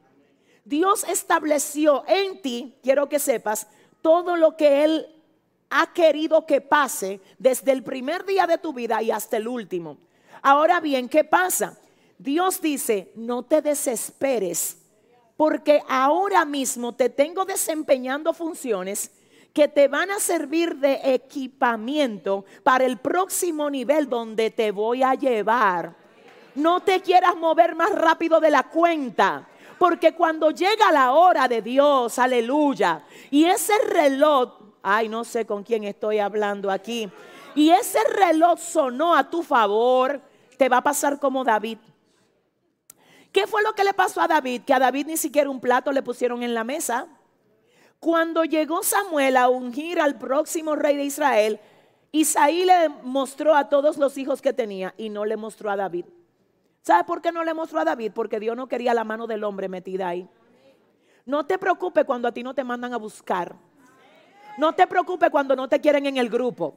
Dios 0.70 1.02
estableció 1.08 2.04
en 2.06 2.40
ti, 2.42 2.76
quiero 2.80 3.08
que 3.08 3.18
sepas, 3.18 3.66
todo 4.02 4.36
lo 4.36 4.56
que 4.56 4.84
Él 4.84 5.04
ha 5.68 5.92
querido 5.92 6.46
que 6.46 6.60
pase 6.60 7.20
desde 7.38 7.72
el 7.72 7.82
primer 7.82 8.24
día 8.24 8.46
de 8.46 8.56
tu 8.56 8.72
vida 8.72 9.02
y 9.02 9.10
hasta 9.10 9.36
el 9.36 9.48
último. 9.48 9.98
Ahora 10.42 10.78
bien, 10.78 11.08
¿qué 11.08 11.24
pasa? 11.24 11.76
Dios 12.16 12.60
dice, 12.60 13.10
no 13.16 13.42
te 13.42 13.62
desesperes, 13.62 14.78
porque 15.36 15.82
ahora 15.88 16.44
mismo 16.44 16.94
te 16.94 17.08
tengo 17.08 17.44
desempeñando 17.44 18.32
funciones 18.32 19.10
que 19.52 19.66
te 19.66 19.88
van 19.88 20.12
a 20.12 20.20
servir 20.20 20.76
de 20.76 21.00
equipamiento 21.14 22.44
para 22.62 22.84
el 22.84 22.98
próximo 22.98 23.68
nivel 23.68 24.08
donde 24.08 24.52
te 24.52 24.70
voy 24.70 25.02
a 25.02 25.14
llevar. 25.14 25.96
No 26.54 26.78
te 26.80 27.00
quieras 27.00 27.34
mover 27.34 27.74
más 27.74 27.90
rápido 27.90 28.38
de 28.38 28.52
la 28.52 28.62
cuenta. 28.62 29.49
Porque 29.80 30.14
cuando 30.14 30.52
llega 30.52 30.92
la 30.92 31.12
hora 31.12 31.48
de 31.48 31.60
Dios, 31.60 32.20
aleluya, 32.20 33.02
y 33.32 33.46
ese 33.46 33.72
reloj 33.88 34.60
Ay, 34.82 35.08
no 35.08 35.24
sé 35.24 35.44
con 35.46 35.62
quién 35.62 35.84
estoy 35.84 36.18
hablando 36.18 36.70
aquí. 36.70 37.10
Y 37.54 37.70
ese 37.70 37.98
reloj 38.04 38.58
sonó 38.58 39.14
a 39.14 39.28
tu 39.28 39.42
favor, 39.42 40.20
te 40.56 40.68
va 40.68 40.78
a 40.78 40.82
pasar 40.82 41.18
como 41.18 41.44
David. 41.44 41.78
¿Qué 43.32 43.46
fue 43.46 43.62
lo 43.62 43.74
que 43.74 43.84
le 43.84 43.94
pasó 43.94 44.20
a 44.20 44.28
David? 44.28 44.62
Que 44.62 44.72
a 44.72 44.78
David 44.78 45.06
ni 45.06 45.16
siquiera 45.16 45.50
un 45.50 45.60
plato 45.60 45.92
le 45.92 46.02
pusieron 46.02 46.42
en 46.42 46.54
la 46.54 46.64
mesa. 46.64 47.06
Cuando 47.98 48.44
llegó 48.44 48.82
Samuel 48.82 49.36
a 49.36 49.48
ungir 49.48 50.00
al 50.00 50.16
próximo 50.18 50.74
rey 50.74 50.96
de 50.96 51.04
Israel, 51.04 51.60
Isaí 52.12 52.64
le 52.64 52.88
mostró 52.88 53.54
a 53.54 53.68
todos 53.68 53.98
los 53.98 54.16
hijos 54.16 54.40
que 54.40 54.52
tenía 54.52 54.94
y 54.96 55.10
no 55.10 55.24
le 55.24 55.36
mostró 55.36 55.70
a 55.70 55.76
David. 55.76 56.06
¿Sabe 56.82 57.04
por 57.04 57.20
qué 57.20 57.30
no 57.30 57.44
le 57.44 57.54
mostró 57.54 57.80
a 57.80 57.84
David? 57.84 58.12
Porque 58.14 58.40
Dios 58.40 58.56
no 58.56 58.66
quería 58.66 58.94
la 58.94 59.04
mano 59.04 59.26
del 59.26 59.44
hombre 59.44 59.68
metida 59.68 60.08
ahí. 60.08 60.28
No 61.26 61.44
te 61.44 61.58
preocupes 61.58 62.04
cuando 62.04 62.28
a 62.28 62.32
ti 62.32 62.42
no 62.42 62.54
te 62.54 62.64
mandan 62.64 62.94
a 62.94 62.96
buscar. 62.96 63.54
No 64.56 64.74
te 64.74 64.86
preocupes 64.86 65.30
cuando 65.30 65.54
no 65.54 65.68
te 65.68 65.80
quieren 65.80 66.06
en 66.06 66.16
el 66.16 66.28
grupo. 66.28 66.74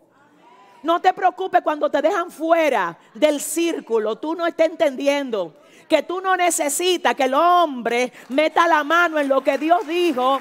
No 0.83 0.99
te 0.99 1.13
preocupes 1.13 1.61
cuando 1.61 1.89
te 1.89 2.01
dejan 2.01 2.29
fuera 2.29 2.97
del 3.13 3.39
círculo. 3.39 4.17
Tú 4.17 4.35
no 4.35 4.45
estás 4.45 4.67
entendiendo 4.67 5.55
que 5.87 6.03
tú 6.03 6.19
no 6.19 6.35
necesitas 6.35 7.15
que 7.15 7.23
el 7.23 7.33
hombre 7.33 8.11
meta 8.29 8.67
la 8.67 8.83
mano 8.83 9.17
en 9.17 9.29
lo 9.29 9.41
que 9.41 9.57
Dios 9.57 9.87
dijo. 9.87 10.39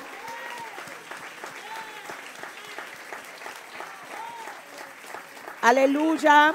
Aleluya, 5.60 6.52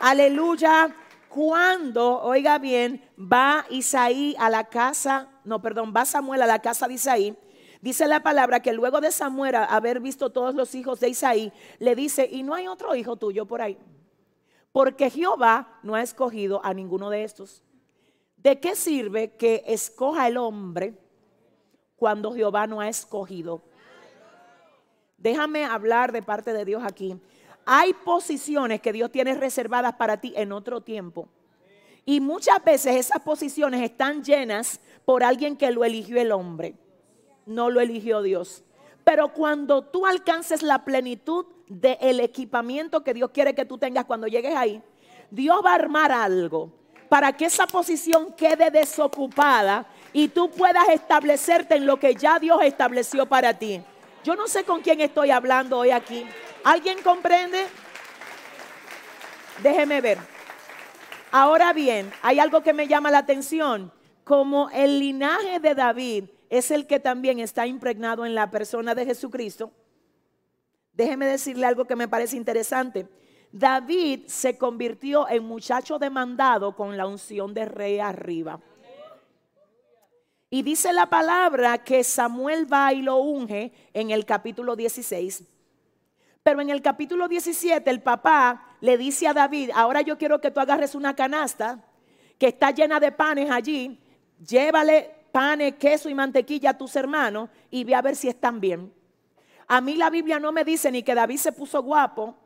aleluya. 0.00 0.94
Cuando, 1.34 2.22
oiga 2.22 2.58
bien, 2.58 3.02
va 3.18 3.66
Isaí 3.70 4.36
a 4.38 4.48
la 4.48 4.68
casa, 4.68 5.28
no, 5.44 5.60
perdón, 5.60 5.92
va 5.94 6.04
Samuel 6.04 6.42
a 6.42 6.46
la 6.46 6.60
casa 6.60 6.86
de 6.86 6.94
Isaí 6.94 7.36
Dice 7.84 8.08
la 8.08 8.22
palabra 8.22 8.60
que 8.60 8.72
luego 8.72 9.02
de 9.02 9.12
Samuel 9.12 9.56
haber 9.56 10.00
visto 10.00 10.30
todos 10.30 10.54
los 10.54 10.74
hijos 10.74 11.00
de 11.00 11.10
Isaí, 11.10 11.52
le 11.78 11.94
dice, 11.94 12.26
y 12.32 12.42
no 12.42 12.54
hay 12.54 12.66
otro 12.66 12.94
hijo 12.94 13.16
tuyo 13.16 13.44
por 13.44 13.60
ahí, 13.60 13.76
porque 14.72 15.10
Jehová 15.10 15.80
no 15.82 15.94
ha 15.94 16.00
escogido 16.00 16.64
a 16.64 16.72
ninguno 16.72 17.10
de 17.10 17.24
estos. 17.24 17.62
¿De 18.38 18.58
qué 18.58 18.74
sirve 18.74 19.36
que 19.36 19.64
escoja 19.66 20.28
el 20.28 20.38
hombre 20.38 20.94
cuando 21.96 22.32
Jehová 22.32 22.66
no 22.66 22.80
ha 22.80 22.88
escogido? 22.88 23.60
Déjame 25.18 25.66
hablar 25.66 26.10
de 26.10 26.22
parte 26.22 26.54
de 26.54 26.64
Dios 26.64 26.82
aquí. 26.82 27.20
Hay 27.66 27.92
posiciones 27.92 28.80
que 28.80 28.92
Dios 28.92 29.10
tiene 29.10 29.34
reservadas 29.34 29.94
para 29.94 30.20
ti 30.20 30.32
en 30.36 30.52
otro 30.52 30.80
tiempo. 30.80 31.28
Y 32.04 32.20
muchas 32.20 32.62
veces 32.62 32.96
esas 32.96 33.22
posiciones 33.22 33.80
están 33.82 34.22
llenas 34.22 34.80
por 35.04 35.24
alguien 35.24 35.56
que 35.56 35.70
lo 35.70 35.84
eligió 35.84 36.20
el 36.20 36.32
hombre 36.32 36.74
no 37.46 37.70
lo 37.70 37.80
eligió 37.80 38.22
Dios. 38.22 38.62
Pero 39.04 39.28
cuando 39.28 39.82
tú 39.82 40.06
alcances 40.06 40.62
la 40.62 40.84
plenitud 40.84 41.46
del 41.68 42.20
equipamiento 42.20 43.04
que 43.04 43.14
Dios 43.14 43.30
quiere 43.32 43.54
que 43.54 43.64
tú 43.64 43.78
tengas 43.78 44.04
cuando 44.04 44.26
llegues 44.26 44.54
ahí, 44.56 44.82
Dios 45.30 45.60
va 45.64 45.72
a 45.72 45.74
armar 45.74 46.12
algo 46.12 46.70
para 47.08 47.32
que 47.32 47.46
esa 47.46 47.66
posición 47.66 48.32
quede 48.32 48.70
desocupada 48.70 49.86
y 50.12 50.28
tú 50.28 50.50
puedas 50.50 50.88
establecerte 50.88 51.76
en 51.76 51.86
lo 51.86 51.98
que 51.98 52.14
ya 52.14 52.38
Dios 52.38 52.60
estableció 52.62 53.26
para 53.26 53.58
ti. 53.58 53.82
Yo 54.22 54.34
no 54.36 54.46
sé 54.46 54.64
con 54.64 54.80
quién 54.80 55.00
estoy 55.00 55.30
hablando 55.30 55.78
hoy 55.78 55.90
aquí. 55.90 56.24
¿Alguien 56.64 57.02
comprende? 57.02 57.66
Déjeme 59.62 60.00
ver. 60.00 60.18
Ahora 61.30 61.74
bien, 61.74 62.10
hay 62.22 62.38
algo 62.38 62.62
que 62.62 62.72
me 62.72 62.88
llama 62.88 63.10
la 63.10 63.18
atención. 63.18 63.92
Como 64.24 64.70
el 64.70 64.98
linaje 64.98 65.60
de 65.60 65.74
David 65.74 66.24
es 66.48 66.70
el 66.70 66.86
que 66.86 67.00
también 67.00 67.38
está 67.38 67.66
impregnado 67.66 68.24
en 68.24 68.34
la 68.34 68.50
persona 68.50 68.94
de 68.94 69.04
Jesucristo. 69.04 69.72
Déjeme 70.94 71.26
decirle 71.26 71.66
algo 71.66 71.84
que 71.84 71.96
me 71.96 72.08
parece 72.08 72.36
interesante. 72.36 73.08
David 73.52 74.26
se 74.26 74.56
convirtió 74.56 75.28
en 75.28 75.44
muchacho 75.44 75.98
demandado 75.98 76.74
con 76.74 76.96
la 76.96 77.06
unción 77.06 77.52
de 77.52 77.66
rey 77.66 77.98
arriba. 77.98 78.58
Y 80.48 80.62
dice 80.62 80.92
la 80.92 81.10
palabra 81.10 81.78
que 81.78 82.04
Samuel 82.04 82.72
va 82.72 82.92
y 82.92 83.02
lo 83.02 83.16
unge 83.16 83.72
en 83.92 84.12
el 84.12 84.24
capítulo 84.24 84.76
16. 84.76 85.53
Pero 86.44 86.60
en 86.60 86.68
el 86.68 86.82
capítulo 86.82 87.26
17 87.26 87.88
el 87.90 88.02
papá 88.02 88.76
le 88.82 88.98
dice 88.98 89.26
a 89.26 89.32
David, 89.32 89.70
ahora 89.74 90.02
yo 90.02 90.18
quiero 90.18 90.42
que 90.42 90.50
tú 90.50 90.60
agarres 90.60 90.94
una 90.94 91.16
canasta 91.16 91.82
que 92.38 92.48
está 92.48 92.70
llena 92.70 93.00
de 93.00 93.12
panes 93.12 93.50
allí, 93.50 93.98
llévale 94.46 95.10
panes, 95.32 95.76
queso 95.76 96.10
y 96.10 96.14
mantequilla 96.14 96.70
a 96.70 96.76
tus 96.76 96.94
hermanos 96.96 97.48
y 97.70 97.84
ve 97.84 97.94
a 97.94 98.02
ver 98.02 98.14
si 98.14 98.28
están 98.28 98.60
bien. 98.60 98.92
A 99.66 99.80
mí 99.80 99.96
la 99.96 100.10
Biblia 100.10 100.38
no 100.38 100.52
me 100.52 100.64
dice 100.64 100.92
ni 100.92 101.02
que 101.02 101.14
David 101.14 101.38
se 101.38 101.52
puso 101.52 101.82
guapo, 101.82 102.36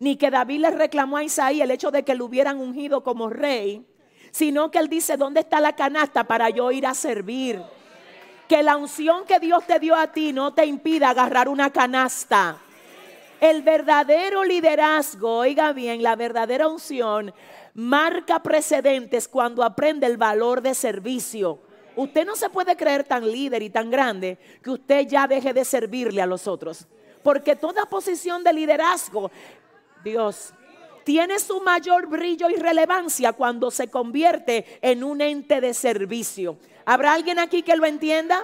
ni 0.00 0.16
que 0.16 0.32
David 0.32 0.58
le 0.58 0.70
reclamó 0.72 1.16
a 1.16 1.22
Isaí 1.22 1.62
el 1.62 1.70
hecho 1.70 1.92
de 1.92 2.02
que 2.02 2.16
lo 2.16 2.24
hubieran 2.24 2.58
ungido 2.58 3.04
como 3.04 3.30
rey, 3.30 3.86
sino 4.32 4.72
que 4.72 4.78
él 4.78 4.88
dice, 4.88 5.16
¿dónde 5.16 5.38
está 5.38 5.60
la 5.60 5.76
canasta 5.76 6.24
para 6.24 6.50
yo 6.50 6.72
ir 6.72 6.88
a 6.88 6.94
servir? 6.94 7.62
Que 8.48 8.64
la 8.64 8.76
unción 8.76 9.24
que 9.24 9.38
Dios 9.38 9.64
te 9.64 9.78
dio 9.78 9.94
a 9.94 10.08
ti 10.08 10.32
no 10.32 10.54
te 10.54 10.66
impida 10.66 11.10
agarrar 11.10 11.48
una 11.48 11.70
canasta. 11.70 12.60
El 13.44 13.60
verdadero 13.60 14.42
liderazgo, 14.42 15.36
oiga 15.36 15.74
bien, 15.74 16.02
la 16.02 16.16
verdadera 16.16 16.66
unción 16.66 17.34
marca 17.74 18.42
precedentes 18.42 19.28
cuando 19.28 19.62
aprende 19.62 20.06
el 20.06 20.16
valor 20.16 20.62
de 20.62 20.72
servicio. 20.72 21.58
Usted 21.94 22.24
no 22.24 22.36
se 22.36 22.48
puede 22.48 22.74
creer 22.74 23.04
tan 23.04 23.30
líder 23.30 23.62
y 23.62 23.68
tan 23.68 23.90
grande 23.90 24.38
que 24.62 24.70
usted 24.70 25.06
ya 25.06 25.28
deje 25.28 25.52
de 25.52 25.66
servirle 25.66 26.22
a 26.22 26.26
los 26.26 26.48
otros. 26.48 26.86
Porque 27.22 27.54
toda 27.54 27.84
posición 27.84 28.42
de 28.42 28.54
liderazgo, 28.54 29.30
Dios, 30.02 30.54
tiene 31.04 31.38
su 31.38 31.60
mayor 31.60 32.06
brillo 32.06 32.48
y 32.48 32.54
relevancia 32.54 33.34
cuando 33.34 33.70
se 33.70 33.88
convierte 33.88 34.64
en 34.80 35.04
un 35.04 35.20
ente 35.20 35.60
de 35.60 35.74
servicio. 35.74 36.56
¿Habrá 36.86 37.12
alguien 37.12 37.38
aquí 37.38 37.60
que 37.60 37.76
lo 37.76 37.84
entienda? 37.84 38.42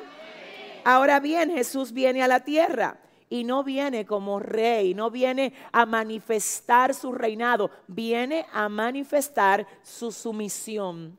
Ahora 0.84 1.20
bien, 1.20 1.50
Jesús 1.50 1.90
viene 1.90 2.22
a 2.22 2.28
la 2.28 2.40
tierra 2.40 2.98
y 3.30 3.44
no 3.44 3.62
viene 3.62 4.04
como 4.04 4.40
rey, 4.40 4.92
no 4.92 5.08
viene 5.10 5.54
a 5.72 5.86
manifestar 5.86 6.92
su 6.92 7.12
reinado, 7.12 7.70
viene 7.86 8.44
a 8.52 8.68
manifestar 8.68 9.66
su 9.82 10.10
sumisión. 10.10 11.16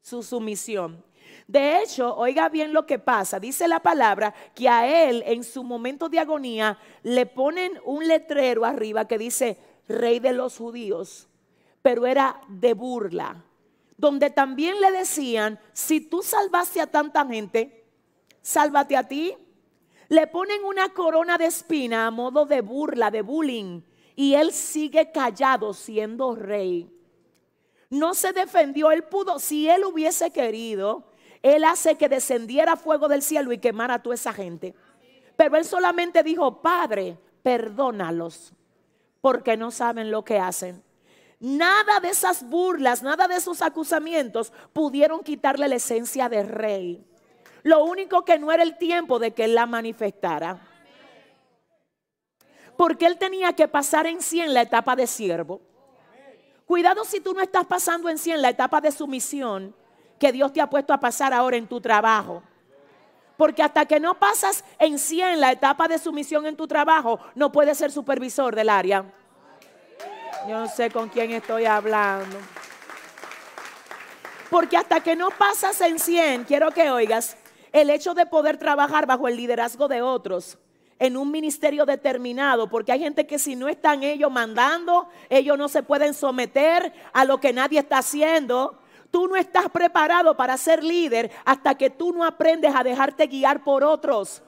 Su 0.00 0.22
sumisión. 0.22 1.04
De 1.46 1.82
hecho, 1.82 2.16
oiga 2.16 2.48
bien 2.48 2.72
lo 2.72 2.86
que 2.86 2.98
pasa. 2.98 3.38
Dice 3.38 3.68
la 3.68 3.80
palabra 3.80 4.34
que 4.54 4.68
a 4.68 5.08
él 5.08 5.22
en 5.26 5.44
su 5.44 5.62
momento 5.62 6.08
de 6.08 6.18
agonía 6.18 6.78
le 7.02 7.26
ponen 7.26 7.78
un 7.84 8.08
letrero 8.08 8.64
arriba 8.64 9.06
que 9.06 9.18
dice 9.18 9.58
rey 9.86 10.20
de 10.20 10.32
los 10.32 10.56
judíos, 10.56 11.28
pero 11.82 12.06
era 12.06 12.40
de 12.48 12.72
burla. 12.72 13.44
Donde 13.98 14.30
también 14.30 14.80
le 14.80 14.90
decían, 14.90 15.60
si 15.74 16.00
tú 16.00 16.22
salvaste 16.22 16.80
a 16.80 16.86
tanta 16.86 17.26
gente, 17.26 17.84
sálvate 18.40 18.96
a 18.96 19.06
ti. 19.06 19.36
Le 20.10 20.26
ponen 20.26 20.64
una 20.64 20.88
corona 20.88 21.38
de 21.38 21.46
espina 21.46 22.08
a 22.08 22.10
modo 22.10 22.44
de 22.44 22.62
burla, 22.62 23.12
de 23.12 23.22
bullying, 23.22 23.82
y 24.16 24.34
él 24.34 24.50
sigue 24.52 25.12
callado 25.12 25.72
siendo 25.72 26.34
rey. 26.34 26.90
No 27.90 28.14
se 28.14 28.32
defendió, 28.32 28.90
él 28.90 29.04
pudo, 29.04 29.38
si 29.38 29.68
él 29.68 29.84
hubiese 29.84 30.32
querido, 30.32 31.04
él 31.42 31.62
hace 31.62 31.94
que 31.94 32.08
descendiera 32.08 32.74
fuego 32.74 33.06
del 33.06 33.22
cielo 33.22 33.52
y 33.52 33.58
quemara 33.58 33.94
a 33.94 34.02
toda 34.02 34.16
esa 34.16 34.32
gente. 34.32 34.74
Pero 35.36 35.56
él 35.56 35.64
solamente 35.64 36.24
dijo, 36.24 36.60
Padre, 36.60 37.16
perdónalos, 37.44 38.52
porque 39.20 39.56
no 39.56 39.70
saben 39.70 40.10
lo 40.10 40.24
que 40.24 40.40
hacen. 40.40 40.82
Nada 41.38 42.00
de 42.00 42.08
esas 42.08 42.48
burlas, 42.48 43.04
nada 43.04 43.28
de 43.28 43.36
esos 43.36 43.62
acusamientos 43.62 44.52
pudieron 44.72 45.22
quitarle 45.22 45.68
la 45.68 45.76
esencia 45.76 46.28
de 46.28 46.42
rey. 46.42 47.06
Lo 47.62 47.84
único 47.84 48.24
que 48.24 48.38
no 48.38 48.52
era 48.52 48.62
el 48.62 48.78
tiempo 48.78 49.18
de 49.18 49.32
que 49.32 49.44
él 49.44 49.54
la 49.54 49.66
manifestara. 49.66 50.58
Porque 52.76 53.06
él 53.06 53.18
tenía 53.18 53.52
que 53.52 53.68
pasar 53.68 54.06
en 54.06 54.22
sí 54.22 54.40
en 54.40 54.54
la 54.54 54.62
etapa 54.62 54.96
de 54.96 55.06
siervo. 55.06 55.60
Cuidado 56.64 57.04
si 57.04 57.20
tú 57.20 57.34
no 57.34 57.42
estás 57.42 57.66
pasando 57.66 58.08
en 58.08 58.16
sí 58.16 58.30
en 58.30 58.42
la 58.42 58.48
etapa 58.48 58.80
de 58.80 58.92
sumisión 58.92 59.74
que 60.18 60.32
Dios 60.32 60.52
te 60.52 60.60
ha 60.60 60.70
puesto 60.70 60.92
a 60.92 61.00
pasar 61.00 61.32
ahora 61.32 61.56
en 61.56 61.66
tu 61.66 61.80
trabajo. 61.80 62.42
Porque 63.36 63.62
hasta 63.62 63.86
que 63.86 63.98
no 63.98 64.18
pasas 64.18 64.64
en 64.78 64.98
sí 64.98 65.20
en 65.20 65.40
la 65.40 65.50
etapa 65.50 65.88
de 65.88 65.98
sumisión 65.98 66.46
en 66.46 66.56
tu 66.56 66.68
trabajo, 66.68 67.18
no 67.34 67.50
puedes 67.50 67.78
ser 67.78 67.90
supervisor 67.90 68.54
del 68.54 68.68
área. 68.68 69.04
Yo 70.48 70.60
no 70.60 70.68
sé 70.68 70.90
con 70.90 71.08
quién 71.08 71.32
estoy 71.32 71.64
hablando. 71.64 72.36
Porque 74.50 74.76
hasta 74.76 75.00
que 75.00 75.16
no 75.16 75.30
pasas 75.30 75.80
en 75.80 75.98
100, 75.98 76.44
quiero 76.44 76.70
que 76.70 76.90
oigas, 76.90 77.36
el 77.72 77.90
hecho 77.90 78.14
de 78.14 78.26
poder 78.26 78.56
trabajar 78.56 79.06
bajo 79.06 79.28
el 79.28 79.36
liderazgo 79.36 79.88
de 79.88 80.02
otros 80.02 80.58
en 81.00 81.16
un 81.16 81.30
ministerio 81.30 81.86
determinado, 81.86 82.68
porque 82.68 82.92
hay 82.92 83.00
gente 83.00 83.26
que 83.26 83.38
si 83.38 83.56
no 83.56 83.68
están 83.68 84.02
ellos 84.02 84.30
mandando, 84.30 85.08
ellos 85.30 85.56
no 85.56 85.66
se 85.68 85.82
pueden 85.82 86.12
someter 86.12 86.92
a 87.14 87.24
lo 87.24 87.40
que 87.40 87.54
nadie 87.54 87.78
está 87.78 87.98
haciendo. 87.98 88.78
Tú 89.10 89.26
no 89.26 89.34
estás 89.34 89.70
preparado 89.70 90.36
para 90.36 90.56
ser 90.58 90.84
líder 90.84 91.30
hasta 91.44 91.74
que 91.74 91.88
tú 91.88 92.12
no 92.12 92.22
aprendes 92.22 92.74
a 92.74 92.84
dejarte 92.84 93.26
guiar 93.26 93.64
por 93.64 93.82
otros. 93.82 94.42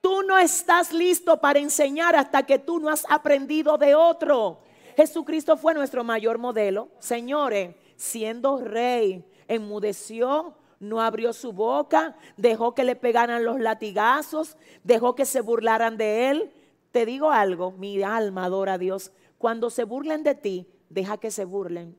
Tú 0.00 0.22
no 0.22 0.38
estás 0.38 0.92
listo 0.92 1.40
para 1.40 1.58
enseñar 1.58 2.14
hasta 2.14 2.44
que 2.44 2.58
tú 2.58 2.78
no 2.78 2.90
has 2.90 3.04
aprendido 3.10 3.76
de 3.76 3.96
otro. 3.96 4.60
Jesucristo 4.96 5.56
fue 5.56 5.74
nuestro 5.74 6.04
mayor 6.04 6.38
modelo. 6.38 6.90
Señores, 7.00 7.74
siendo 7.96 8.58
rey, 8.58 9.24
enmudeció, 9.48 10.54
no 10.88 11.00
abrió 11.00 11.32
su 11.32 11.52
boca, 11.52 12.16
dejó 12.36 12.74
que 12.74 12.84
le 12.84 12.96
pegaran 12.96 13.44
los 13.44 13.60
latigazos, 13.60 14.56
dejó 14.82 15.14
que 15.14 15.24
se 15.24 15.40
burlaran 15.40 15.96
de 15.96 16.30
él. 16.30 16.52
Te 16.92 17.06
digo 17.06 17.30
algo, 17.30 17.72
mi 17.72 18.02
alma 18.02 18.44
adora 18.44 18.74
a 18.74 18.78
Dios. 18.78 19.12
Cuando 19.38 19.70
se 19.70 19.84
burlen 19.84 20.22
de 20.22 20.34
ti, 20.34 20.68
deja 20.88 21.16
que 21.16 21.30
se 21.30 21.44
burlen. 21.44 21.96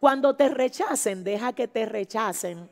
Cuando 0.00 0.36
te 0.36 0.48
rechacen, 0.48 1.24
deja 1.24 1.52
que 1.52 1.68
te 1.68 1.86
rechacen. 1.86 2.70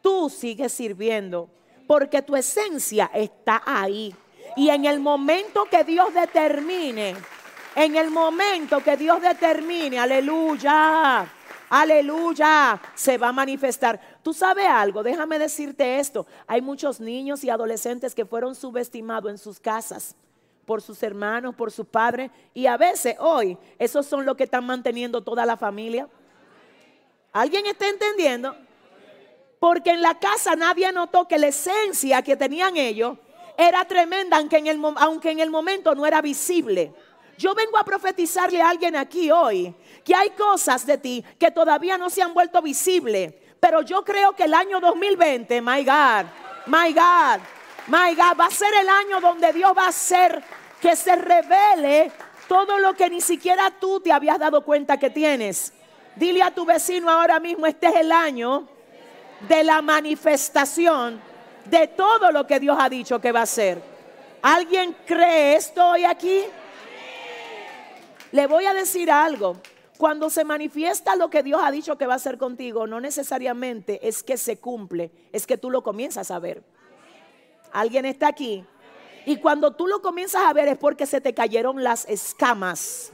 Tú 0.00 0.30
sigues 0.30 0.72
sirviendo 0.72 1.50
porque 1.86 2.22
tu 2.22 2.36
esencia 2.36 3.10
está 3.12 3.62
ahí. 3.66 4.14
Y 4.56 4.70
en 4.70 4.84
el 4.84 5.00
momento 5.00 5.64
que 5.64 5.84
Dios 5.84 6.12
determine, 6.14 7.14
en 7.74 7.96
el 7.96 8.10
momento 8.10 8.82
que 8.82 8.96
Dios 8.96 9.20
determine, 9.20 9.98
aleluya, 9.98 11.26
aleluya, 11.68 12.80
se 12.94 13.18
va 13.18 13.28
a 13.28 13.32
manifestar. 13.32 14.00
Tú 14.22 14.32
sabes 14.32 14.66
algo, 14.66 15.02
déjame 15.02 15.38
decirte 15.38 15.98
esto. 15.98 16.26
Hay 16.46 16.60
muchos 16.60 17.00
niños 17.00 17.44
y 17.44 17.50
adolescentes 17.50 18.14
que 18.14 18.24
fueron 18.24 18.54
subestimados 18.54 19.30
en 19.30 19.38
sus 19.38 19.60
casas 19.60 20.14
por 20.68 20.82
sus 20.82 21.02
hermanos, 21.02 21.54
por 21.54 21.72
sus 21.72 21.86
padres. 21.86 22.30
Y 22.52 22.66
a 22.66 22.76
veces 22.76 23.16
hoy, 23.18 23.56
esos 23.78 24.06
son 24.06 24.26
los 24.26 24.36
que 24.36 24.44
están 24.44 24.66
manteniendo 24.66 25.22
toda 25.22 25.46
la 25.46 25.56
familia. 25.56 26.06
¿Alguien 27.32 27.64
está 27.64 27.88
entendiendo? 27.88 28.54
Porque 29.58 29.90
en 29.90 30.02
la 30.02 30.18
casa 30.18 30.54
nadie 30.56 30.92
notó 30.92 31.26
que 31.26 31.38
la 31.38 31.48
esencia 31.48 32.22
que 32.22 32.36
tenían 32.36 32.76
ellos 32.76 33.16
era 33.56 33.84
tremenda, 33.86 34.36
aunque 34.36 34.58
en 34.58 34.66
el, 34.66 34.80
aunque 34.96 35.30
en 35.30 35.40
el 35.40 35.50
momento 35.50 35.94
no 35.94 36.06
era 36.06 36.20
visible. 36.20 36.92
Yo 37.38 37.54
vengo 37.54 37.78
a 37.78 37.84
profetizarle 37.84 38.60
a 38.60 38.68
alguien 38.68 38.96
aquí 38.96 39.30
hoy 39.30 39.72
que 40.04 40.12
hay 40.12 40.30
cosas 40.30 40.84
de 40.84 40.98
ti 40.98 41.24
que 41.38 41.52
todavía 41.52 41.96
no 41.96 42.10
se 42.10 42.20
han 42.20 42.34
vuelto 42.34 42.60
visibles. 42.60 43.32
Pero 43.60 43.82
yo 43.82 44.04
creo 44.04 44.32
que 44.32 44.44
el 44.44 44.54
año 44.54 44.80
2020, 44.80 45.62
my 45.62 45.84
God, 45.84 46.26
my 46.66 46.92
God, 46.92 47.40
my 47.86 48.14
God, 48.16 48.38
va 48.38 48.46
a 48.46 48.50
ser 48.50 48.74
el 48.80 48.88
año 48.88 49.20
donde 49.20 49.52
Dios 49.52 49.72
va 49.76 49.84
a 49.84 49.88
hacer 49.88 50.42
que 50.80 50.96
se 50.96 51.14
revele 51.14 52.10
todo 52.48 52.78
lo 52.80 52.94
que 52.94 53.08
ni 53.08 53.20
siquiera 53.20 53.70
tú 53.70 54.00
te 54.00 54.10
habías 54.10 54.40
dado 54.40 54.64
cuenta 54.64 54.96
que 54.96 55.10
tienes. 55.10 55.72
Dile 56.16 56.42
a 56.42 56.50
tu 56.50 56.64
vecino 56.64 57.08
ahora 57.08 57.38
mismo, 57.38 57.66
este 57.66 57.86
es 57.86 57.96
el 57.96 58.10
año 58.10 58.66
de 59.48 59.62
la 59.62 59.80
manifestación 59.80 61.20
de 61.64 61.86
todo 61.86 62.32
lo 62.32 62.48
que 62.48 62.58
Dios 62.58 62.76
ha 62.80 62.88
dicho 62.88 63.20
que 63.20 63.30
va 63.30 63.40
a 63.40 63.44
hacer. 63.44 63.80
¿Alguien 64.42 64.96
cree 65.06 65.54
esto 65.54 65.86
hoy 65.90 66.04
aquí? 66.04 66.42
Le 68.32 68.46
voy 68.46 68.66
a 68.66 68.74
decir 68.74 69.10
algo. 69.10 69.56
Cuando 69.96 70.30
se 70.30 70.44
manifiesta 70.44 71.16
lo 71.16 71.28
que 71.28 71.42
Dios 71.42 71.60
ha 71.64 71.72
dicho 71.72 71.98
que 71.98 72.06
va 72.06 72.12
a 72.12 72.16
hacer 72.16 72.38
contigo, 72.38 72.86
no 72.86 73.00
necesariamente 73.00 74.06
es 74.06 74.22
que 74.22 74.36
se 74.36 74.58
cumple, 74.58 75.10
es 75.32 75.44
que 75.44 75.58
tú 75.58 75.70
lo 75.70 75.82
comienzas 75.82 76.30
a 76.30 76.38
ver. 76.38 76.62
¿Alguien 77.72 78.04
está 78.04 78.28
aquí? 78.28 78.64
Y 79.26 79.38
cuando 79.38 79.72
tú 79.72 79.88
lo 79.88 80.00
comienzas 80.00 80.42
a 80.44 80.52
ver 80.52 80.68
es 80.68 80.78
porque 80.78 81.04
se 81.04 81.20
te 81.20 81.34
cayeron 81.34 81.82
las 81.82 82.08
escamas. 82.08 83.12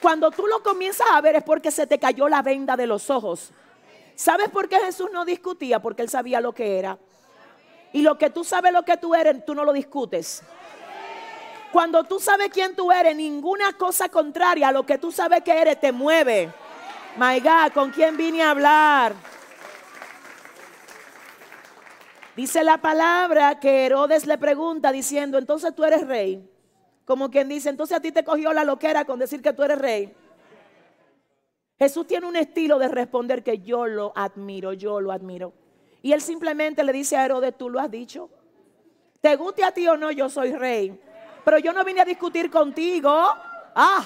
Cuando 0.00 0.30
tú 0.30 0.46
lo 0.46 0.62
comienzas 0.62 1.06
a 1.12 1.20
ver 1.20 1.36
es 1.36 1.42
porque 1.42 1.70
se 1.70 1.86
te 1.86 1.98
cayó 1.98 2.28
la 2.28 2.42
venda 2.42 2.76
de 2.76 2.86
los 2.86 3.10
ojos. 3.10 3.52
¿Sabes 4.14 4.48
por 4.48 4.68
qué 4.68 4.78
Jesús 4.80 5.10
no 5.12 5.24
discutía? 5.24 5.80
Porque 5.82 6.02
él 6.02 6.08
sabía 6.08 6.40
lo 6.40 6.52
que 6.52 6.78
era. 6.78 6.98
Y 7.92 8.02
lo 8.02 8.16
que 8.16 8.30
tú 8.30 8.44
sabes 8.44 8.72
lo 8.72 8.84
que 8.84 8.96
tú 8.96 9.14
eres, 9.14 9.44
tú 9.44 9.54
no 9.54 9.64
lo 9.64 9.72
discutes. 9.72 10.42
Cuando 11.74 12.04
tú 12.04 12.20
sabes 12.20 12.50
quién 12.50 12.76
tú 12.76 12.92
eres, 12.92 13.16
ninguna 13.16 13.72
cosa 13.72 14.08
contraria 14.08 14.68
a 14.68 14.72
lo 14.72 14.86
que 14.86 14.96
tú 14.96 15.10
sabes 15.10 15.42
que 15.42 15.60
eres 15.60 15.80
te 15.80 15.90
mueve. 15.90 16.48
My 17.16 17.40
God, 17.40 17.72
¿con 17.74 17.90
quién 17.90 18.16
vine 18.16 18.44
a 18.44 18.50
hablar? 18.50 19.12
Dice 22.36 22.62
la 22.62 22.78
palabra 22.78 23.58
que 23.58 23.86
Herodes 23.86 24.24
le 24.24 24.38
pregunta 24.38 24.92
diciendo, 24.92 25.36
entonces 25.36 25.74
tú 25.74 25.82
eres 25.82 26.06
rey. 26.06 26.48
Como 27.04 27.28
quien 27.28 27.48
dice, 27.48 27.70
entonces 27.70 27.96
a 27.96 28.00
ti 28.00 28.12
te 28.12 28.22
cogió 28.22 28.52
la 28.52 28.62
loquera 28.62 29.04
con 29.04 29.18
decir 29.18 29.42
que 29.42 29.52
tú 29.52 29.64
eres 29.64 29.78
rey. 29.78 30.14
Jesús 31.76 32.06
tiene 32.06 32.28
un 32.28 32.36
estilo 32.36 32.78
de 32.78 32.86
responder 32.86 33.42
que 33.42 33.58
yo 33.58 33.88
lo 33.88 34.12
admiro, 34.14 34.74
yo 34.74 35.00
lo 35.00 35.10
admiro. 35.10 35.52
Y 36.02 36.12
él 36.12 36.20
simplemente 36.20 36.84
le 36.84 36.92
dice 36.92 37.16
a 37.16 37.24
Herodes, 37.24 37.58
tú 37.58 37.68
lo 37.68 37.80
has 37.80 37.90
dicho. 37.90 38.30
Te 39.20 39.34
guste 39.34 39.64
a 39.64 39.72
ti 39.72 39.88
o 39.88 39.96
no, 39.96 40.12
yo 40.12 40.28
soy 40.28 40.52
rey. 40.52 41.00
Pero 41.44 41.58
yo 41.58 41.72
no 41.72 41.84
vine 41.84 42.00
a 42.00 42.04
discutir 42.04 42.50
contigo. 42.50 43.10
Ah, 43.74 44.04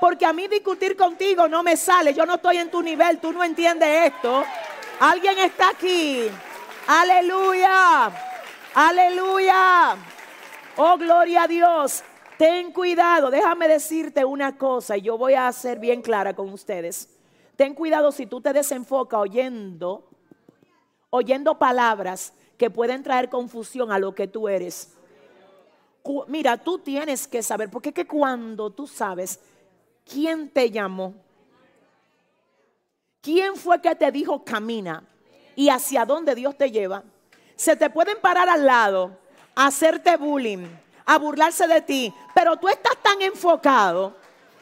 porque 0.00 0.26
a 0.26 0.32
mí 0.32 0.46
discutir 0.48 0.96
contigo 0.96 1.48
no 1.48 1.62
me 1.62 1.76
sale. 1.76 2.14
Yo 2.14 2.26
no 2.26 2.34
estoy 2.34 2.58
en 2.58 2.70
tu 2.70 2.82
nivel, 2.82 3.18
tú 3.18 3.32
no 3.32 3.42
entiendes 3.42 4.12
esto. 4.12 4.44
Alguien 5.00 5.38
está 5.38 5.70
aquí. 5.70 6.28
Aleluya. 6.86 8.10
Aleluya. 8.74 9.96
Oh, 10.76 10.96
gloria 10.98 11.44
a 11.44 11.48
Dios. 11.48 12.04
Ten 12.36 12.70
cuidado, 12.70 13.30
déjame 13.30 13.66
decirte 13.66 14.24
una 14.24 14.58
cosa 14.58 14.98
y 14.98 15.02
yo 15.02 15.16
voy 15.16 15.32
a 15.32 15.50
ser 15.52 15.78
bien 15.78 16.02
clara 16.02 16.36
con 16.36 16.52
ustedes. 16.52 17.08
Ten 17.56 17.74
cuidado 17.74 18.12
si 18.12 18.26
tú 18.26 18.42
te 18.42 18.52
desenfocas 18.52 19.20
oyendo, 19.20 20.06
oyendo 21.08 21.58
palabras 21.58 22.34
que 22.58 22.68
pueden 22.68 23.02
traer 23.02 23.30
confusión 23.30 23.90
a 23.90 23.98
lo 23.98 24.14
que 24.14 24.26
tú 24.26 24.48
eres. 24.48 24.95
Mira, 26.28 26.56
tú 26.56 26.78
tienes 26.78 27.26
que 27.26 27.42
saber, 27.42 27.70
porque 27.70 27.90
es 27.90 27.94
que 27.94 28.06
cuando 28.06 28.70
tú 28.70 28.86
sabes 28.86 29.40
quién 30.04 30.48
te 30.50 30.70
llamó, 30.70 31.14
quién 33.20 33.56
fue 33.56 33.80
que 33.80 33.94
te 33.94 34.10
dijo 34.12 34.44
camina 34.44 35.02
y 35.54 35.68
hacia 35.68 36.04
dónde 36.04 36.34
Dios 36.34 36.56
te 36.56 36.70
lleva, 36.70 37.02
se 37.56 37.76
te 37.76 37.90
pueden 37.90 38.20
parar 38.20 38.48
al 38.48 38.66
lado, 38.66 39.18
hacerte 39.54 40.16
bullying 40.16 40.66
a 41.06 41.18
burlarse 41.18 41.66
de 41.68 41.80
ti, 41.80 42.12
pero 42.34 42.56
tú 42.56 42.68
estás 42.68 42.96
tan 43.00 43.22
enfocado. 43.22 44.14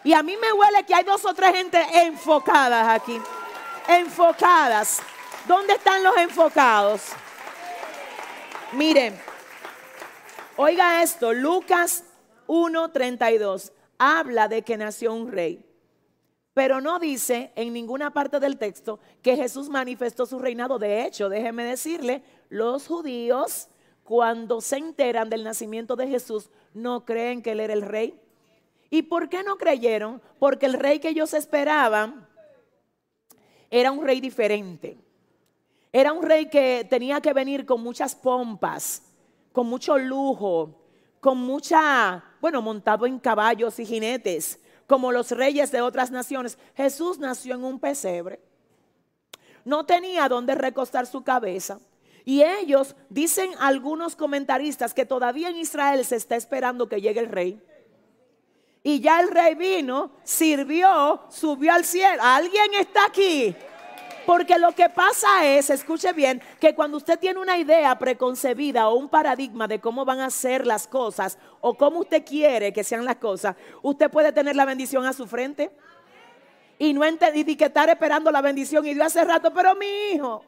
Y 0.05 0.13
a 0.13 0.23
mí 0.23 0.37
me 0.37 0.53
huele 0.53 0.85
que 0.85 0.95
hay 0.95 1.03
dos 1.03 1.25
o 1.25 1.33
tres 1.33 1.53
gente 1.53 1.83
enfocadas 1.95 2.87
aquí. 2.89 3.19
Enfocadas. 3.89 5.01
¿Dónde 5.47 5.73
están 5.75 6.03
los 6.03 6.17
enfocados? 6.19 7.03
Miren, 8.73 9.19
oiga 10.57 11.03
esto, 11.03 11.33
Lucas 11.33 12.05
1:32 12.47 13.73
habla 13.99 14.49
de 14.49 14.63
que 14.63 14.77
nació 14.77 15.15
un 15.15 15.31
rey. 15.31 15.65
Pero 16.53 16.81
no 16.81 16.99
dice 17.01 17.53
en 17.57 17.73
ninguna 17.73 18.13
parte 18.13 18.39
del 18.39 18.59
texto 18.59 19.01
que 19.23 19.37
Jesús 19.37 19.69
manifestó 19.69 20.25
su 20.25 20.39
reinado. 20.39 20.79
De 20.79 21.05
hecho, 21.05 21.29
déjeme 21.29 21.65
decirle, 21.65 22.23
los 22.49 22.87
judíos 22.87 23.69
cuando 24.05 24.61
se 24.61 24.77
enteran 24.77 25.29
del 25.31 25.43
nacimiento 25.43 25.97
de 25.97 26.07
Jesús 26.07 26.51
no 26.73 27.05
creen 27.05 27.43
que 27.43 27.53
él 27.53 27.61
era 27.61 27.73
el 27.73 27.83
rey. 27.83 28.21
¿Y 28.91 29.03
por 29.03 29.29
qué 29.29 29.43
no 29.43 29.57
creyeron? 29.57 30.23
Porque 30.39 30.67
el 30.67 30.75
rey 30.75 31.01
que 31.01 31.09
ellos 31.09 31.35
esperaban 31.35 32.29
era 33.71 33.91
un 33.91 34.05
rey 34.05 34.21
diferente. 34.21 34.97
Era 35.93 36.13
un 36.13 36.23
rey 36.23 36.47
que 36.47 36.87
tenía 36.89 37.21
que 37.21 37.33
venir 37.33 37.67
con 37.67 37.83
muchas 37.83 38.15
pompas, 38.15 39.03
con 39.55 39.69
mucho 39.69 39.97
lujo, 39.97 40.75
con 41.21 41.39
mucha, 41.39 42.25
bueno, 42.41 42.61
montado 42.61 43.07
en 43.07 43.21
caballos 43.21 43.79
y 43.79 43.87
jinetes, 43.87 44.59
como 44.89 45.13
los 45.13 45.31
reyes 45.31 45.71
de 45.71 45.81
otras 45.81 46.11
naciones. 46.11 46.59
Jesús 46.77 47.21
nació 47.21 47.55
en 47.55 47.63
un 47.63 47.79
pesebre. 47.79 48.41
No 49.65 49.87
tenía 49.87 50.29
donde 50.29 50.57
recostar 50.57 51.07
su 51.07 51.23
cabeza. 51.23 51.79
Y 52.25 52.43
ellos 52.43 52.97
dicen 53.09 53.53
algunos 53.61 54.17
comentaristas 54.17 54.93
que 54.93 55.07
todavía 55.07 55.51
en 55.51 55.57
Israel 55.57 56.05
se 56.05 56.17
está 56.17 56.35
esperando 56.35 56.89
que 56.89 57.01
llegue 57.01 57.21
el 57.21 57.29
rey. 57.29 57.63
Y 58.83 58.99
ya 58.99 59.21
el 59.21 59.29
rey 59.29 59.55
vino, 59.55 60.11
sirvió, 60.25 61.23
subió 61.31 61.73
al 61.75 61.85
cielo. 61.85 62.21
¿Alguien 62.21 62.75
está 62.75 63.07
aquí? 63.07 63.55
Porque 64.27 64.59
lo 64.59 64.73
que 64.73 64.89
pasa 64.89 65.47
es, 65.47 65.71
escuche 65.71 66.13
bien, 66.13 66.41
que 66.59 66.75
cuando 66.75 66.97
usted 66.97 67.19
tiene 67.19 67.41
una 67.41 67.59
idea 67.59 67.99
preconcebida 67.99 68.89
o 68.89 68.95
un 68.95 69.09
paradigma 69.09 69.69
de 69.69 69.81
cómo 69.81 70.05
van 70.05 70.21
a 70.21 70.31
ser 70.31 70.67
las 70.67 70.87
cosas 70.87 71.39
o 71.61 71.75
cómo 71.75 72.01
usted 72.01 72.25
quiere 72.25 72.73
que 72.73 72.85
sean 72.85 73.05
las 73.05 73.17
cosas, 73.17 73.57
usted 73.83 74.11
puede 74.11 74.33
tener 74.33 74.57
la 74.57 74.65
bendición 74.65 75.05
a 75.05 75.13
su 75.13 75.27
frente 75.27 75.71
y 76.79 76.93
no 76.93 77.05
entender 77.05 77.49
y 77.49 77.57
que 77.57 77.67
estar 77.67 77.89
esperando 77.89 78.31
la 78.31 78.41
bendición. 78.41 78.87
Y 78.87 78.95
Dios 78.95 79.07
hace 79.07 79.25
rato, 79.25 79.53
pero 79.53 79.75
mi 79.75 79.87
hijo, 80.15 80.45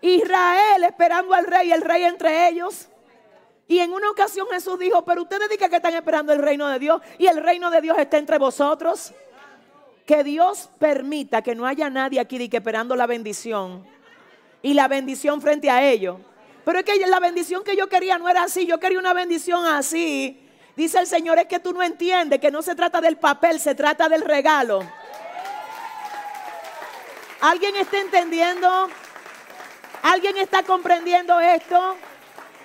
Israel 0.00 0.84
esperando 0.84 1.32
al 1.32 1.46
rey, 1.46 1.70
el 1.70 1.80
rey 1.80 2.04
entre 2.04 2.48
ellos. 2.48 2.88
Y 3.68 3.78
en 3.78 3.92
una 3.92 4.10
ocasión 4.10 4.48
Jesús 4.50 4.78
dijo, 4.78 5.04
pero 5.04 5.22
ustedes 5.22 5.48
digan 5.48 5.70
que 5.70 5.76
están 5.76 5.94
esperando 5.94 6.32
el 6.32 6.40
reino 6.40 6.68
de 6.68 6.78
Dios 6.78 7.00
y 7.18 7.26
el 7.26 7.42
reino 7.42 7.70
de 7.70 7.80
Dios 7.80 7.96
está 7.98 8.18
entre 8.18 8.38
vosotros. 8.38 9.14
Que 10.06 10.24
Dios 10.24 10.68
permita 10.78 11.42
que 11.42 11.54
no 11.54 11.66
haya 11.66 11.88
nadie 11.90 12.20
aquí 12.20 12.48
que 12.48 12.56
esperando 12.56 12.96
la 12.96 13.06
bendición 13.06 13.86
y 14.62 14.74
la 14.74 14.88
bendición 14.88 15.40
frente 15.40 15.70
a 15.70 15.82
ellos. 15.84 16.18
Pero 16.64 16.78
es 16.78 16.84
que 16.84 17.06
la 17.06 17.20
bendición 17.20 17.64
que 17.64 17.76
yo 17.76 17.88
quería 17.88 18.18
no 18.18 18.28
era 18.28 18.44
así, 18.44 18.66
yo 18.66 18.78
quería 18.78 18.98
una 18.98 19.12
bendición 19.12 19.64
así. 19.64 20.38
Dice 20.76 20.98
el 20.98 21.06
Señor, 21.06 21.38
es 21.38 21.46
que 21.46 21.58
tú 21.58 21.72
no 21.72 21.82
entiendes 21.82 22.40
que 22.40 22.50
no 22.50 22.62
se 22.62 22.74
trata 22.74 23.00
del 23.00 23.16
papel, 23.16 23.60
se 23.60 23.74
trata 23.74 24.08
del 24.08 24.22
regalo. 24.22 24.82
¿Alguien 27.40 27.76
está 27.76 27.98
entendiendo? 27.98 28.88
¿Alguien 30.02 30.38
está 30.38 30.62
comprendiendo 30.62 31.38
esto? 31.40 31.96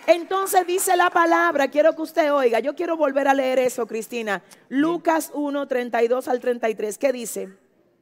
Entonces 0.07 0.65
dice 0.65 0.95
la 0.95 1.09
palabra, 1.09 1.67
quiero 1.67 1.93
que 1.93 2.01
usted 2.01 2.33
oiga, 2.33 2.61
yo 2.61 2.75
quiero 2.75 2.95
volver 2.95 3.27
a 3.27 3.33
leer 3.33 3.59
eso, 3.59 3.85
Cristina. 3.85 4.41
Lucas 4.69 5.31
1, 5.33 5.67
32 5.67 6.29
al 6.29 6.39
33, 6.39 6.97
¿qué 6.97 7.11
dice? 7.11 7.49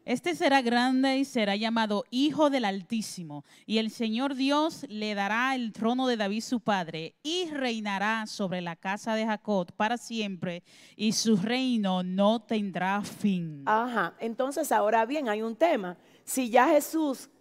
Este 0.05 0.35
será 0.35 0.61
grande 0.61 1.17
y 1.17 1.25
será 1.25 1.55
llamado 1.55 2.03
Hijo 2.11 2.51
del 2.51 2.65
Altísimo, 2.65 3.43
y 3.65 3.79
el 3.79 3.89
Señor 3.89 4.35
Dios 4.35 4.85
le 4.87 5.15
dará 5.15 5.55
el 5.55 5.73
trono 5.73 6.05
de 6.05 6.15
David 6.15 6.43
su 6.43 6.59
padre, 6.59 7.15
y 7.23 7.49
reinará 7.49 8.27
sobre 8.27 8.61
la 8.61 8.75
casa 8.75 9.15
de 9.15 9.25
Jacob 9.25 9.71
para 9.75 9.97
siempre, 9.97 10.61
y 10.95 11.13
su 11.13 11.37
reino 11.37 12.03
no 12.03 12.39
tendrá 12.39 13.01
fin. 13.01 13.63
Ajá, 13.65 14.13
entonces 14.19 14.71
ahora 14.71 15.07
bien, 15.07 15.27
hay 15.27 15.41
un 15.41 15.55
tema. 15.55 15.97
Si 16.23 16.51
ya 16.51 16.67
Jesús 16.67 17.31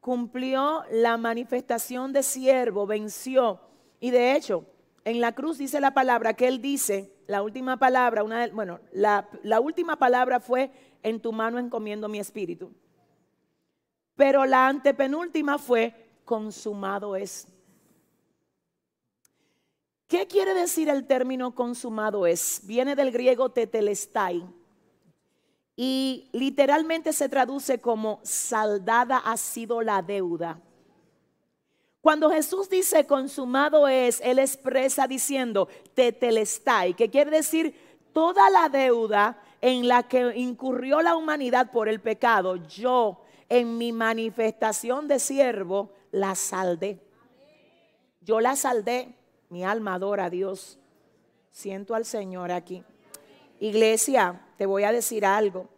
cumplió 0.00 0.84
la 0.90 1.18
manifestación 1.18 2.14
de 2.14 2.22
siervo, 2.22 2.86
venció. 2.86 3.60
Y 4.06 4.12
de 4.12 4.36
hecho, 4.36 4.64
en 5.04 5.20
la 5.20 5.32
cruz 5.32 5.58
dice 5.58 5.80
la 5.80 5.92
palabra 5.92 6.34
que 6.34 6.46
él 6.46 6.62
dice, 6.62 7.12
la 7.26 7.42
última 7.42 7.76
palabra, 7.76 8.22
una, 8.22 8.46
bueno, 8.50 8.78
la, 8.92 9.28
la 9.42 9.58
última 9.58 9.96
palabra 9.96 10.38
fue, 10.38 10.70
en 11.02 11.18
tu 11.18 11.32
mano 11.32 11.58
encomiendo 11.58 12.08
mi 12.08 12.20
espíritu. 12.20 12.70
Pero 14.14 14.46
la 14.46 14.68
antepenúltima 14.68 15.58
fue, 15.58 15.92
consumado 16.24 17.16
es. 17.16 17.48
¿Qué 20.06 20.28
quiere 20.28 20.54
decir 20.54 20.88
el 20.88 21.04
término 21.08 21.52
consumado 21.52 22.28
es? 22.28 22.60
Viene 22.62 22.94
del 22.94 23.10
griego 23.10 23.50
tetelestai 23.50 24.46
y 25.74 26.30
literalmente 26.32 27.12
se 27.12 27.28
traduce 27.28 27.80
como 27.80 28.20
saldada 28.22 29.18
ha 29.18 29.36
sido 29.36 29.82
la 29.82 30.00
deuda. 30.00 30.62
Cuando 32.06 32.30
Jesús 32.30 32.70
dice 32.70 33.04
consumado 33.04 33.88
es, 33.88 34.20
Él 34.20 34.38
expresa 34.38 35.08
diciendo 35.08 35.66
tetelestai, 35.94 36.94
que 36.94 37.10
quiere 37.10 37.32
decir 37.32 37.74
toda 38.12 38.48
la 38.48 38.68
deuda 38.68 39.42
en 39.60 39.88
la 39.88 40.04
que 40.04 40.36
incurrió 40.36 41.02
la 41.02 41.16
humanidad 41.16 41.72
por 41.72 41.88
el 41.88 42.00
pecado, 42.00 42.54
yo 42.68 43.22
en 43.48 43.76
mi 43.76 43.90
manifestación 43.90 45.08
de 45.08 45.18
siervo 45.18 45.90
la 46.12 46.36
saldé. 46.36 47.00
Yo 48.20 48.38
la 48.38 48.54
saldé, 48.54 49.12
mi 49.48 49.64
alma 49.64 49.94
adora 49.94 50.26
a 50.26 50.30
Dios. 50.30 50.78
Siento 51.50 51.96
al 51.96 52.04
Señor 52.04 52.52
aquí. 52.52 52.84
Iglesia, 53.58 54.46
te 54.56 54.66
voy 54.66 54.84
a 54.84 54.92
decir 54.92 55.26
algo. 55.26 55.68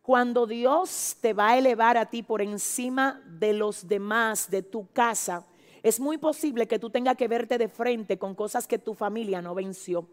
Cuando 0.00 0.46
Dios 0.46 1.18
te 1.20 1.34
va 1.34 1.50
a 1.50 1.58
elevar 1.58 1.98
a 1.98 2.06
ti 2.06 2.22
por 2.22 2.40
encima 2.40 3.20
de 3.26 3.52
los 3.52 3.86
demás, 3.86 4.50
de 4.50 4.62
tu 4.62 4.90
casa, 4.90 5.44
es 5.82 6.00
muy 6.00 6.18
posible 6.18 6.66
que 6.66 6.78
tú 6.78 6.90
tengas 6.90 7.16
que 7.16 7.28
verte 7.28 7.58
de 7.58 7.68
frente 7.68 8.18
con 8.18 8.34
cosas 8.34 8.66
que 8.66 8.78
tu 8.78 8.94
familia 8.94 9.40
no 9.40 9.54
venció. 9.54 10.06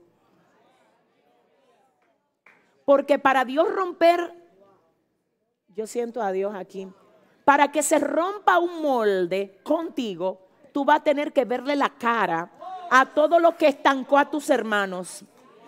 Porque 2.85 3.19
para 3.19 3.43
Dios 3.43 3.67
romper, 3.73 4.33
yo 5.75 5.87
siento 5.87 6.21
a 6.21 6.31
Dios 6.31 6.55
aquí, 6.55 6.87
para 7.43 7.71
que 7.71 7.83
se 7.83 7.99
rompa 7.99 8.59
un 8.59 8.81
molde 8.81 9.59
contigo, 9.63 10.47
tú 10.71 10.85
vas 10.85 11.01
a 11.01 11.03
tener 11.03 11.33
que 11.33 11.45
verle 11.45 11.75
la 11.75 11.89
cara 11.89 12.51
a 12.89 13.05
todo 13.05 13.39
lo 13.39 13.57
que 13.57 13.67
estancó 13.67 14.17
a 14.17 14.29
tus 14.29 14.49
hermanos 14.49 15.25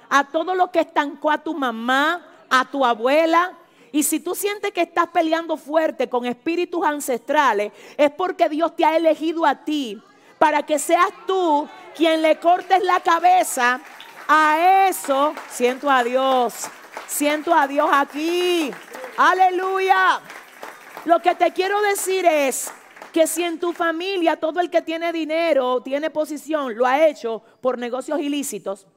a 0.10 0.24
todo 0.26 0.56
lo 0.56 0.72
que 0.72 0.80
estancó 0.80 1.32
a 1.32 1.38
tu 1.38 1.54
mamá, 1.54 2.26
a 2.50 2.66
tu 2.66 2.84
abuela. 2.84 3.54
Y 3.92 4.04
si 4.04 4.20
tú 4.20 4.36
sientes 4.36 4.72
que 4.72 4.82
estás 4.82 5.08
peleando 5.08 5.58
fuerte 5.58 6.10
con 6.10 6.26
espíritus 6.26 6.86
ancestrales, 6.86 7.72
es 7.98 8.12
porque 8.12 8.50
Dios 8.50 8.76
te 8.76 8.86
ha 8.86 8.96
elegido 8.96 9.46
a 9.46 9.64
ti 9.64 10.02
para 10.38 10.64
que 10.64 10.80
seas 10.80 11.10
tú 11.26 11.68
quien 11.96 12.22
le 12.22 12.40
cortes 12.40 12.84
la 12.84 13.00
cabeza 13.02 13.82
a 14.28 14.88
eso. 14.90 15.34
Siento 15.50 15.90
a 15.90 16.04
Dios, 16.04 16.68
siento 17.08 17.54
a 17.54 17.68
Dios 17.68 17.90
aquí. 17.92 18.72
Aleluya. 19.18 20.22
Lo 21.06 21.22
que 21.22 21.36
te 21.36 21.52
quiero 21.52 21.82
decir 21.82 22.26
es 22.26 22.72
que 23.12 23.26
si 23.26 23.44
en 23.44 23.60
tu 23.60 23.74
familia 23.74 24.38
todo 24.38 24.60
el 24.60 24.70
que 24.70 24.82
tiene 24.82 25.12
dinero, 25.12 25.82
tiene 25.82 26.10
posición, 26.10 26.78
lo 26.78 26.86
ha 26.86 27.08
hecho 27.08 27.42
por 27.62 27.78
negocios 27.78 28.20
ilícitos, 28.20 28.88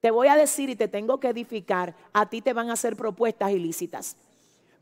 te 0.00 0.10
voy 0.10 0.28
a 0.28 0.36
decir 0.36 0.70
y 0.70 0.76
te 0.76 0.88
tengo 0.88 1.18
que 1.18 1.28
edificar, 1.28 1.94
a 2.12 2.28
ti 2.28 2.42
te 2.42 2.52
van 2.52 2.70
a 2.70 2.74
hacer 2.74 2.96
propuestas 2.96 3.50
ilícitas. 3.50 4.16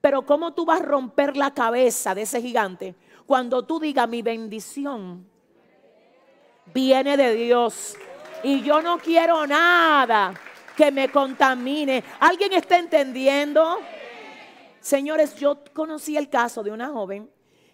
Pero 0.00 0.26
¿cómo 0.26 0.52
tú 0.52 0.66
vas 0.66 0.80
a 0.80 0.84
romper 0.84 1.36
la 1.36 1.54
cabeza 1.54 2.14
de 2.14 2.22
ese 2.22 2.42
gigante 2.42 2.94
cuando 3.26 3.64
tú 3.64 3.80
digas 3.80 4.08
mi 4.08 4.20
bendición 4.20 5.26
viene 6.74 7.16
de 7.16 7.34
Dios 7.34 7.96
y 8.42 8.62
yo 8.62 8.82
no 8.82 8.98
quiero 8.98 9.46
nada 9.46 10.34
que 10.76 10.90
me 10.90 11.10
contamine? 11.10 12.04
¿Alguien 12.20 12.52
está 12.52 12.78
entendiendo? 12.78 13.78
Señores, 14.80 15.36
yo 15.36 15.64
conocí 15.72 16.18
el 16.18 16.28
caso 16.28 16.62
de 16.62 16.70
una 16.70 16.88
joven 16.88 17.30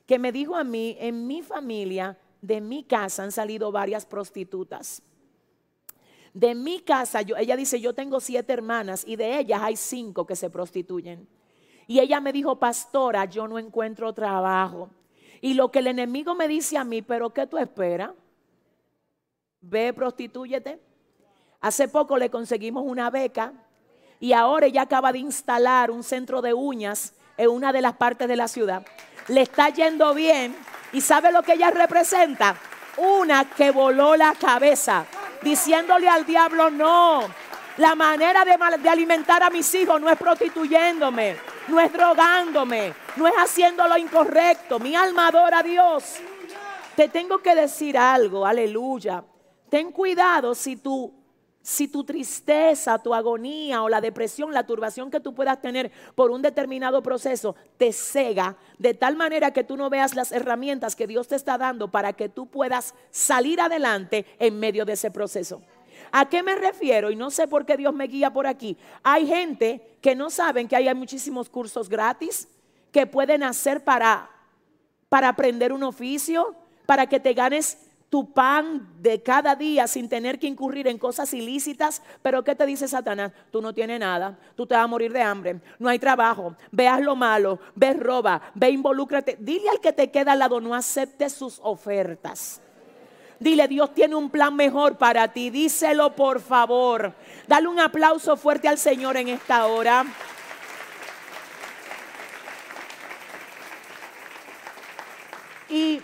que 0.07 0.19
me 0.19 0.31
dijo 0.31 0.55
a 0.55 0.63
mí, 0.63 0.97
en 1.01 1.27
mi 1.27 1.43
familia, 1.43 2.17
de 2.41 2.61
mi 2.61 2.85
casa 2.85 3.25
han 3.25 3.33
salido 3.33 3.73
varias 3.73 4.07
prostitutas. 4.07 5.03
De 6.33 6.55
mi 6.55 6.81
casa, 6.81 7.23
yo, 7.23 7.37
ella 7.37 7.57
dice, 7.57 7.81
yo 7.81 7.95
tengo 7.95 8.21
siete 8.21 8.53
hermanas 8.53 9.05
y 9.07 9.17
de 9.17 9.39
ellas 9.39 9.61
hay 9.63 9.77
cinco 9.77 10.27
que 10.27 10.37
se 10.37 10.49
prostituyen. 10.49 11.29
Y 11.87 11.99
ella 11.99 12.21
me 12.21 12.33
dijo, 12.33 12.57
pastora, 12.57 13.25
yo 13.25 13.49
no 13.49 13.59
encuentro 13.59 14.13
trabajo. 14.13 14.91
Y 15.41 15.55
lo 15.55 15.71
que 15.73 15.81
el 15.81 15.89
enemigo 15.89 16.35
me 16.35 16.47
dice 16.47 16.79
a 16.79 16.85
mí, 16.85 17.03
pero 17.03 17.31
¿qué 17.31 17.47
tú 17.47 17.59
esperas? 17.59 18.13
Ve, 19.61 19.93
prostitúyete. 19.93 20.81
Hace 21.61 21.89
poco 21.89 22.17
le 22.17 22.31
conseguimos 22.31 22.85
una 22.87 23.11
beca 23.11 23.53
y 24.21 24.33
ahora 24.33 24.67
ella 24.67 24.83
acaba 24.83 25.13
de 25.13 25.19
instalar 25.19 25.91
un 25.91 26.05
centro 26.05 26.41
de 26.41 26.55
uñas 26.55 27.15
en 27.37 27.51
una 27.51 27.73
de 27.73 27.83
las 27.83 27.97
partes 27.97 28.29
de 28.29 28.37
la 28.37 28.49
ciudad. 28.49 28.87
Le 29.29 29.43
está 29.43 29.69
yendo 29.71 30.15
bien 30.15 30.55
y 30.93 31.01
¿sabe 31.01 31.33
lo 31.33 31.43
que 31.43 31.55
ella 31.55 31.71
representa? 31.71 32.57
Una 32.97 33.51
que 33.51 33.73
voló 33.73 34.17
la 34.17 34.35
cabeza 34.35 35.07
diciéndole 35.43 36.09
al 36.09 36.25
diablo 36.25 36.71
no. 36.71 37.29
La 37.77 37.95
manera 37.95 38.45
de, 38.45 38.89
alimentar 38.89 39.43
a 39.43 39.51
mis 39.51 39.75
hijos 39.75 40.01
no 40.01 40.11
es 40.11 40.19
prostituyéndome, 40.19 41.37
no 41.69 41.81
es 41.81 41.93
drogándome, 41.93 42.93
no 43.17 43.27
es 43.27 43.35
haciendo 43.39 43.87
lo 43.89 43.97
incorrecto. 43.97 44.79
Mi 44.79 44.95
alma 44.95 45.29
adora 45.29 45.61
a 45.61 45.63
Dios. 45.63 46.17
Te 46.95 47.09
tengo 47.09 47.39
que 47.39 47.55
decir 47.55 47.97
algo, 47.97 48.45
aleluya. 48.45 49.25
Ten 49.71 49.93
cuidado 49.93 50.55
si 50.55 50.77
tu, 50.77 51.20
si 51.71 51.87
tu 51.87 52.03
tristeza, 52.03 52.99
tu 52.99 53.15
agonía 53.15 53.85
o 53.85 53.89
la 53.89 54.01
depresión, 54.01 54.53
la 54.53 54.67
turbación 54.67 55.09
que 55.09 55.21
tú 55.21 55.35
puedas 55.35 55.63
tener 55.63 55.93
por 56.17 56.33
un 56.33 56.43
determinado 56.43 57.01
proceso 57.01 57.55
te 57.77 57.93
cega 57.93 58.57
de 58.79 58.93
tal 58.93 59.15
manera 59.15 59.53
que 59.53 59.63
tú 59.63 59.77
no 59.77 59.89
veas 59.89 60.17
las 60.17 60.33
herramientas 60.33 60.97
que 60.97 61.07
Dios 61.07 61.29
te 61.29 61.37
está 61.37 61.59
dando 61.59 61.89
para 61.89 62.13
que 62.13 62.29
tú 62.29 62.47
puedas 62.47 62.93
salir 63.13 63.61
adelante 63.61 64.27
en 64.41 64.59
medio 64.59 64.85
de 64.85 64.95
ese 64.95 65.13
proceso. 65.13 65.63
¿A 66.11 66.29
qué 66.29 66.43
me 66.43 66.57
refiero? 66.57 67.13
Y 67.13 67.15
no 67.15 67.31
sé 67.31 67.47
por 67.47 67.65
qué 67.65 67.77
Dios 67.77 67.95
me 67.95 68.09
guía 68.09 68.33
por 68.33 68.49
aquí. 68.49 68.77
Hay 69.05 69.29
gente 69.29 69.97
que 70.01 70.17
no 70.17 70.29
saben 70.29 70.67
que 70.67 70.75
hay 70.75 70.93
muchísimos 70.93 71.49
cursos 71.49 71.89
gratis 71.89 72.49
que 72.91 73.07
pueden 73.07 73.45
hacer 73.45 73.85
para 73.85 74.29
para 75.09 75.29
aprender 75.29 75.73
un 75.73 75.83
oficio, 75.83 76.55
para 76.87 77.07
que 77.07 77.21
te 77.21 77.35
ganes 77.35 77.79
tu 78.11 78.33
pan 78.33 78.89
de 79.01 79.23
cada 79.23 79.55
día 79.55 79.87
sin 79.87 80.09
tener 80.09 80.39
que 80.41 80.49
incurrir 80.49 80.89
en 80.89 80.99
cosas 80.99 81.33
ilícitas. 81.33 82.03
Pero 82.23 82.43
¿qué 82.43 82.57
te 82.57 82.67
dice 82.67 82.89
Satanás? 82.89 83.33
Tú 83.53 83.63
no 83.63 83.73
tienes 83.73 84.01
nada, 84.01 84.37
tú 84.57 84.67
te 84.67 84.75
vas 84.75 84.85
a 84.85 84.89
morir 84.89 85.13
de 85.13 85.23
hambre, 85.23 85.61
no 85.79 85.89
hay 85.89 85.99
trabajo, 86.01 86.57
veas 86.73 87.01
lo 87.01 87.15
malo, 87.15 87.61
ves 87.77 87.99
roba, 87.99 88.43
ve 88.55 88.71
involúcrate. 88.71 89.37
Dile 89.41 89.71
al 89.71 89.81
que 89.81 89.93
te 89.93 90.11
queda 90.11 90.33
al 90.33 90.41
lado, 90.41 90.61
no 90.61 90.75
aceptes 90.75 91.33
sus 91.33 91.61
ofertas. 91.63 92.61
Dile, 93.39 93.69
Dios 93.69 93.95
tiene 93.95 94.17
un 94.17 94.29
plan 94.29 94.55
mejor 94.55 94.99
para 94.99 95.29
ti. 95.29 95.49
Díselo, 95.49 96.15
por 96.15 96.41
favor. 96.41 97.15
Dale 97.47 97.69
un 97.69 97.81
aplauso 97.81 98.37
fuerte 98.37 98.69
al 98.69 98.77
Señor 98.77 99.17
en 99.17 99.29
esta 99.29 99.67
hora. 99.67 100.05
Y, 105.71 106.03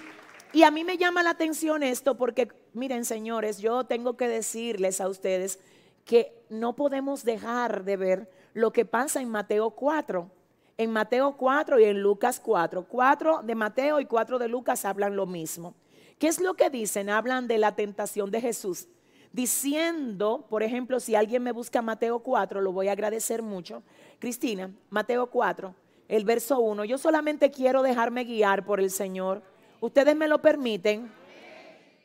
y 0.57 0.63
a 0.63 0.71
mí 0.71 0.85
me 0.85 0.97
llama 0.97 1.23
la 1.23 1.29
atención 1.29 1.83
esto 1.83 2.17
porque, 2.17 2.49
miren 2.73 3.05
señores, 3.05 3.59
yo 3.59 3.85
tengo 3.85 4.17
que 4.17 4.27
decirles 4.27 5.03
a 5.03 5.09
ustedes 5.11 5.61
que 6.07 6.33
no 6.49 6.75
podemos 6.75 7.25
dejar 7.25 7.85
de 7.85 7.99
ver 7.99 8.31
lo 8.55 8.73
que 8.73 8.87
pasa 8.87 9.21
en 9.21 9.29
Mateo 9.29 9.73
4. 9.73 10.31
En 10.79 10.93
Mateo 10.93 11.37
4 11.37 11.79
y 11.81 11.85
en 11.85 12.01
Lucas 12.01 12.41
4. 12.41 12.87
4 12.89 13.43
de 13.43 13.55
Mateo 13.55 14.01
y 14.01 14.07
4 14.07 14.39
de 14.39 14.49
Lucas 14.49 14.87
hablan 14.87 15.15
lo 15.15 15.27
mismo. 15.27 15.75
¿Qué 16.19 16.27
es 16.27 16.41
lo 16.41 16.55
que 16.55 16.71
dicen? 16.71 17.11
Hablan 17.11 17.49
de 17.49 17.59
la 17.59 17.77
tentación 17.77 18.31
de 18.31 18.41
Jesús. 18.41 18.89
Diciendo, 19.33 20.47
por 20.49 20.63
ejemplo, 20.63 21.01
si 21.01 21.15
alguien 21.15 21.43
me 21.43 21.53
busca 21.53 21.83
Mateo 21.83 22.21
4, 22.21 22.63
lo 22.63 22.73
voy 22.73 22.89
a 22.89 22.93
agradecer 22.93 23.43
mucho. 23.43 23.83
Cristina, 24.19 24.71
Mateo 24.89 25.27
4, 25.27 25.75
el 26.09 26.25
verso 26.25 26.61
1. 26.61 26.87
Yo 26.87 26.97
solamente 26.97 27.51
quiero 27.51 27.83
dejarme 27.83 28.25
guiar 28.25 28.65
por 28.65 28.81
el 28.81 28.91
Señor. 28.91 29.43
¿Ustedes 29.81 30.17
me 30.17 30.29
lo 30.29 30.41
permiten? 30.41 31.11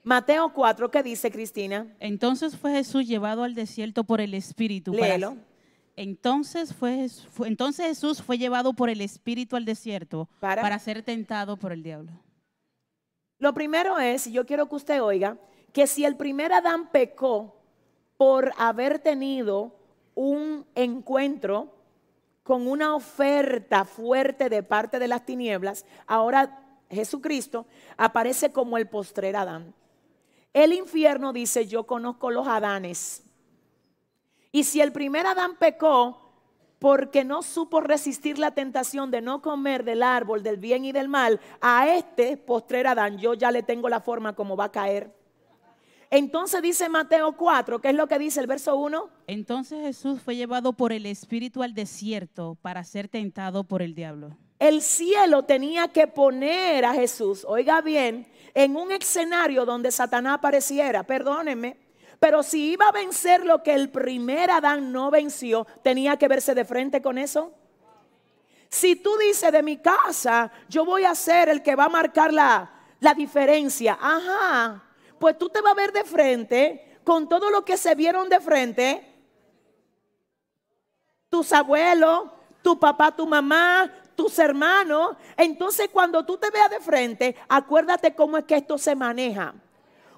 Mateo 0.04 0.52
4, 0.54 0.90
¿qué 0.90 1.04
dice 1.04 1.32
Cristina? 1.32 1.88
Entonces 2.00 2.56
fue 2.58 2.72
Jesús 2.72 3.08
llevado 3.08 3.44
al 3.44 3.54
desierto 3.54 4.04
por 4.04 4.20
el 4.20 4.34
Espíritu. 4.34 4.94
para- 4.94 5.08
Léelo. 5.10 5.38
entonces, 5.96 6.74
fue, 6.74 7.08
entonces 7.46 7.86
Jesús 7.86 8.22
fue 8.22 8.38
llevado 8.38 8.74
por 8.74 8.90
el 8.90 9.02
Espíritu 9.02 9.56
al 9.56 9.66
desierto 9.66 10.28
Para. 10.40 10.62
para 10.62 10.80
ser 10.80 11.04
tentado 11.04 11.58
por 11.58 11.72
el 11.72 11.84
diablo. 11.84 12.12
Lo 13.38 13.54
primero 13.54 14.00
es, 14.00 14.26
y 14.28 14.32
yo 14.32 14.46
quiero 14.46 14.68
que 14.70 14.76
usted 14.76 15.02
oiga, 15.04 15.38
que 15.74 15.86
si 15.88 16.04
el 16.06 16.16
primer 16.18 16.52
Adán 16.54 16.90
pecó 16.92 17.56
por 18.18 18.52
haber 18.58 19.00
tenido 19.00 19.76
un 20.16 20.66
encuentro 20.76 21.74
con 22.44 22.68
una 22.68 22.96
oferta 22.96 23.86
fuerte 23.86 24.50
de 24.50 24.64
parte 24.64 25.00
de 25.00 25.08
las 25.08 25.26
tinieblas, 25.26 25.86
ahora 26.08 26.58
Jesucristo 26.92 27.66
aparece 27.98 28.52
como 28.52 28.78
el 28.78 28.88
postrer 28.88 29.36
Adán. 29.36 29.74
El 30.54 30.74
infierno 30.74 31.34
dice, 31.34 31.66
yo 31.66 31.86
conozco 31.88 32.30
los 32.30 32.48
Adanes. 32.48 33.24
Y 34.52 34.66
si 34.66 34.82
el 34.82 34.92
primer 34.92 35.26
Adán 35.26 35.56
pecó 35.58 36.18
porque 36.78 37.24
no 37.24 37.42
supo 37.42 37.80
resistir 37.80 38.40
la 38.40 38.52
tentación 38.52 39.12
de 39.12 39.22
no 39.22 39.42
comer 39.42 39.84
del 39.84 40.04
árbol 40.04 40.44
del 40.44 40.58
bien 40.58 40.84
y 40.84 40.92
del 40.92 41.08
mal, 41.08 41.40
a 41.62 41.88
este 41.88 42.38
postrer 42.38 42.88
Adán 42.88 43.18
yo 43.18 43.34
ya 43.34 43.52
le 43.52 43.64
tengo 43.64 43.88
la 43.88 44.02
forma 44.02 44.34
como 44.34 44.58
va 44.58 44.66
a 44.66 44.72
caer. 44.72 45.16
Entonces 46.10 46.62
dice 46.62 46.90
Mateo 46.90 47.38
4, 47.38 47.80
¿qué 47.80 47.90
es 47.90 47.96
lo 47.96 48.08
que 48.08 48.20
dice 48.20 48.42
el 48.42 48.48
verso 48.48 48.76
1? 48.76 49.10
Entonces 49.28 49.80
Jesús 49.80 50.22
fue 50.22 50.36
llevado 50.36 50.74
por 50.74 50.92
el 50.92 51.06
Espíritu 51.06 51.64
al 51.64 51.74
desierto 51.74 52.58
para 52.62 52.84
ser 52.84 53.08
tentado 53.08 53.64
por 53.64 53.82
el 53.82 53.96
diablo. 53.96 54.36
El 54.62 54.84
cielo 54.84 55.42
tenía 55.42 55.88
que 55.88 56.06
poner 56.06 56.86
a 56.86 56.94
Jesús, 56.94 57.44
oiga 57.48 57.82
bien, 57.82 58.32
en 58.54 58.76
un 58.76 58.92
escenario 58.92 59.66
donde 59.66 59.92
Satanás 59.92 60.36
apareciera, 60.36 61.02
perdónenme, 61.02 61.78
pero 62.20 62.44
si 62.44 62.74
iba 62.74 62.88
a 62.88 62.92
vencer 62.92 63.44
lo 63.44 63.64
que 63.64 63.74
el 63.74 63.90
primer 63.90 64.52
Adán 64.52 64.92
no 64.92 65.10
venció, 65.10 65.66
tenía 65.82 66.16
que 66.18 66.28
verse 66.28 66.54
de 66.54 66.64
frente 66.64 67.02
con 67.02 67.18
eso. 67.18 67.52
Si 68.70 68.96
tú 68.96 69.18
dices 69.18 69.52
de 69.52 69.64
mi 69.64 69.78
casa, 69.78 70.52
yo 70.70 70.86
voy 70.86 71.06
a 71.06 71.16
ser 71.16 71.50
el 71.50 71.64
que 71.64 71.76
va 71.76 71.86
a 71.86 71.90
marcar 71.90 72.32
la, 72.32 72.72
la 73.00 73.16
diferencia, 73.16 73.98
ajá, 74.00 74.84
pues 75.18 75.40
tú 75.40 75.50
te 75.50 75.60
vas 75.62 75.72
a 75.72 75.76
ver 75.76 75.92
de 75.92 76.04
frente 76.04 77.00
con 77.04 77.28
todo 77.28 77.50
lo 77.50 77.66
que 77.66 77.78
se 77.78 77.96
vieron 77.96 78.30
de 78.30 78.40
frente, 78.40 79.12
tus 81.32 81.52
abuelos, 81.52 82.30
tu 82.62 82.80
papá, 82.80 83.12
tu 83.16 83.26
mamá, 83.26 83.92
tus 84.16 84.38
hermanos. 84.40 85.16
Entonces 85.38 85.90
cuando 85.92 86.26
tú 86.26 86.38
te 86.38 86.50
veas 86.50 86.70
de 86.70 86.80
frente, 86.80 87.36
acuérdate 87.48 88.14
cómo 88.16 88.38
es 88.38 88.46
que 88.46 88.56
esto 88.56 88.78
se 88.78 88.96
maneja. 88.96 89.54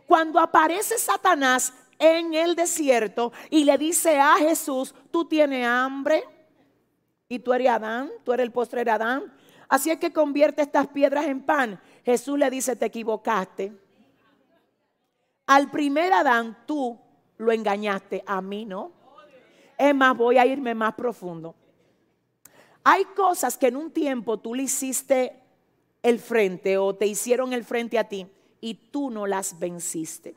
Cuando 0.05 0.39
aparece 0.39 0.97
Satanás 0.97 1.73
en 1.99 2.33
el 2.33 2.55
desierto 2.55 3.31
y 3.49 3.63
le 3.63 3.77
dice 3.77 4.19
a 4.19 4.35
Jesús, 4.35 4.93
tú 5.11 5.25
tienes 5.25 5.65
hambre 5.65 6.23
y 7.29 7.39
tú 7.39 7.53
eres 7.53 7.69
Adán, 7.69 8.11
tú 8.23 8.33
eres 8.33 8.45
el 8.45 8.51
postrer 8.51 8.89
Adán. 8.89 9.33
Así 9.69 9.89
es 9.89 9.97
que 9.97 10.13
convierte 10.13 10.61
estas 10.61 10.87
piedras 10.87 11.25
en 11.25 11.41
pan. 11.41 11.79
Jesús 12.05 12.37
le 12.37 12.49
dice, 12.49 12.75
te 12.75 12.85
equivocaste. 12.85 13.73
Al 15.47 15.71
primer 15.71 16.13
Adán 16.13 16.57
tú 16.65 16.99
lo 17.37 17.51
engañaste, 17.51 18.23
a 18.25 18.41
mí 18.41 18.65
no. 18.65 18.91
Es 19.77 19.95
más, 19.95 20.15
voy 20.15 20.37
a 20.37 20.45
irme 20.45 20.75
más 20.75 20.93
profundo. 20.93 21.55
Hay 22.83 23.05
cosas 23.05 23.57
que 23.57 23.67
en 23.67 23.77
un 23.77 23.91
tiempo 23.91 24.37
tú 24.37 24.53
le 24.55 24.63
hiciste 24.63 25.39
el 26.01 26.19
frente 26.19 26.77
o 26.77 26.93
te 26.93 27.07
hicieron 27.07 27.53
el 27.53 27.63
frente 27.63 27.97
a 27.97 28.03
ti 28.03 28.27
y 28.59 28.75
tú 28.75 29.09
no 29.09 29.25
las 29.25 29.57
venciste. 29.57 30.35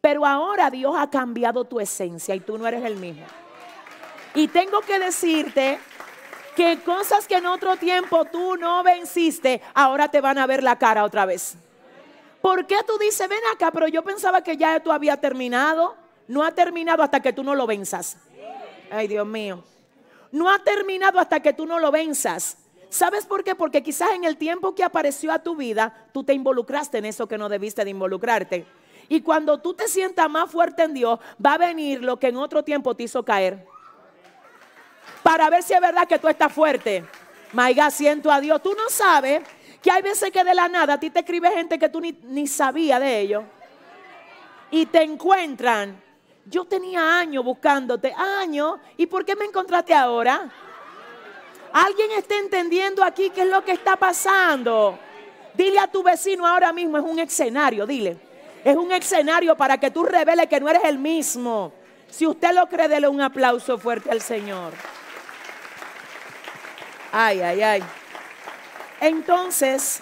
Pero 0.00 0.26
ahora 0.26 0.70
Dios 0.70 0.94
ha 0.98 1.08
cambiado 1.08 1.64
tu 1.64 1.78
esencia 1.78 2.34
y 2.34 2.40
tú 2.40 2.58
no 2.58 2.66
eres 2.66 2.84
el 2.84 2.96
mismo. 2.96 3.24
Y 4.34 4.48
tengo 4.48 4.80
que 4.80 4.98
decirte 4.98 5.78
que 6.56 6.80
cosas 6.84 7.28
que 7.28 7.36
en 7.36 7.46
otro 7.46 7.76
tiempo 7.76 8.24
tú 8.24 8.56
no 8.56 8.82
venciste, 8.82 9.62
ahora 9.74 10.08
te 10.08 10.20
van 10.20 10.38
a 10.38 10.46
ver 10.46 10.62
la 10.62 10.78
cara 10.78 11.04
otra 11.04 11.26
vez. 11.26 11.54
¿Por 12.40 12.66
qué 12.66 12.76
tú 12.84 12.98
dices, 12.98 13.28
ven 13.28 13.38
acá, 13.54 13.70
pero 13.70 13.86
yo 13.86 14.02
pensaba 14.02 14.42
que 14.42 14.56
ya 14.56 14.80
tú 14.80 14.90
había 14.90 15.16
terminado? 15.16 15.94
No 16.26 16.42
ha 16.42 16.50
terminado 16.50 17.04
hasta 17.04 17.20
que 17.20 17.32
tú 17.32 17.44
no 17.44 17.54
lo 17.54 17.68
venzas. 17.68 18.16
Ay, 18.90 19.06
Dios 19.06 19.26
mío. 19.26 19.62
No 20.32 20.50
ha 20.50 20.58
terminado 20.58 21.20
hasta 21.20 21.40
que 21.40 21.52
tú 21.52 21.66
no 21.66 21.78
lo 21.78 21.92
venzas. 21.92 22.56
¿Sabes 22.88 23.24
por 23.24 23.44
qué? 23.44 23.54
Porque 23.54 23.82
quizás 23.82 24.10
en 24.12 24.24
el 24.24 24.36
tiempo 24.36 24.74
que 24.74 24.82
apareció 24.82 25.32
a 25.32 25.38
tu 25.38 25.56
vida, 25.56 26.08
tú 26.12 26.24
te 26.24 26.34
involucraste 26.34 26.98
en 26.98 27.06
eso 27.06 27.26
que 27.26 27.38
no 27.38 27.48
debiste 27.48 27.84
de 27.84 27.90
involucrarte. 27.90 28.66
Y 29.08 29.20
cuando 29.20 29.60
tú 29.60 29.74
te 29.74 29.88
sientas 29.88 30.28
más 30.28 30.50
fuerte 30.50 30.82
en 30.82 30.94
Dios, 30.94 31.18
va 31.44 31.54
a 31.54 31.58
venir 31.58 32.02
lo 32.02 32.18
que 32.18 32.28
en 32.28 32.36
otro 32.36 32.62
tiempo 32.62 32.94
te 32.94 33.04
hizo 33.04 33.22
caer. 33.24 33.66
Para 35.22 35.48
ver 35.50 35.62
si 35.62 35.74
es 35.74 35.80
verdad 35.80 36.08
que 36.08 36.18
tú 36.18 36.28
estás 36.28 36.52
fuerte. 36.52 37.04
Maiga, 37.52 37.90
siento 37.90 38.30
a 38.30 38.40
Dios. 38.40 38.62
Tú 38.62 38.74
no 38.74 38.88
sabes 38.88 39.42
que 39.82 39.90
hay 39.90 40.02
veces 40.02 40.30
que 40.30 40.44
de 40.44 40.54
la 40.54 40.68
nada 40.68 40.94
a 40.94 41.00
ti 41.00 41.10
te 41.10 41.20
escribe 41.20 41.50
gente 41.50 41.78
que 41.78 41.88
tú 41.88 42.00
ni, 42.00 42.12
ni 42.24 42.46
sabías 42.46 43.00
de 43.00 43.20
ellos. 43.20 43.44
Y 44.70 44.86
te 44.86 45.02
encuentran. 45.02 46.00
Yo 46.44 46.64
tenía 46.64 47.18
años 47.18 47.44
buscándote, 47.44 48.12
años. 48.12 48.78
¿Y 48.96 49.06
por 49.06 49.24
qué 49.24 49.36
me 49.36 49.44
encontraste 49.44 49.94
ahora? 49.94 50.50
¿Alguien 51.72 52.10
está 52.12 52.36
entendiendo 52.36 53.02
aquí 53.02 53.30
qué 53.30 53.42
es 53.42 53.48
lo 53.48 53.64
que 53.64 53.72
está 53.72 53.96
pasando? 53.96 54.98
Dile 55.54 55.78
a 55.78 55.86
tu 55.86 56.02
vecino 56.02 56.46
ahora 56.46 56.72
mismo, 56.72 56.98
es 56.98 57.04
un 57.04 57.18
escenario, 57.18 57.86
dile. 57.86 58.18
Es 58.64 58.76
un 58.76 58.92
escenario 58.92 59.56
para 59.56 59.78
que 59.78 59.90
tú 59.90 60.04
reveles 60.04 60.46
que 60.46 60.60
no 60.60 60.68
eres 60.68 60.84
el 60.84 60.98
mismo. 60.98 61.72
Si 62.08 62.26
usted 62.26 62.52
lo 62.52 62.68
cree, 62.68 62.88
dele 62.88 63.08
un 63.08 63.20
aplauso 63.20 63.78
fuerte 63.78 64.10
al 64.10 64.20
Señor. 64.20 64.72
Ay, 67.10 67.40
ay, 67.40 67.62
ay. 67.62 67.82
Entonces, 69.00 70.00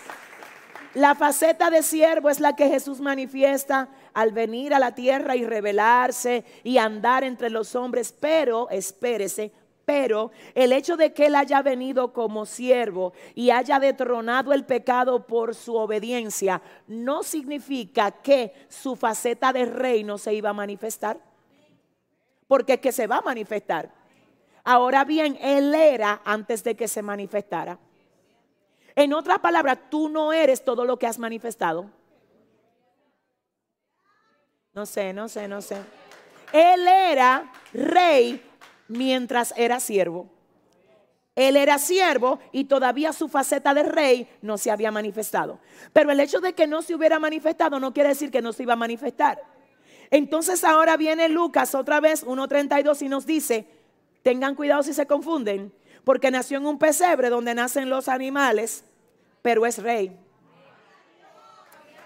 la 0.95 1.15
faceta 1.15 1.71
de 1.71 1.83
siervo 1.83 2.31
es 2.31 2.41
la 2.41 2.55
que 2.57 2.69
Jesús 2.69 3.01
manifiesta 3.01 3.89
al 4.15 4.33
venir 4.33 4.75
a 4.75 4.79
la 4.79 4.95
tierra 4.95 5.37
y 5.37 5.45
revelarse 5.45 6.45
y 6.65 6.79
andar 6.79 7.25
entre 7.25 7.51
los 7.51 7.75
hombres, 7.75 8.15
pero, 8.19 8.69
espérese, 8.71 9.53
pero 9.91 10.31
el 10.55 10.73
hecho 10.73 10.97
de 10.97 11.13
que 11.13 11.27
Él 11.27 11.35
haya 11.35 11.63
venido 11.63 12.13
como 12.13 12.47
siervo 12.47 13.13
y 13.35 13.51
haya 13.51 13.81
detronado 13.81 14.53
el 14.53 14.65
pecado 14.65 15.27
por 15.27 15.55
su 15.55 15.75
obediencia, 15.75 16.63
no 16.87 17.25
significa 17.25 18.13
que 18.13 18.55
su 18.69 18.95
faceta 18.95 19.53
de 19.53 19.65
rey 19.65 20.05
no 20.05 20.17
se 20.17 20.33
iba 20.33 20.51
a 20.51 20.53
manifestar. 20.53 21.19
Porque 22.47 22.75
es 22.75 22.81
que 22.81 22.93
se 22.93 23.09
va 23.09 23.17
a 23.17 23.23
manifestar. 23.23 23.91
Ahora 24.63 25.05
bien, 25.05 25.37
Él 25.41 25.75
era 25.75 26.21
antes 26.25 26.63
de 26.63 26.77
que 26.77 26.87
se 26.87 27.03
manifestara. 27.03 27.79
En 28.95 29.13
otras 29.13 29.41
palabras, 29.41 29.79
tú 29.91 30.09
no 30.09 30.33
eres 30.33 30.65
todo 30.65 30.85
lo 30.85 30.99
que 30.99 31.09
has 31.09 31.19
manifestado. 31.19 31.91
No 34.73 34.87
sé, 34.87 35.13
no 35.13 35.29
sé, 35.29 35.49
no 35.49 35.61
sé. 35.63 35.77
Él 36.53 36.87
era 36.87 37.53
rey 37.73 38.43
mientras 38.89 39.53
era 39.57 39.81
siervo. 39.81 40.29
Él 41.35 41.57
era 41.57 41.79
siervo 41.79 42.39
y 42.53 42.65
todavía 42.65 43.13
su 43.13 43.29
faceta 43.29 43.73
de 43.73 43.83
rey 43.83 44.29
no 44.43 44.59
se 44.59 44.71
había 44.71 44.91
manifestado. 44.91 45.59
Pero 45.93 46.11
el 46.11 46.21
hecho 46.21 46.41
de 46.41 46.53
que 46.53 46.67
no 46.67 46.83
se 46.83 46.95
hubiera 46.95 47.19
manifestado 47.19 47.81
no 47.81 47.93
quiere 47.93 48.11
decir 48.11 48.31
que 48.31 48.43
no 48.43 48.53
se 48.53 48.65
iba 48.65 48.75
a 48.75 48.77
manifestar. 48.77 49.43
Entonces 50.11 50.65
ahora 50.65 50.97
viene 50.97 51.29
Lucas 51.29 51.75
otra 51.75 52.01
vez 52.01 52.27
1.32 52.27 53.03
y 53.03 53.09
nos 53.09 53.27
dice, 53.27 53.67
tengan 54.23 54.55
cuidado 54.55 54.83
si 54.83 54.93
se 54.93 55.07
confunden, 55.07 55.73
porque 56.05 56.31
nació 56.31 56.59
en 56.59 56.67
un 56.67 56.79
pesebre 56.79 57.31
donde 57.31 57.55
nacen 57.55 57.89
los 57.89 58.09
animales, 58.09 58.85
pero 59.41 59.67
es 59.67 59.79
rey. 59.83 60.17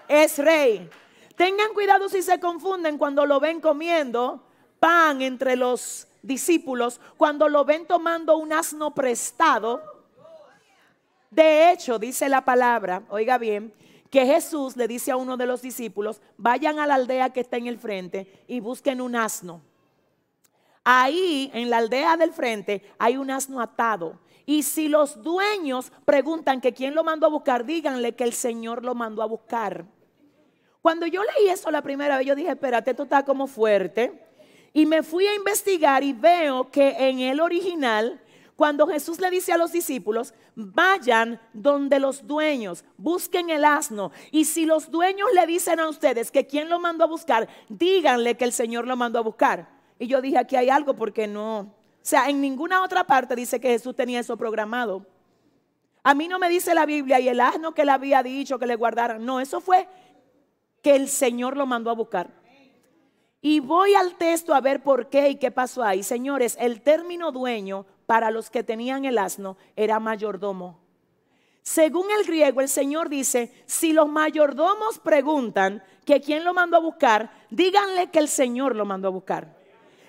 Es 0.07 0.37
rey. 0.37 0.89
Tengan 1.35 1.73
cuidado 1.73 2.09
si 2.09 2.21
se 2.21 2.39
confunden 2.39 2.97
cuando 2.97 3.25
lo 3.25 3.39
ven 3.39 3.59
comiendo 3.59 4.43
pan 4.79 5.21
entre 5.21 5.55
los 5.55 6.07
discípulos, 6.21 6.99
cuando 7.17 7.49
lo 7.49 7.65
ven 7.65 7.85
tomando 7.85 8.37
un 8.37 8.53
asno 8.53 8.93
prestado. 8.93 9.81
De 11.29 11.71
hecho, 11.71 11.99
dice 11.99 12.29
la 12.29 12.45
palabra, 12.45 13.03
oiga 13.09 13.37
bien, 13.37 13.73
que 14.09 14.25
Jesús 14.25 14.77
le 14.77 14.87
dice 14.87 15.11
a 15.11 15.17
uno 15.17 15.35
de 15.35 15.45
los 15.45 15.61
discípulos, 15.61 16.21
vayan 16.37 16.79
a 16.79 16.87
la 16.87 16.95
aldea 16.95 17.31
que 17.31 17.41
está 17.41 17.57
en 17.57 17.67
el 17.67 17.77
frente 17.77 18.43
y 18.47 18.59
busquen 18.59 19.01
un 19.01 19.15
asno. 19.15 19.61
Ahí, 20.83 21.49
en 21.53 21.69
la 21.69 21.77
aldea 21.77 22.15
del 22.15 22.31
frente, 22.31 22.93
hay 22.97 23.17
un 23.17 23.31
asno 23.31 23.59
atado. 23.59 24.19
Y 24.45 24.63
si 24.63 24.87
los 24.87 25.21
dueños 25.23 25.91
preguntan 26.05 26.61
que 26.61 26.73
quién 26.73 26.93
lo 26.93 27.03
mandó 27.03 27.25
a 27.25 27.31
buscar, 27.31 27.65
díganle 27.65 28.15
que 28.15 28.23
el 28.23 28.33
Señor 28.33 28.85
lo 28.85 28.93
mandó 28.93 29.23
a 29.23 29.25
buscar. 29.25 29.85
Cuando 30.85 31.07
yo 31.07 31.23
leí 31.23 31.49
eso 31.49 31.71
la 31.71 31.81
primera 31.81 32.15
vez, 32.15 32.27
yo 32.27 32.35
dije, 32.35 32.49
espérate, 32.49 32.91
esto 32.91 33.01
está 33.01 33.25
como 33.25 33.47
fuerte. 33.47 34.21
Y 34.71 34.85
me 34.85 35.01
fui 35.01 35.25
a 35.25 35.33
investigar 35.33 36.03
y 36.03 36.13
veo 36.13 36.69
que 36.69 37.09
en 37.09 37.21
el 37.21 37.39
original, 37.39 38.21
cuando 38.55 38.85
Jesús 38.85 39.19
le 39.19 39.31
dice 39.31 39.51
a 39.51 39.57
los 39.57 39.71
discípulos, 39.71 40.35
vayan 40.53 41.41
donde 41.53 41.97
los 41.97 42.27
dueños, 42.27 42.85
busquen 42.97 43.49
el 43.49 43.65
asno. 43.65 44.11
Y 44.29 44.45
si 44.45 44.67
los 44.67 44.91
dueños 44.91 45.27
le 45.33 45.47
dicen 45.47 45.79
a 45.79 45.89
ustedes 45.89 46.29
que 46.29 46.45
quién 46.45 46.69
lo 46.69 46.79
mandó 46.79 47.05
a 47.05 47.07
buscar, 47.07 47.47
díganle 47.67 48.37
que 48.37 48.45
el 48.45 48.51
Señor 48.51 48.85
lo 48.85 48.95
mandó 48.95 49.17
a 49.17 49.23
buscar. 49.23 49.67
Y 49.97 50.05
yo 50.05 50.21
dije, 50.21 50.37
aquí 50.37 50.55
hay 50.55 50.69
algo 50.69 50.95
porque 50.95 51.25
no. 51.25 51.61
O 51.61 51.67
sea, 52.03 52.29
en 52.29 52.39
ninguna 52.41 52.83
otra 52.83 53.05
parte 53.05 53.35
dice 53.35 53.59
que 53.59 53.69
Jesús 53.69 53.95
tenía 53.95 54.19
eso 54.19 54.37
programado. 54.37 55.03
A 56.03 56.13
mí 56.13 56.27
no 56.27 56.37
me 56.37 56.47
dice 56.47 56.75
la 56.75 56.85
Biblia 56.85 57.19
y 57.19 57.27
el 57.27 57.41
asno 57.41 57.73
que 57.73 57.85
le 57.85 57.91
había 57.91 58.21
dicho 58.21 58.59
que 58.59 58.67
le 58.67 58.75
guardaran. 58.75 59.25
No, 59.25 59.39
eso 59.39 59.59
fue 59.59 59.87
que 60.85 60.95
el 60.95 61.09
Señor 61.09 61.57
lo 61.57 61.65
mandó 61.65 61.89
a 61.89 61.95
buscar. 61.95 62.29
Y 63.41 63.59
voy 63.59 63.95
al 63.95 64.17
texto 64.17 64.53
a 64.53 64.61
ver 64.61 64.83
por 64.83 65.09
qué 65.09 65.29
y 65.29 65.35
qué 65.37 65.49
pasó 65.49 65.81
ahí. 65.81 66.03
Señores, 66.03 66.55
el 66.59 66.83
término 66.83 67.31
dueño 67.31 67.87
para 68.05 68.29
los 68.29 68.51
que 68.51 68.61
tenían 68.61 69.03
el 69.03 69.17
asno 69.17 69.57
era 69.75 69.99
mayordomo. 69.99 70.77
Según 71.63 72.05
el 72.11 72.23
griego, 72.23 72.61
el 72.61 72.69
Señor 72.69 73.09
dice, 73.09 73.51
si 73.65 73.93
los 73.93 74.07
mayordomos 74.07 74.99
preguntan 74.99 75.81
que 76.05 76.21
quién 76.21 76.43
lo 76.43 76.53
mandó 76.53 76.77
a 76.77 76.81
buscar, 76.81 77.31
díganle 77.49 78.11
que 78.11 78.19
el 78.19 78.27
Señor 78.27 78.75
lo 78.75 78.85
mandó 78.85 79.07
a 79.07 79.11
buscar. 79.11 79.57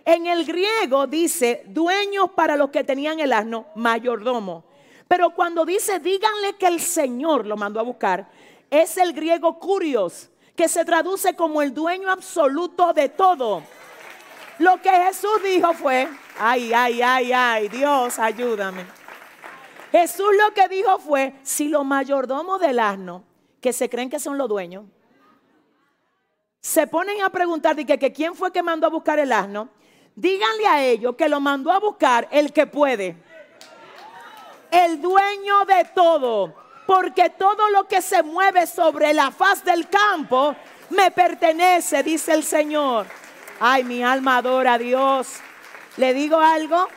En 0.04 0.26
el 0.26 0.44
griego 0.44 1.06
dice 1.06 1.64
dueños 1.68 2.32
para 2.36 2.54
los 2.54 2.68
que 2.68 2.84
tenían 2.84 3.18
el 3.18 3.32
asno, 3.32 3.64
mayordomo. 3.76 4.66
Pero 5.08 5.30
cuando 5.30 5.64
dice 5.64 6.00
díganle 6.00 6.56
que 6.58 6.66
el 6.66 6.80
Señor 6.80 7.46
lo 7.46 7.56
mandó 7.56 7.80
a 7.80 7.82
buscar, 7.82 8.28
es 8.68 8.98
el 8.98 9.14
griego 9.14 9.58
curios 9.58 10.28
que 10.56 10.68
se 10.68 10.84
traduce 10.84 11.36
como 11.36 11.60
el 11.60 11.72
dueño 11.74 12.10
absoluto 12.10 12.92
de 12.92 13.10
todo. 13.10 13.62
Lo 14.58 14.80
que 14.80 14.90
Jesús 14.90 15.42
dijo 15.44 15.74
fue, 15.74 16.08
ay, 16.38 16.72
ay, 16.72 17.02
ay, 17.02 17.32
ay, 17.32 17.68
Dios, 17.68 18.18
ayúdame. 18.18 18.86
Jesús 19.92 20.26
lo 20.42 20.54
que 20.54 20.66
dijo 20.68 20.98
fue, 20.98 21.34
si 21.42 21.68
los 21.68 21.84
mayordomos 21.84 22.60
del 22.60 22.78
asno, 22.78 23.22
que 23.60 23.72
se 23.72 23.88
creen 23.90 24.08
que 24.08 24.18
son 24.18 24.38
los 24.38 24.48
dueños, 24.48 24.84
se 26.60 26.86
ponen 26.86 27.22
a 27.22 27.30
preguntar 27.30 27.76
de 27.76 27.84
que, 27.84 27.98
que 27.98 28.12
quién 28.12 28.34
fue 28.34 28.50
que 28.50 28.62
mandó 28.62 28.86
a 28.86 28.90
buscar 28.90 29.18
el 29.18 29.32
asno, 29.32 29.68
díganle 30.14 30.66
a 30.66 30.82
ellos 30.82 31.14
que 31.16 31.28
lo 31.28 31.38
mandó 31.38 31.70
a 31.70 31.78
buscar 31.78 32.26
el 32.30 32.52
que 32.52 32.66
puede, 32.66 33.14
el 34.70 35.00
dueño 35.00 35.64
de 35.66 35.84
todo 35.94 36.65
porque 36.86 37.30
todo 37.30 37.68
lo 37.70 37.88
que 37.88 38.00
se 38.00 38.22
mueve 38.22 38.66
sobre 38.66 39.12
la 39.12 39.30
faz 39.30 39.64
del 39.64 39.88
campo 39.88 40.54
me 40.90 41.10
pertenece, 41.10 42.02
dice 42.02 42.32
el 42.32 42.44
Señor. 42.44 43.06
Ay, 43.58 43.84
mi 43.84 44.02
alma 44.02 44.38
adora 44.38 44.74
a 44.74 44.78
Dios. 44.78 45.28
Le 45.96 46.14
digo 46.14 46.38
algo, 46.38 46.88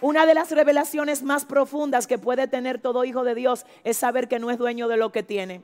una 0.00 0.26
de 0.26 0.34
las 0.34 0.50
revelaciones 0.50 1.22
más 1.22 1.44
profundas 1.44 2.06
que 2.06 2.18
puede 2.18 2.46
tener 2.46 2.80
todo 2.80 3.04
hijo 3.04 3.24
de 3.24 3.34
Dios 3.34 3.64
es 3.82 3.96
saber 3.96 4.28
que 4.28 4.38
no 4.38 4.50
es 4.50 4.58
dueño 4.58 4.86
de 4.86 4.96
lo 4.96 5.10
que 5.10 5.22
tiene, 5.22 5.62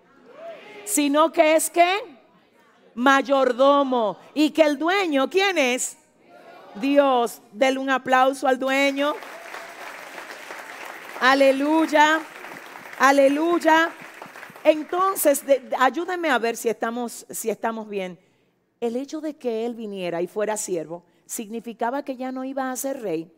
sino 0.84 1.30
que 1.30 1.56
es 1.56 1.70
que 1.70 2.00
mayordomo 2.94 4.18
y 4.34 4.50
que 4.50 4.62
el 4.62 4.78
dueño, 4.78 5.30
¿quién 5.30 5.58
es? 5.58 5.96
Dios. 6.74 7.42
Denle 7.52 7.80
un 7.80 7.90
aplauso 7.90 8.48
al 8.48 8.58
dueño. 8.58 9.14
Aleluya. 11.20 12.20
Aleluya. 13.00 13.90
Entonces, 14.62 15.42
ayúdenme 15.78 16.28
a 16.28 16.38
ver 16.38 16.54
si 16.54 16.68
estamos, 16.68 17.24
si 17.30 17.48
estamos 17.48 17.88
bien. 17.88 18.18
El 18.78 18.94
hecho 18.94 19.22
de 19.22 19.36
que 19.36 19.64
él 19.64 19.74
viniera 19.74 20.20
y 20.20 20.26
fuera 20.26 20.58
siervo 20.58 21.02
significaba 21.24 22.04
que 22.04 22.16
ya 22.16 22.30
no 22.30 22.44
iba 22.44 22.70
a 22.70 22.76
ser 22.76 23.00
rey. 23.00 23.32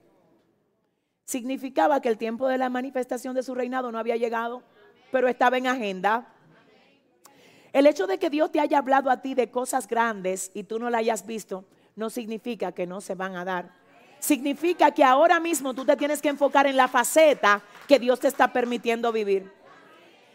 Significaba 1.25 2.03
que 2.03 2.09
el 2.09 2.19
tiempo 2.19 2.49
de 2.49 2.59
la 2.59 2.71
manifestación 2.71 3.37
de 3.37 3.45
su 3.45 3.55
reinado 3.55 3.93
no 3.93 4.01
había 4.01 4.17
llegado, 4.17 4.65
pero 5.13 5.29
estaba 5.29 5.59
en 5.59 5.69
agenda. 5.69 6.27
El 7.73 7.87
hecho 7.87 8.09
de 8.09 8.19
que 8.19 8.31
Dios 8.31 8.51
te 8.51 8.59
haya 8.59 8.79
hablado 8.79 9.11
a 9.11 9.23
ti 9.23 9.35
de 9.35 9.53
cosas 9.53 9.87
grandes 9.87 10.51
y 10.55 10.65
tú 10.65 10.81
no 10.81 10.91
la 10.91 10.99
hayas 10.99 11.25
visto, 11.25 11.65
no 11.95 12.11
significa 12.11 12.73
que 12.73 12.89
no 12.89 13.01
se 13.01 13.15
van 13.15 13.37
a 13.37 13.45
dar. 13.45 13.71
Significa 14.19 14.93
que 14.93 15.03
ahora 15.03 15.41
mismo 15.41 15.75
tú 15.75 15.85
te 15.85 15.97
tienes 15.97 16.23
que 16.23 16.29
enfocar 16.29 16.67
en 16.69 16.77
la 16.77 16.87
faceta 16.87 17.63
que 17.93 17.99
Dios 17.99 18.21
te 18.21 18.29
está 18.29 18.55
permitiendo 18.55 19.13
vivir. 19.13 19.53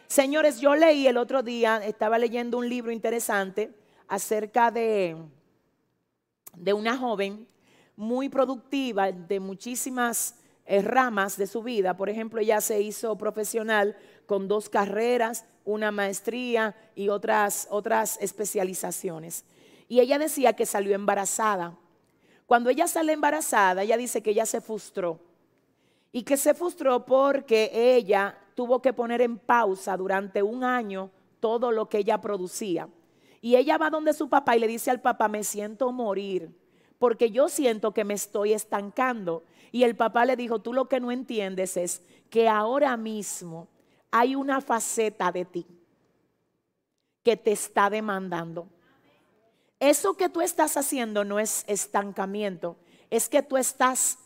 Señores, 0.06 0.60
yo 0.60 0.76
leí 0.76 1.08
el 1.08 1.18
otro 1.18 1.42
día, 1.42 1.84
estaba 1.84 2.20
leyendo 2.20 2.60
un 2.60 2.70
libro 2.70 2.92
interesante 2.92 3.74
acerca 4.08 4.70
de, 4.70 5.18
de 6.56 6.74
una 6.74 6.96
joven 6.96 7.48
muy 7.96 8.30
productiva, 8.30 9.12
de 9.12 9.40
muchísimas 9.40 10.36
eh, 10.68 10.84
ramas 10.84 11.36
de 11.36 11.48
su 11.48 11.64
vida. 11.64 11.98
Por 11.98 12.10
ejemplo, 12.10 12.40
ella 12.40 12.62
se 12.62 12.80
hizo 12.80 13.18
profesional 13.18 13.98
con 14.28 14.48
dos 14.48 14.70
carreras, 14.70 15.44
una 15.66 15.90
maestría 15.90 16.76
y 16.94 17.10
otras, 17.10 17.68
otras 17.72 18.20
especializaciones. 18.22 19.46
Y 19.88 20.00
ella 20.00 20.20
decía 20.20 20.54
que 20.54 20.68
salió 20.68 20.94
embarazada. 20.94 21.76
Cuando 22.46 22.70
ella 22.70 22.86
sale 22.86 23.14
embarazada, 23.14 23.82
ella 23.82 23.98
dice 23.98 24.22
que 24.22 24.30
ella 24.30 24.46
se 24.46 24.62
frustró 24.62 25.27
y 26.18 26.24
que 26.24 26.36
se 26.36 26.56
frustró 26.56 27.06
porque 27.06 27.70
ella 27.96 28.36
tuvo 28.56 28.82
que 28.82 28.92
poner 28.92 29.22
en 29.22 29.38
pausa 29.38 29.96
durante 29.96 30.42
un 30.42 30.64
año 30.64 31.12
todo 31.40 31.72
lo 31.72 31.90
que 31.90 32.00
ella 32.00 32.20
producía. 32.20 32.90
Y 33.40 33.56
ella 33.56 33.78
va 33.78 33.92
donde 33.92 34.14
su 34.14 34.28
papá 34.28 34.58
y 34.58 34.60
le 34.60 34.68
dice 34.68 34.90
al 34.90 35.00
papá, 35.00 35.28
me 35.28 35.44
siento 35.44 35.92
morir, 35.92 36.50
porque 36.98 37.30
yo 37.30 37.50
siento 37.50 37.94
que 37.94 38.04
me 38.04 38.16
estoy 38.16 38.54
estancando. 38.54 39.44
Y 39.72 39.84
el 39.84 39.96
papá 39.96 40.26
le 40.26 40.36
dijo, 40.36 40.58
tú 40.58 40.74
lo 40.74 40.90
que 40.90 41.00
no 41.00 41.12
entiendes 41.12 41.78
es 41.78 42.02
que 42.32 42.50
ahora 42.50 42.98
mismo 42.98 43.68
hay 44.10 44.34
una 44.34 44.60
faceta 44.60 45.32
de 45.32 45.46
ti 45.46 45.68
que 47.22 47.38
te 47.38 47.52
está 47.52 47.92
demandando. 47.92 48.68
Eso 49.80 50.18
que 50.18 50.30
tú 50.30 50.42
estás 50.42 50.78
haciendo 50.78 51.24
no 51.24 51.38
es 51.38 51.64
estancamiento, 51.68 52.76
es 53.12 53.30
que 53.30 53.44
tú 53.44 53.56
estás 53.56 54.18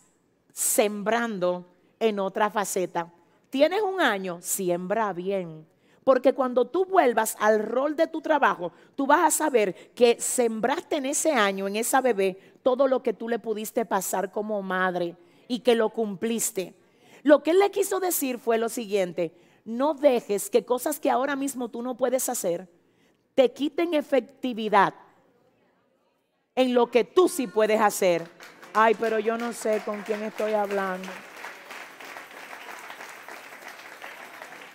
sembrando 0.54 1.66
en 2.02 2.20
otra 2.20 2.50
faceta. 2.50 3.10
Tienes 3.50 3.82
un 3.82 4.02
año, 4.02 4.40
siembra 4.42 5.14
bien, 5.14 5.66
Porque 6.04 6.34
cuando 6.34 6.66
tú 6.66 6.86
vuelvas 6.86 7.38
al 7.40 7.60
rol 7.60 7.96
de 7.96 8.08
tu 8.08 8.22
trabajo, 8.22 8.74
tú 8.96 9.06
vas 9.06 9.22
a 9.22 9.32
saber 9.32 9.94
que 9.94 10.20
sembraste 10.20 10.98
en 10.98 11.06
ese 11.06 11.32
año, 11.32 11.68
en 11.68 11.76
esa 11.76 12.02
bebé, 12.02 12.38
todo 12.64 12.88
lo 12.88 13.04
que 13.04 13.14
tú 13.14 13.30
le 13.30 13.38
pudiste 13.38 13.86
pasar 13.86 14.32
como 14.32 14.62
madre 14.64 15.16
y 15.48 15.60
que 15.60 15.76
lo 15.76 15.90
cumpliste. 15.90 16.74
Lo 17.22 17.44
que 17.44 17.52
él 17.52 17.60
le 17.60 17.70
quiso 17.70 18.00
decir 18.00 18.40
fue 18.40 18.58
lo 18.58 18.68
siguiente, 18.68 19.32
no 19.64 19.94
dejes 19.94 20.50
que 20.50 20.66
cosas 20.66 21.00
que 21.00 21.12
ahora 21.12 21.36
mismo 21.36 21.70
tú 21.70 21.84
no 21.84 21.96
puedes 21.96 22.28
hacer 22.30 22.68
te 23.36 23.52
quiten 23.52 23.94
efectividad 23.94 24.94
en 26.56 26.74
lo 26.74 26.92
que 26.92 27.04
tú 27.04 27.30
sí 27.30 27.48
puedes 27.48 27.80
hacer. 27.80 28.28
Ay, 28.74 28.96
pero 29.00 29.20
yo 29.20 29.38
no 29.38 29.54
sé 29.54 29.82
con 29.86 30.02
quién 30.02 30.24
estoy 30.24 30.54
hablando. 30.54 31.10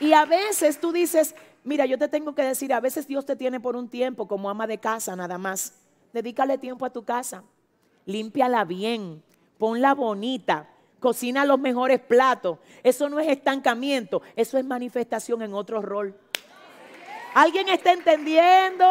Y 0.00 0.12
a 0.12 0.24
veces 0.24 0.78
tú 0.78 0.92
dices, 0.92 1.34
mira, 1.64 1.86
yo 1.86 1.98
te 1.98 2.08
tengo 2.08 2.34
que 2.34 2.42
decir, 2.42 2.72
a 2.72 2.80
veces 2.80 3.06
Dios 3.06 3.24
te 3.24 3.36
tiene 3.36 3.60
por 3.60 3.76
un 3.76 3.88
tiempo 3.88 4.28
como 4.28 4.50
ama 4.50 4.66
de 4.66 4.78
casa 4.78 5.16
nada 5.16 5.38
más. 5.38 5.74
Dedícale 6.12 6.58
tiempo 6.58 6.84
a 6.84 6.90
tu 6.90 7.04
casa. 7.04 7.42
Límpiala 8.04 8.64
bien, 8.64 9.22
ponla 9.58 9.94
bonita, 9.94 10.68
cocina 11.00 11.44
los 11.44 11.58
mejores 11.58 12.00
platos. 12.00 12.58
Eso 12.82 13.08
no 13.08 13.18
es 13.18 13.28
estancamiento, 13.28 14.22
eso 14.36 14.58
es 14.58 14.64
manifestación 14.64 15.42
en 15.42 15.54
otro 15.54 15.82
rol. 15.82 16.14
¿Alguien 17.34 17.68
está 17.68 17.92
entendiendo? 17.92 18.86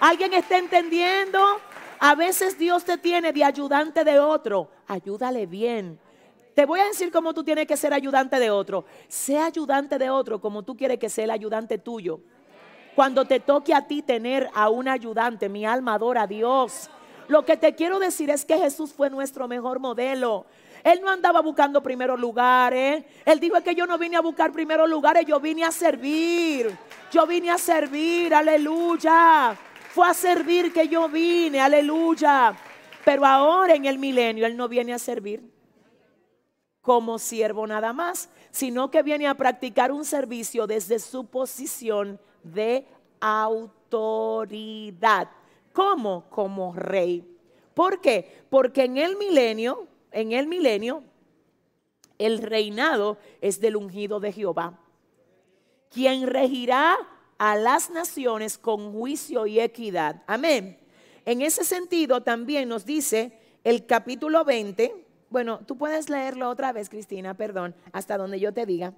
¿Alguien 0.00 0.32
está 0.32 0.58
entendiendo? 0.58 1.38
A 1.98 2.14
veces 2.14 2.58
Dios 2.58 2.84
te 2.84 2.96
tiene 2.98 3.32
de 3.32 3.44
ayudante 3.44 4.04
de 4.04 4.18
otro. 4.18 4.70
Ayúdale 4.88 5.46
bien. 5.46 6.00
Te 6.54 6.66
voy 6.66 6.80
a 6.80 6.86
decir 6.86 7.10
cómo 7.12 7.32
tú 7.32 7.44
tienes 7.44 7.66
que 7.66 7.76
ser 7.76 7.92
ayudante 7.94 8.38
de 8.38 8.50
otro. 8.50 8.84
Sea 9.08 9.46
ayudante 9.46 9.98
de 9.98 10.10
otro 10.10 10.40
como 10.40 10.62
tú 10.62 10.76
quieres 10.76 10.98
que 10.98 11.08
sea 11.08 11.24
el 11.24 11.30
ayudante 11.30 11.78
tuyo. 11.78 12.20
Cuando 12.94 13.24
te 13.24 13.40
toque 13.40 13.72
a 13.72 13.86
ti 13.86 14.02
tener 14.02 14.50
a 14.52 14.68
un 14.68 14.88
ayudante, 14.88 15.48
mi 15.48 15.64
alma 15.64 15.94
adora 15.94 16.22
a 16.22 16.26
Dios. 16.26 16.90
Lo 17.28 17.44
que 17.44 17.56
te 17.56 17.74
quiero 17.74 18.00
decir 18.00 18.30
es 18.30 18.44
que 18.44 18.58
Jesús 18.58 18.92
fue 18.92 19.08
nuestro 19.08 19.46
mejor 19.46 19.78
modelo. 19.78 20.46
Él 20.82 21.00
no 21.00 21.08
andaba 21.08 21.40
buscando 21.40 21.82
primeros 21.82 22.18
lugares. 22.18 23.04
Él 23.24 23.38
dijo 23.38 23.62
que 23.62 23.74
yo 23.74 23.86
no 23.86 23.96
vine 23.96 24.16
a 24.16 24.20
buscar 24.20 24.50
primeros 24.50 24.90
lugares, 24.90 25.24
yo 25.26 25.38
vine 25.38 25.64
a 25.64 25.70
servir. 25.70 26.76
Yo 27.12 27.26
vine 27.26 27.50
a 27.50 27.58
servir, 27.58 28.34
aleluya. 28.34 29.56
Fue 29.90 30.08
a 30.08 30.14
servir 30.14 30.72
que 30.72 30.88
yo 30.88 31.08
vine, 31.08 31.60
aleluya. 31.60 32.56
Pero 33.04 33.24
ahora 33.24 33.74
en 33.74 33.84
el 33.84 33.98
milenio 33.98 34.46
Él 34.46 34.56
no 34.56 34.68
viene 34.68 34.92
a 34.92 34.98
servir 34.98 35.49
como 36.90 37.20
siervo 37.20 37.68
nada 37.68 37.92
más, 37.92 38.28
sino 38.50 38.90
que 38.90 39.04
viene 39.04 39.28
a 39.28 39.36
practicar 39.36 39.92
un 39.92 40.04
servicio 40.04 40.66
desde 40.66 40.98
su 40.98 41.24
posición 41.24 42.18
de 42.42 42.84
autoridad. 43.20 43.70
¿Cómo? 45.72 46.24
Como 46.30 46.74
rey. 46.74 47.24
¿Por 47.74 48.00
qué? 48.00 48.42
Porque 48.50 48.82
en 48.82 48.96
el 48.96 49.16
milenio, 49.16 49.86
en 50.10 50.32
el 50.32 50.48
milenio, 50.48 51.04
el 52.18 52.38
reinado 52.38 53.18
es 53.40 53.60
del 53.60 53.76
ungido 53.76 54.18
de 54.18 54.32
Jehová, 54.32 54.76
quien 55.90 56.26
regirá 56.26 56.98
a 57.38 57.54
las 57.54 57.90
naciones 57.90 58.58
con 58.58 58.92
juicio 58.94 59.46
y 59.46 59.60
equidad. 59.60 60.24
Amén. 60.26 60.76
En 61.24 61.40
ese 61.40 61.62
sentido 61.62 62.24
también 62.24 62.68
nos 62.68 62.84
dice 62.84 63.38
el 63.62 63.86
capítulo 63.86 64.44
20, 64.44 65.06
bueno, 65.30 65.60
tú 65.66 65.78
puedes 65.78 66.10
leerlo 66.10 66.48
otra 66.48 66.72
vez, 66.72 66.90
Cristina, 66.90 67.34
perdón, 67.34 67.74
hasta 67.92 68.18
donde 68.18 68.40
yo 68.40 68.52
te 68.52 68.66
diga. 68.66 68.92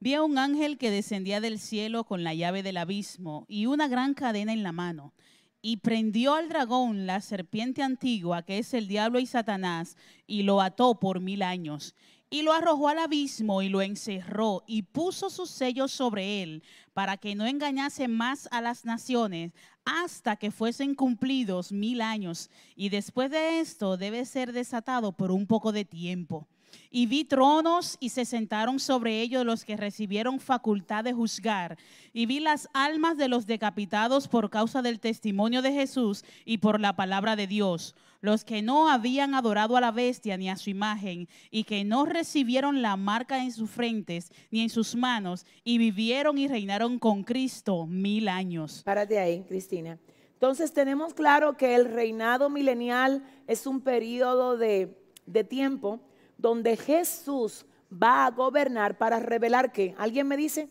Vi 0.00 0.14
a 0.14 0.22
un 0.22 0.38
ángel 0.38 0.78
que 0.78 0.90
descendía 0.90 1.40
del 1.40 1.60
cielo 1.60 2.04
con 2.04 2.24
la 2.24 2.34
llave 2.34 2.62
del 2.62 2.78
abismo 2.78 3.44
y 3.46 3.66
una 3.66 3.86
gran 3.86 4.14
cadena 4.14 4.52
en 4.52 4.62
la 4.62 4.72
mano. 4.72 5.12
Y 5.60 5.76
prendió 5.76 6.34
al 6.34 6.48
dragón, 6.48 7.06
la 7.06 7.20
serpiente 7.20 7.82
antigua, 7.82 8.42
que 8.42 8.58
es 8.58 8.74
el 8.74 8.88
diablo 8.88 9.20
y 9.20 9.26
Satanás, 9.26 9.96
y 10.26 10.42
lo 10.42 10.60
ató 10.60 10.98
por 10.98 11.20
mil 11.20 11.42
años. 11.42 11.94
Y 12.32 12.40
lo 12.40 12.54
arrojó 12.54 12.88
al 12.88 12.98
abismo 12.98 13.60
y 13.60 13.68
lo 13.68 13.82
encerró 13.82 14.64
y 14.66 14.84
puso 14.84 15.28
sus 15.28 15.50
sellos 15.50 15.92
sobre 15.92 16.42
él 16.42 16.62
para 16.94 17.18
que 17.18 17.34
no 17.34 17.44
engañase 17.44 18.08
más 18.08 18.48
a 18.52 18.62
las 18.62 18.86
naciones 18.86 19.52
hasta 19.84 20.36
que 20.36 20.50
fuesen 20.50 20.94
cumplidos 20.94 21.72
mil 21.72 22.00
años. 22.00 22.48
Y 22.74 22.88
después 22.88 23.30
de 23.30 23.60
esto 23.60 23.98
debe 23.98 24.24
ser 24.24 24.54
desatado 24.54 25.12
por 25.12 25.30
un 25.30 25.46
poco 25.46 25.72
de 25.72 25.84
tiempo. 25.84 26.48
Y 26.90 27.04
vi 27.04 27.24
tronos 27.24 27.98
y 28.00 28.08
se 28.08 28.24
sentaron 28.24 28.80
sobre 28.80 29.20
ellos 29.20 29.44
los 29.44 29.66
que 29.66 29.76
recibieron 29.76 30.40
facultad 30.40 31.04
de 31.04 31.12
juzgar. 31.12 31.76
Y 32.14 32.24
vi 32.24 32.40
las 32.40 32.66
almas 32.72 33.18
de 33.18 33.28
los 33.28 33.46
decapitados 33.46 34.26
por 34.26 34.48
causa 34.48 34.80
del 34.80 35.00
testimonio 35.00 35.60
de 35.60 35.72
Jesús 35.72 36.24
y 36.46 36.58
por 36.58 36.80
la 36.80 36.96
palabra 36.96 37.36
de 37.36 37.46
Dios. 37.46 37.94
Los 38.22 38.44
que 38.44 38.62
no 38.62 38.88
habían 38.88 39.34
adorado 39.34 39.76
a 39.76 39.80
la 39.80 39.90
bestia 39.90 40.36
ni 40.36 40.48
a 40.48 40.56
su 40.56 40.70
imagen 40.70 41.28
y 41.50 41.64
que 41.64 41.84
no 41.84 42.06
recibieron 42.06 42.80
la 42.80 42.96
marca 42.96 43.42
en 43.42 43.50
sus 43.50 43.68
frentes 43.68 44.30
ni 44.52 44.62
en 44.62 44.70
sus 44.70 44.94
manos 44.94 45.44
y 45.64 45.76
vivieron 45.76 46.38
y 46.38 46.46
reinaron 46.46 47.00
con 47.00 47.24
Cristo 47.24 47.84
mil 47.84 48.28
años. 48.28 48.82
Párate 48.84 49.18
ahí, 49.18 49.42
Cristina. 49.42 49.98
Entonces 50.34 50.72
tenemos 50.72 51.14
claro 51.14 51.56
que 51.56 51.74
el 51.74 51.84
reinado 51.84 52.48
milenial 52.48 53.24
es 53.48 53.66
un 53.66 53.80
periodo 53.80 54.56
de, 54.56 54.96
de 55.26 55.42
tiempo 55.42 56.00
donde 56.38 56.76
Jesús 56.76 57.66
va 57.92 58.26
a 58.26 58.30
gobernar 58.30 58.98
para 58.98 59.18
revelar 59.18 59.72
que, 59.72 59.96
¿alguien 59.98 60.28
me 60.28 60.36
dice? 60.36 60.68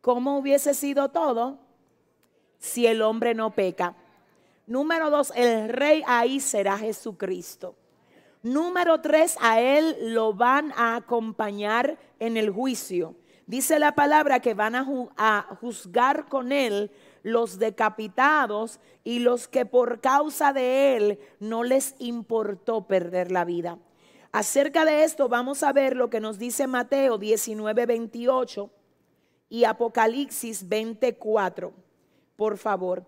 ¿Cómo 0.00 0.38
hubiese 0.38 0.72
sido 0.72 1.10
todo 1.10 1.60
si 2.58 2.86
el 2.86 3.02
hombre 3.02 3.34
no 3.34 3.54
peca? 3.54 3.96
Número 4.70 5.10
dos, 5.10 5.32
el 5.34 5.68
rey 5.68 6.04
ahí 6.06 6.38
será 6.38 6.78
Jesucristo. 6.78 7.74
Número 8.44 9.00
tres, 9.00 9.36
a 9.40 9.60
él 9.60 10.14
lo 10.14 10.32
van 10.32 10.70
a 10.76 10.94
acompañar 10.94 11.98
en 12.20 12.36
el 12.36 12.50
juicio. 12.50 13.16
Dice 13.48 13.80
la 13.80 13.96
palabra 13.96 14.38
que 14.38 14.54
van 14.54 14.76
a, 14.76 14.86
a, 15.16 15.56
juzgar 15.60 16.28
con 16.28 16.52
él 16.52 16.92
los 17.24 17.58
decapitados 17.58 18.78
y 19.02 19.18
los 19.18 19.48
que 19.48 19.66
por 19.66 20.00
causa 20.00 20.52
de 20.52 20.96
él 20.96 21.18
no 21.40 21.64
les 21.64 21.96
importó 21.98 22.86
perder 22.86 23.32
la 23.32 23.44
vida. 23.44 23.76
Acerca 24.30 24.84
de 24.84 25.02
esto 25.02 25.28
vamos 25.28 25.64
a 25.64 25.72
ver 25.72 25.96
lo 25.96 26.10
que 26.10 26.20
nos 26.20 26.38
dice 26.38 26.68
Mateo 26.68 27.18
19, 27.18 27.86
28 27.86 28.70
y 29.48 29.64
Apocalipsis 29.64 30.68
24. 30.68 31.72
Por 32.36 32.56
favor. 32.56 33.04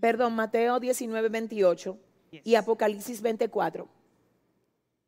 Perdón, 0.00 0.34
Mateo 0.34 0.80
19, 0.80 1.28
28 1.28 1.98
y 2.42 2.54
Apocalipsis 2.54 3.20
24. 3.20 3.86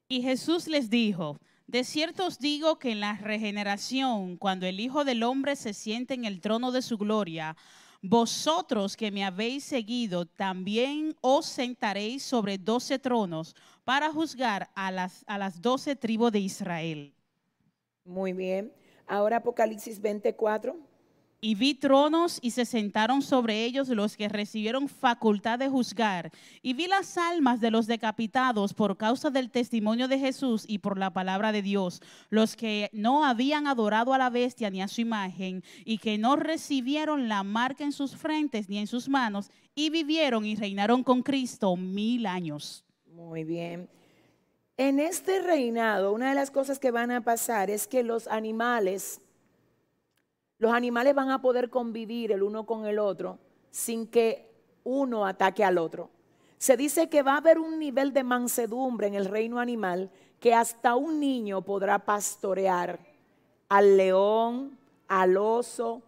Y 0.08 0.20
Jesús 0.20 0.68
les 0.68 0.90
dijo, 0.90 1.38
de 1.66 1.82
cierto 1.82 2.26
os 2.26 2.38
digo 2.38 2.78
que 2.78 2.92
en 2.92 3.00
la 3.00 3.14
regeneración, 3.16 4.36
cuando 4.36 4.66
el 4.66 4.80
Hijo 4.80 5.06
del 5.06 5.22
Hombre 5.22 5.56
se 5.56 5.72
siente 5.72 6.12
en 6.12 6.26
el 6.26 6.42
trono 6.42 6.72
de 6.72 6.82
su 6.82 6.98
gloria, 6.98 7.56
vosotros 8.02 8.98
que 8.98 9.10
me 9.10 9.24
habéis 9.24 9.64
seguido, 9.64 10.26
también 10.26 11.16
os 11.22 11.46
sentaréis 11.46 12.22
sobre 12.22 12.58
doce 12.58 12.98
tronos 12.98 13.56
para 13.82 14.12
juzgar 14.12 14.68
a 14.74 14.90
las, 14.90 15.24
a 15.26 15.38
las 15.38 15.62
doce 15.62 15.96
tribus 15.96 16.32
de 16.32 16.40
Israel. 16.40 17.14
Muy 18.04 18.34
bien. 18.34 18.74
Ahora 19.06 19.38
Apocalipsis 19.38 20.02
24. 20.02 20.93
Y 21.46 21.56
vi 21.56 21.74
tronos 21.74 22.38
y 22.40 22.52
se 22.52 22.64
sentaron 22.64 23.20
sobre 23.20 23.66
ellos 23.66 23.90
los 23.90 24.16
que 24.16 24.30
recibieron 24.30 24.88
facultad 24.88 25.58
de 25.58 25.68
juzgar. 25.68 26.30
Y 26.62 26.72
vi 26.72 26.86
las 26.86 27.18
almas 27.18 27.60
de 27.60 27.70
los 27.70 27.86
decapitados 27.86 28.72
por 28.72 28.96
causa 28.96 29.28
del 29.28 29.50
testimonio 29.50 30.08
de 30.08 30.18
Jesús 30.18 30.64
y 30.66 30.78
por 30.78 30.96
la 30.96 31.12
palabra 31.12 31.52
de 31.52 31.60
Dios, 31.60 32.00
los 32.30 32.56
que 32.56 32.88
no 32.94 33.26
habían 33.26 33.66
adorado 33.66 34.14
a 34.14 34.18
la 34.18 34.30
bestia 34.30 34.70
ni 34.70 34.80
a 34.80 34.88
su 34.88 35.02
imagen 35.02 35.62
y 35.84 35.98
que 35.98 36.16
no 36.16 36.36
recibieron 36.36 37.28
la 37.28 37.42
marca 37.42 37.84
en 37.84 37.92
sus 37.92 38.16
frentes 38.16 38.70
ni 38.70 38.78
en 38.78 38.86
sus 38.86 39.10
manos 39.10 39.50
y 39.74 39.90
vivieron 39.90 40.46
y 40.46 40.56
reinaron 40.56 41.04
con 41.04 41.22
Cristo 41.22 41.76
mil 41.76 42.24
años. 42.24 42.86
Muy 43.12 43.44
bien. 43.44 43.90
En 44.78 44.98
este 44.98 45.40
reinado, 45.40 46.14
una 46.14 46.30
de 46.30 46.36
las 46.36 46.50
cosas 46.50 46.78
que 46.78 46.90
van 46.90 47.10
a 47.10 47.20
pasar 47.20 47.68
es 47.68 47.86
que 47.86 48.02
los 48.02 48.28
animales 48.28 49.20
los 50.58 50.72
animales 50.72 51.14
van 51.14 51.30
a 51.30 51.40
poder 51.40 51.70
convivir 51.70 52.32
el 52.32 52.42
uno 52.42 52.64
con 52.66 52.86
el 52.86 52.98
otro 52.98 53.38
sin 53.70 54.06
que 54.06 54.50
uno 54.84 55.26
ataque 55.26 55.64
al 55.64 55.78
otro. 55.78 56.10
Se 56.58 56.76
dice 56.76 57.08
que 57.08 57.22
va 57.22 57.34
a 57.34 57.38
haber 57.38 57.58
un 57.58 57.78
nivel 57.78 58.12
de 58.12 58.22
mansedumbre 58.22 59.06
en 59.06 59.14
el 59.14 59.24
reino 59.24 59.58
animal 59.58 60.10
que 60.40 60.54
hasta 60.54 60.94
un 60.94 61.20
niño 61.20 61.62
podrá 61.62 62.04
pastorear 62.04 63.00
al 63.68 63.96
león, 63.96 64.78
al 65.08 65.36
oso. 65.36 66.02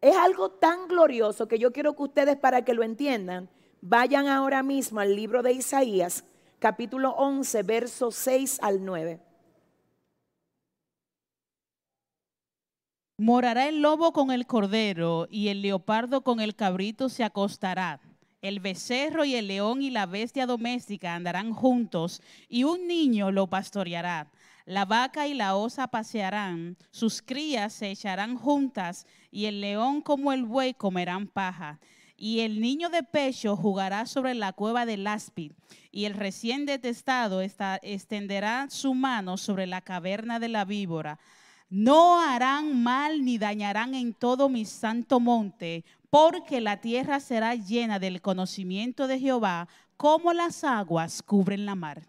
Es 0.00 0.16
algo 0.16 0.50
tan 0.50 0.88
glorioso 0.88 1.46
que 1.46 1.58
yo 1.58 1.72
quiero 1.72 1.94
que 1.94 2.04
ustedes, 2.04 2.36
para 2.36 2.64
que 2.64 2.74
lo 2.74 2.82
entiendan, 2.82 3.48
vayan 3.80 4.28
ahora 4.28 4.62
mismo 4.62 5.00
al 5.00 5.14
libro 5.14 5.42
de 5.42 5.52
Isaías, 5.52 6.24
capítulo 6.58 7.10
11, 7.10 7.62
versos 7.64 8.14
6 8.14 8.58
al 8.62 8.84
9. 8.84 9.27
Morará 13.20 13.66
el 13.66 13.82
lobo 13.82 14.12
con 14.12 14.30
el 14.30 14.46
cordero 14.46 15.26
y 15.28 15.48
el 15.48 15.60
leopardo 15.60 16.22
con 16.22 16.38
el 16.38 16.54
cabrito 16.54 17.08
se 17.08 17.24
acostará. 17.24 17.98
El 18.42 18.60
becerro 18.60 19.24
y 19.24 19.34
el 19.34 19.48
león 19.48 19.82
y 19.82 19.90
la 19.90 20.06
bestia 20.06 20.46
doméstica 20.46 21.16
andarán 21.16 21.52
juntos 21.52 22.22
y 22.48 22.62
un 22.62 22.86
niño 22.86 23.32
lo 23.32 23.48
pastoreará. 23.48 24.30
La 24.66 24.84
vaca 24.84 25.26
y 25.26 25.34
la 25.34 25.56
osa 25.56 25.88
pasearán, 25.88 26.76
sus 26.92 27.20
crías 27.20 27.72
se 27.72 27.90
echarán 27.90 28.36
juntas 28.36 29.04
y 29.32 29.46
el 29.46 29.60
león 29.60 30.00
como 30.00 30.32
el 30.32 30.44
buey 30.44 30.72
comerán 30.72 31.26
paja. 31.26 31.80
Y 32.16 32.40
el 32.40 32.60
niño 32.60 32.88
de 32.88 33.02
pecho 33.02 33.56
jugará 33.56 34.06
sobre 34.06 34.34
la 34.34 34.52
cueva 34.52 34.86
del 34.86 35.06
áspid, 35.06 35.52
y 35.90 36.04
el 36.04 36.14
recién 36.14 36.66
detestado 36.66 37.40
extenderá 37.40 38.66
su 38.70 38.94
mano 38.94 39.36
sobre 39.36 39.66
la 39.66 39.80
caverna 39.80 40.38
de 40.38 40.48
la 40.48 40.64
víbora 40.64 41.18
no 41.68 42.20
harán 42.20 42.82
mal 42.82 43.24
ni 43.24 43.38
dañarán 43.38 43.94
en 43.94 44.14
todo 44.14 44.48
mi 44.48 44.64
santo 44.64 45.20
monte, 45.20 45.84
porque 46.10 46.60
la 46.60 46.80
tierra 46.80 47.20
será 47.20 47.54
llena 47.54 47.98
del 47.98 48.22
conocimiento 48.22 49.06
de 49.06 49.18
Jehová, 49.18 49.68
como 49.96 50.32
las 50.32 50.64
aguas 50.64 51.22
cubren 51.22 51.66
la 51.66 51.74
mar. 51.74 52.06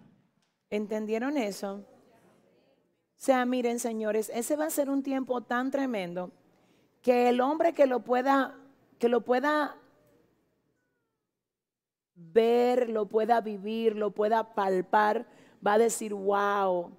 ¿Entendieron 0.70 1.38
eso? 1.38 1.76
O 1.76 3.22
sea, 3.22 3.46
miren, 3.46 3.80
señores, 3.80 4.32
ese 4.34 4.56
va 4.56 4.66
a 4.66 4.70
ser 4.70 4.90
un 4.90 5.04
tiempo 5.04 5.42
tan 5.42 5.72
tremendo 5.72 6.32
que 7.02 7.28
el 7.30 7.42
hombre 7.42 7.74
que 7.74 7.86
lo 7.86 8.02
pueda, 8.02 8.56
que 8.98 9.10
lo 9.10 9.22
pueda 9.22 9.76
ver, 12.16 12.90
lo 12.90 13.08
pueda 13.08 13.42
vivir, 13.42 13.96
lo 13.96 14.12
pueda 14.12 14.54
palpar, 14.54 15.28
va 15.66 15.74
a 15.74 15.78
decir, 15.78 16.14
wow, 16.14 16.92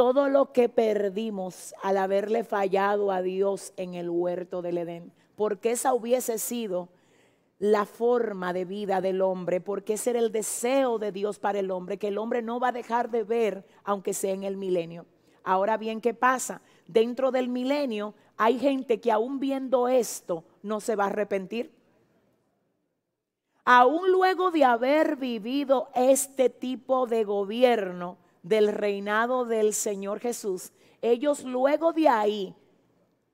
todo 0.00 0.30
lo 0.30 0.50
que 0.50 0.70
perdimos 0.70 1.74
al 1.82 1.98
haberle 1.98 2.42
fallado 2.42 3.12
a 3.12 3.20
Dios 3.20 3.74
en 3.76 3.92
el 3.92 4.08
huerto 4.08 4.62
del 4.62 4.78
Edén, 4.78 5.12
porque 5.36 5.72
esa 5.72 5.92
hubiese 5.92 6.38
sido 6.38 6.88
la 7.58 7.84
forma 7.84 8.54
de 8.54 8.64
vida 8.64 9.02
del 9.02 9.20
hombre, 9.20 9.60
porque 9.60 9.92
ese 9.92 10.08
era 10.08 10.20
el 10.20 10.32
deseo 10.32 10.98
de 10.98 11.12
Dios 11.12 11.38
para 11.38 11.58
el 11.58 11.70
hombre, 11.70 11.98
que 11.98 12.08
el 12.08 12.16
hombre 12.16 12.40
no 12.40 12.58
va 12.58 12.68
a 12.68 12.72
dejar 12.72 13.10
de 13.10 13.24
ver 13.24 13.66
aunque 13.84 14.14
sea 14.14 14.32
en 14.32 14.44
el 14.44 14.56
milenio. 14.56 15.04
Ahora 15.44 15.76
bien, 15.76 16.00
¿qué 16.00 16.14
pasa? 16.14 16.62
Dentro 16.86 17.30
del 17.30 17.50
milenio 17.50 18.14
hay 18.38 18.58
gente 18.58 19.00
que 19.00 19.12
aún 19.12 19.38
viendo 19.38 19.86
esto 19.86 20.44
no 20.62 20.80
se 20.80 20.96
va 20.96 21.04
a 21.04 21.08
arrepentir. 21.08 21.74
Aún 23.66 24.10
luego 24.10 24.50
de 24.50 24.64
haber 24.64 25.16
vivido 25.16 25.90
este 25.94 26.48
tipo 26.48 27.06
de 27.06 27.22
gobierno, 27.24 28.16
del 28.42 28.72
reinado 28.72 29.44
del 29.44 29.74
Señor 29.74 30.20
Jesús, 30.20 30.72
ellos 31.02 31.44
luego 31.44 31.92
de 31.92 32.08
ahí 32.08 32.54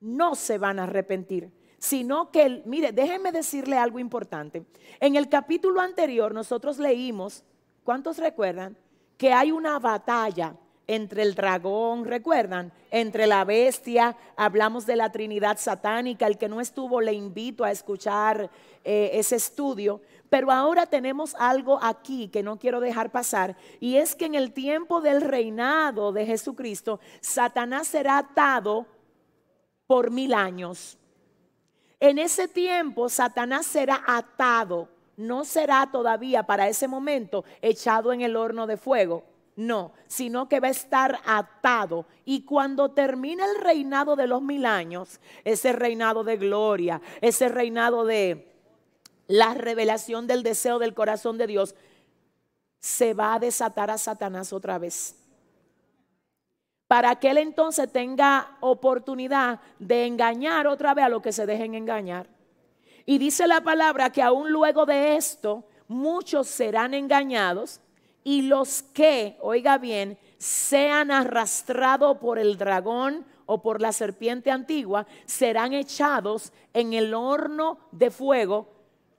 no 0.00 0.34
se 0.34 0.58
van 0.58 0.78
a 0.78 0.84
arrepentir, 0.84 1.50
sino 1.78 2.30
que, 2.30 2.62
mire, 2.64 2.92
déjenme 2.92 3.32
decirle 3.32 3.76
algo 3.76 3.98
importante. 3.98 4.64
En 5.00 5.16
el 5.16 5.28
capítulo 5.28 5.80
anterior 5.80 6.34
nosotros 6.34 6.78
leímos, 6.78 7.44
¿cuántos 7.84 8.18
recuerdan? 8.18 8.76
Que 9.16 9.32
hay 9.32 9.52
una 9.52 9.78
batalla 9.78 10.56
entre 10.86 11.22
el 11.22 11.34
dragón, 11.34 12.04
¿recuerdan? 12.04 12.72
Entre 12.90 13.26
la 13.26 13.44
bestia, 13.44 14.16
hablamos 14.36 14.86
de 14.86 14.96
la 14.96 15.10
Trinidad 15.10 15.58
satánica, 15.58 16.26
el 16.26 16.38
que 16.38 16.48
no 16.48 16.60
estuvo 16.60 17.00
le 17.00 17.12
invito 17.12 17.64
a 17.64 17.72
escuchar 17.72 18.50
eh, 18.84 19.10
ese 19.14 19.36
estudio, 19.36 20.00
pero 20.30 20.50
ahora 20.50 20.86
tenemos 20.86 21.34
algo 21.38 21.78
aquí 21.82 22.28
que 22.28 22.42
no 22.42 22.58
quiero 22.58 22.80
dejar 22.80 23.10
pasar, 23.10 23.56
y 23.80 23.96
es 23.96 24.14
que 24.14 24.26
en 24.26 24.34
el 24.34 24.52
tiempo 24.52 25.00
del 25.00 25.22
reinado 25.22 26.12
de 26.12 26.26
Jesucristo, 26.26 27.00
Satanás 27.20 27.88
será 27.88 28.18
atado 28.18 28.86
por 29.86 30.10
mil 30.10 30.34
años. 30.34 30.98
En 32.00 32.18
ese 32.18 32.48
tiempo, 32.48 33.08
Satanás 33.08 33.66
será 33.66 34.02
atado, 34.06 34.88
no 35.16 35.44
será 35.44 35.88
todavía 35.90 36.42
para 36.42 36.68
ese 36.68 36.88
momento 36.88 37.44
echado 37.62 38.12
en 38.12 38.20
el 38.20 38.36
horno 38.36 38.66
de 38.66 38.76
fuego 38.76 39.24
no, 39.56 39.92
sino 40.06 40.48
que 40.48 40.60
va 40.60 40.68
a 40.68 40.70
estar 40.70 41.18
atado. 41.24 42.06
Y 42.24 42.42
cuando 42.42 42.90
termine 42.90 43.42
el 43.42 43.60
reinado 43.62 44.14
de 44.14 44.26
los 44.26 44.42
mil 44.42 44.66
años, 44.66 45.18
ese 45.44 45.72
reinado 45.72 46.22
de 46.22 46.36
gloria, 46.36 47.00
ese 47.22 47.48
reinado 47.48 48.04
de 48.04 48.55
la 49.28 49.54
revelación 49.54 50.26
del 50.26 50.42
deseo 50.42 50.78
del 50.78 50.94
corazón 50.94 51.38
de 51.38 51.46
Dios, 51.46 51.74
se 52.80 53.14
va 53.14 53.34
a 53.34 53.38
desatar 53.38 53.90
a 53.90 53.98
Satanás 53.98 54.52
otra 54.52 54.78
vez. 54.78 55.16
Para 56.86 57.16
que 57.16 57.30
él 57.30 57.38
entonces 57.38 57.90
tenga 57.90 58.56
oportunidad 58.60 59.60
de 59.78 60.06
engañar 60.06 60.68
otra 60.68 60.94
vez 60.94 61.06
a 61.06 61.08
los 61.08 61.22
que 61.22 61.32
se 61.32 61.46
dejen 61.46 61.74
engañar. 61.74 62.28
Y 63.04 63.18
dice 63.18 63.46
la 63.46 63.60
palabra 63.60 64.10
que 64.10 64.22
aún 64.22 64.52
luego 64.52 64.86
de 64.86 65.16
esto, 65.16 65.64
muchos 65.88 66.46
serán 66.46 66.94
engañados 66.94 67.80
y 68.22 68.42
los 68.42 68.82
que, 68.82 69.36
oiga 69.40 69.78
bien, 69.78 70.18
sean 70.38 71.10
arrastrados 71.10 72.18
por 72.18 72.38
el 72.38 72.56
dragón 72.56 73.24
o 73.46 73.62
por 73.62 73.80
la 73.80 73.92
serpiente 73.92 74.50
antigua, 74.50 75.06
serán 75.24 75.72
echados 75.72 76.52
en 76.72 76.92
el 76.92 77.14
horno 77.14 77.78
de 77.92 78.10
fuego 78.10 78.75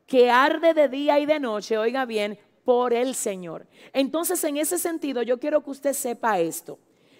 que 0.08 0.32
arde 0.32 0.74
de 0.74 0.88
día 0.88 1.20
y 1.20 1.26
de 1.26 1.39
noche, 1.39 1.78
oiga 1.78 2.05
bien, 2.05 2.39
por 2.64 2.93
el 2.93 3.14
Señor. 3.14 3.68
Entonces, 3.93 4.43
en 4.43 4.58
ese 4.58 4.78
sentido, 4.78 5.22
yo 5.22 5.39
quiero 5.39 5.64
que 5.64 5.70
usted 5.70 5.93
sepa 5.93 6.39
esto. 6.39 6.80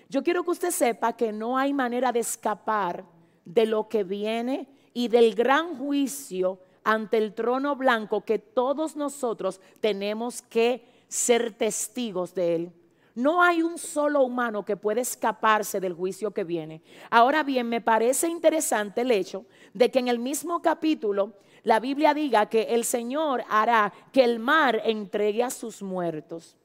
Yo 0.10 0.24
quiero 0.24 0.44
que 0.44 0.52
usted 0.52 0.72
sepa 0.72 1.14
que 1.14 1.32
no 1.32 1.58
hay 1.58 1.74
manera 1.74 2.12
de 2.12 2.20
escapar 2.20 3.06
de 3.46 3.66
lo 3.66 3.88
que 3.88 4.04
viene 4.04 4.68
y 4.94 5.10
del 5.10 5.36
gran 5.36 5.78
juicio 5.78 6.60
ante 6.84 7.18
el 7.18 7.34
trono 7.34 7.76
blanco 7.76 8.24
que 8.24 8.40
todos 8.40 8.96
nosotros 8.96 9.60
tenemos 9.82 10.42
que 10.42 10.86
ser 11.10 11.54
testigos 11.54 12.34
de 12.34 12.56
Él. 12.56 12.72
No 13.14 13.42
hay 13.42 13.64
un 13.64 13.78
solo 13.78 14.22
humano 14.22 14.64
que 14.64 14.78
pueda 14.78 15.02
escaparse 15.02 15.80
del 15.80 15.94
juicio 15.94 16.32
que 16.32 16.44
viene. 16.44 16.82
Ahora 17.10 17.44
bien, 17.44 17.68
me 17.68 17.82
parece 17.82 18.30
interesante 18.30 19.02
el 19.02 19.12
hecho 19.12 19.46
de 19.74 19.90
que 19.92 20.00
en 20.00 20.08
el 20.08 20.20
mismo 20.20 20.62
capítulo 20.62 21.34
la 21.68 21.82
Biblia 21.82 22.14
diga 22.14 22.46
que 22.46 22.62
el 22.62 22.86
Señor 22.86 23.44
hará 23.50 23.92
que 24.14 24.24
el 24.24 24.40
mar 24.40 24.82
entregue 24.86 25.44
a 25.44 25.50
sus 25.50 25.82
muertos, 25.82 26.56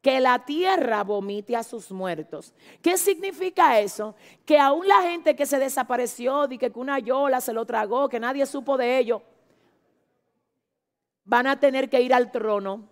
que 0.00 0.20
la 0.20 0.38
tierra 0.46 1.04
vomite 1.04 1.54
a 1.54 1.62
sus 1.62 1.92
muertos. 1.92 2.54
¿Qué 2.80 2.96
significa 2.96 3.78
eso? 3.78 4.14
Que 4.46 4.58
aún 4.58 4.88
la 4.88 5.02
gente 5.02 5.36
que 5.36 5.44
se 5.44 5.58
desapareció, 5.58 6.46
de 6.46 6.56
que 6.56 6.72
una 6.76 6.98
yola 6.98 7.42
se 7.42 7.52
lo 7.52 7.66
tragó, 7.66 8.08
que 8.08 8.18
nadie 8.18 8.46
supo 8.46 8.78
de 8.78 8.96
ello, 8.96 9.20
van 11.26 11.46
a 11.46 11.60
tener 11.60 11.90
que 11.90 12.00
ir 12.00 12.14
al 12.14 12.32
trono 12.32 12.88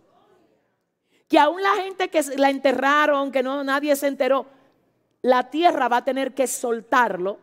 que 1.26 1.38
aún 1.38 1.62
la 1.62 1.74
gente 1.76 2.10
que 2.10 2.20
la 2.36 2.50
enterraron, 2.50 3.32
que 3.32 3.42
no 3.42 3.64
nadie 3.64 3.96
se 3.96 4.08
enteró, 4.08 4.44
la 5.22 5.48
tierra 5.48 5.88
va 5.88 5.96
a 5.96 6.04
tener 6.04 6.34
que 6.34 6.46
soltarlo. 6.46 7.38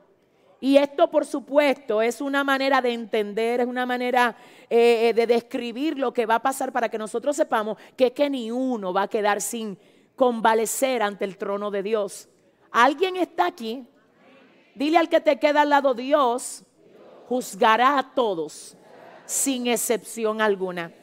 Y 0.63 0.77
esto, 0.77 1.09
por 1.09 1.25
supuesto, 1.25 2.03
es 2.03 2.21
una 2.21 2.43
manera 2.43 2.83
de 2.83 2.93
entender, 2.93 3.61
es 3.61 3.67
una 3.67 3.87
manera 3.87 4.35
eh, 4.69 5.09
eh, 5.09 5.13
de 5.13 5.25
describir 5.25 5.97
lo 5.97 6.13
que 6.13 6.27
va 6.27 6.35
a 6.35 6.41
pasar 6.41 6.71
para 6.71 6.87
que 6.87 6.99
nosotros 6.99 7.35
sepamos 7.35 7.79
que, 7.97 8.13
que 8.13 8.29
ni 8.29 8.51
uno 8.51 8.93
va 8.93 9.03
a 9.03 9.07
quedar 9.07 9.41
sin 9.41 9.75
convalecer 10.15 11.01
ante 11.01 11.25
el 11.25 11.35
trono 11.35 11.71
de 11.71 11.81
Dios. 11.81 12.29
¿Alguien 12.69 13.15
está 13.15 13.47
aquí? 13.47 13.87
Dile 14.75 14.99
al 14.99 15.09
que 15.09 15.19
te 15.19 15.39
queda 15.39 15.63
al 15.63 15.69
lado, 15.69 15.95
Dios 15.95 16.63
juzgará 17.27 17.97
a 17.97 18.13
todos, 18.13 18.77
sin 19.25 19.65
excepción 19.65 20.41
alguna. 20.41 20.93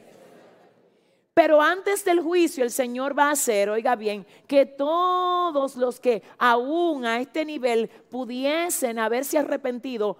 Pero 1.39 1.63
antes 1.63 2.05
del 2.05 2.21
juicio 2.21 2.65
el 2.65 2.73
Señor 2.73 3.17
va 3.17 3.29
a 3.29 3.31
hacer, 3.31 3.71
oiga 3.71 3.95
bien, 3.95 4.27
que 4.49 4.67
todos 4.67 5.77
los 5.77 6.01
que 6.01 6.25
aún 6.37 7.07
a 7.07 7.21
este 7.21 7.45
nivel 7.45 7.89
pudiesen 8.11 8.99
haberse 8.99 9.39
arrepentido, 9.39 10.17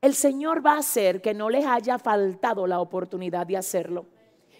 el 0.00 0.14
Señor 0.14 0.64
va 0.64 0.76
a 0.76 0.78
hacer 0.78 1.20
que 1.20 1.34
no 1.34 1.50
les 1.50 1.66
haya 1.66 1.98
faltado 1.98 2.66
la 2.66 2.80
oportunidad 2.80 3.46
de 3.46 3.58
hacerlo. 3.58 4.06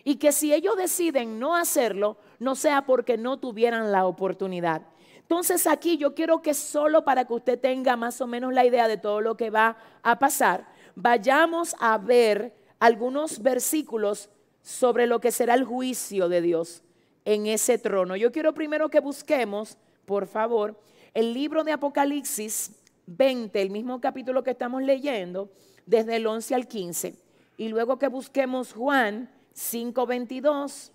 Y 0.05 0.17
que 0.17 0.31
si 0.31 0.53
ellos 0.53 0.77
deciden 0.77 1.39
no 1.39 1.57
hacerlo, 1.57 2.19
no 2.39 2.55
sea 2.55 2.85
porque 2.85 3.17
no 3.17 3.39
tuvieran 3.39 3.91
la 3.91 4.05
oportunidad. 4.05 4.83
Entonces 5.17 5.67
aquí 5.67 5.97
yo 5.97 6.15
quiero 6.15 6.43
que 6.43 6.53
solo 6.53 7.03
para 7.03 7.25
que 7.25 7.33
usted 7.33 7.59
tenga 7.59 7.97
más 7.97 8.21
o 8.21 8.27
menos 8.27 8.53
la 8.53 8.67
idea 8.67 8.89
de 8.89 8.99
todo 8.99 9.23
lo 9.23 9.39
que 9.39 9.49
va 9.49 9.79
a 10.03 10.19
pasar, 10.19 10.69
vayamos 10.95 11.75
a 11.81 11.97
ver 11.97 12.55
algunos 12.79 13.41
versículos 13.41 14.29
sobre 14.69 15.07
lo 15.07 15.19
que 15.19 15.33
será 15.33 15.55
el 15.55 15.65
juicio 15.65 16.29
de 16.29 16.43
Dios 16.43 16.83
en 17.25 17.47
ese 17.47 17.79
trono. 17.79 18.17
Yo 18.17 18.31
quiero 18.31 18.53
primero 18.53 18.91
que 18.91 19.01
busquemos, 19.01 19.79
por 20.05 20.27
favor, 20.27 20.79
el 21.15 21.33
libro 21.33 21.65
de 21.65 21.73
Apocalipsis 21.73 22.73
20, 23.07 23.63
el 23.63 23.71
mismo 23.71 23.99
capítulo 24.03 24.45
que 24.45 24.51
estamos 24.51 24.83
leyendo, 24.83 25.51
desde 25.87 26.17
el 26.17 26.27
11 26.27 26.55
al 26.55 26.69
15. 26.69 27.15
Y 27.57 27.69
luego 27.69 27.99
que 27.99 28.09
busquemos 28.09 28.75
Juan 28.75 29.31
5, 29.55 30.05
22 30.05 30.93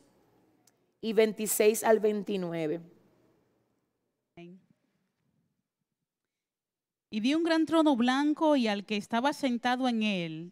y 1.01 1.13
26 1.13 1.84
al 1.84 1.99
29. 1.99 2.80
Y 7.09 7.19
vi 7.21 7.34
un 7.34 7.43
gran 7.43 7.65
trono 7.65 7.95
blanco 7.95 8.55
y 8.55 8.67
al 8.67 8.86
que 8.86 8.97
estaba 8.97 9.34
sentado 9.34 9.88
en 9.88 10.03
él, 10.03 10.51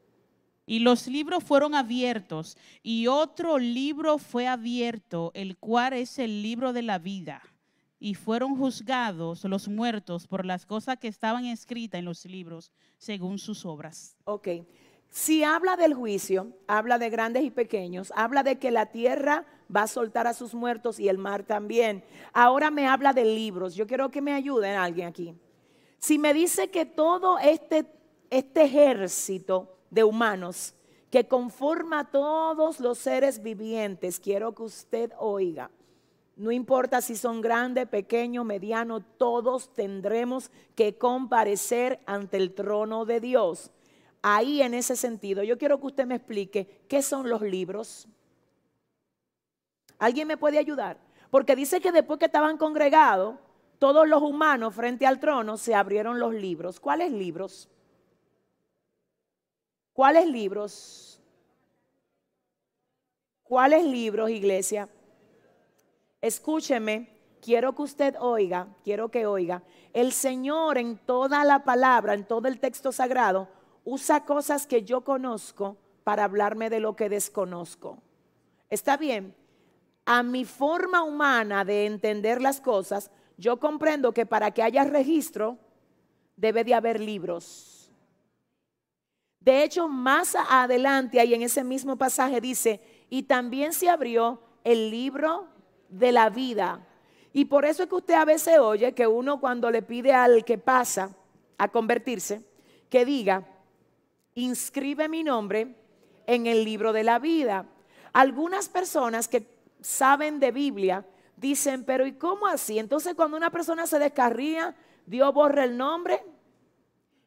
Y 0.65 0.79
los 0.79 1.07
libros 1.07 1.43
fueron 1.43 1.75
abiertos, 1.75 2.57
y 2.83 3.07
otro 3.07 3.57
libro 3.57 4.17
fue 4.17 4.47
abierto, 4.47 5.31
el 5.33 5.57
cual 5.57 5.93
es 5.93 6.19
el 6.19 6.41
libro 6.41 6.71
de 6.73 6.81
la 6.81 6.99
vida. 6.99 7.41
Y 7.99 8.15
fueron 8.15 8.55
juzgados 8.55 9.43
los 9.43 9.67
muertos 9.67 10.27
por 10.27 10.45
las 10.45 10.65
cosas 10.65 10.97
que 10.97 11.07
estaban 11.07 11.45
escritas 11.45 11.99
en 11.99 12.05
los 12.05 12.25
libros, 12.25 12.71
según 12.97 13.37
sus 13.37 13.65
obras. 13.65 14.15
Ok. 14.25 14.47
Si 15.09 15.43
habla 15.43 15.75
del 15.75 15.93
juicio, 15.93 16.53
habla 16.67 16.97
de 16.97 17.09
grandes 17.09 17.43
y 17.43 17.51
pequeños, 17.51 18.13
habla 18.15 18.43
de 18.43 18.57
que 18.57 18.71
la 18.71 18.85
tierra 18.85 19.45
va 19.73 19.83
a 19.83 19.87
soltar 19.87 20.25
a 20.25 20.33
sus 20.33 20.53
muertos 20.53 20.99
y 20.99 21.09
el 21.09 21.17
mar 21.17 21.43
también. 21.43 22.03
Ahora 22.31 22.71
me 22.71 22.87
habla 22.87 23.11
de 23.11 23.25
libros. 23.25 23.75
Yo 23.75 23.87
quiero 23.87 24.09
que 24.09 24.21
me 24.21 24.33
ayuden 24.33 24.77
alguien 24.77 25.07
aquí. 25.07 25.35
Si 25.99 26.17
me 26.17 26.33
dice 26.33 26.69
que 26.69 26.85
todo 26.85 27.39
este, 27.39 27.85
este 28.29 28.63
ejército 28.63 29.77
de 29.91 30.03
humanos 30.03 30.73
que 31.11 31.27
conforma 31.27 32.09
todos 32.09 32.79
los 32.79 32.97
seres 32.97 33.43
vivientes, 33.43 34.19
quiero 34.19 34.55
que 34.55 34.63
usted 34.63 35.11
oiga, 35.19 35.69
no 36.37 36.51
importa 36.51 37.01
si 37.01 37.15
son 37.15 37.41
grandes, 37.41 37.87
pequeños, 37.87 38.45
medianos, 38.45 39.03
todos 39.17 39.73
tendremos 39.73 40.49
que 40.73 40.97
comparecer 40.97 41.99
ante 42.07 42.37
el 42.37 42.55
trono 42.55 43.05
de 43.05 43.19
Dios. 43.19 43.69
Ahí 44.23 44.61
en 44.61 44.73
ese 44.73 44.95
sentido, 44.95 45.43
yo 45.43 45.57
quiero 45.57 45.79
que 45.79 45.87
usted 45.87 46.05
me 46.05 46.15
explique 46.15 46.81
qué 46.87 47.01
son 47.01 47.29
los 47.29 47.41
libros. 47.41 48.07
¿Alguien 49.99 50.27
me 50.27 50.37
puede 50.37 50.57
ayudar? 50.57 50.97
Porque 51.29 51.55
dice 51.55 51.79
que 51.81 51.91
después 51.91 52.17
que 52.17 52.25
estaban 52.25 52.57
congregados, 52.57 53.35
todos 53.77 54.07
los 54.07 54.21
humanos 54.21 54.73
frente 54.73 55.05
al 55.05 55.19
trono 55.19 55.57
se 55.57 55.75
abrieron 55.75 56.19
los 56.19 56.33
libros. 56.33 56.79
¿Cuáles 56.79 57.11
libros? 57.11 57.69
¿Cuáles 59.93 60.27
libros? 60.27 61.21
¿Cuáles 63.43 63.83
libros, 63.83 64.29
iglesia? 64.29 64.87
Escúcheme, 66.21 67.09
quiero 67.41 67.75
que 67.75 67.81
usted 67.81 68.15
oiga, 68.19 68.67
quiero 68.83 69.09
que 69.09 69.25
oiga. 69.25 69.63
El 69.91 70.13
Señor 70.13 70.77
en 70.77 70.97
toda 70.97 71.43
la 71.43 71.63
palabra, 71.65 72.13
en 72.13 72.25
todo 72.25 72.47
el 72.47 72.59
texto 72.59 72.91
sagrado, 72.91 73.49
usa 73.83 74.25
cosas 74.25 74.67
que 74.67 74.83
yo 74.83 75.01
conozco 75.01 75.77
para 76.03 76.23
hablarme 76.23 76.69
de 76.69 76.79
lo 76.79 76.95
que 76.95 77.09
desconozco. 77.09 77.97
¿Está 78.69 78.95
bien? 78.95 79.35
A 80.05 80.23
mi 80.23 80.45
forma 80.45 81.03
humana 81.03 81.65
de 81.65 81.85
entender 81.85 82.41
las 82.41 82.61
cosas, 82.61 83.11
yo 83.37 83.59
comprendo 83.59 84.13
que 84.13 84.25
para 84.25 84.51
que 84.51 84.63
haya 84.63 84.83
registro, 84.83 85.57
debe 86.37 86.63
de 86.63 86.73
haber 86.73 86.99
libros. 86.99 87.70
De 89.41 89.63
hecho, 89.63 89.87
más 89.87 90.35
adelante, 90.49 91.19
ahí 91.19 91.33
en 91.33 91.41
ese 91.41 91.63
mismo 91.63 91.97
pasaje 91.97 92.39
dice, 92.39 92.79
y 93.09 93.23
también 93.23 93.73
se 93.73 93.89
abrió 93.89 94.39
el 94.63 94.91
libro 94.91 95.47
de 95.89 96.11
la 96.11 96.29
vida. 96.29 96.87
Y 97.33 97.45
por 97.45 97.65
eso 97.65 97.83
es 97.83 97.89
que 97.89 97.95
usted 97.95 98.13
a 98.13 98.25
veces 98.25 98.59
oye 98.59 98.93
que 98.93 99.07
uno 99.07 99.39
cuando 99.39 99.71
le 99.71 99.81
pide 99.81 100.13
al 100.13 100.45
que 100.45 100.57
pasa 100.57 101.15
a 101.57 101.67
convertirse, 101.69 102.43
que 102.89 103.03
diga, 103.03 103.47
inscribe 104.35 105.09
mi 105.09 105.23
nombre 105.23 105.75
en 106.27 106.45
el 106.45 106.63
libro 106.63 106.93
de 106.93 107.03
la 107.03 107.19
vida. 107.19 107.65
Algunas 108.13 108.69
personas 108.69 109.27
que 109.27 109.47
saben 109.81 110.39
de 110.39 110.51
Biblia 110.51 111.05
dicen, 111.35 111.83
pero 111.83 112.05
¿y 112.05 112.13
cómo 112.13 112.47
así? 112.47 112.77
Entonces 112.77 113.15
cuando 113.15 113.37
una 113.37 113.49
persona 113.49 113.87
se 113.87 113.97
descarría, 113.97 114.75
Dios 115.05 115.33
borra 115.33 115.63
el 115.63 115.77
nombre. 115.77 116.23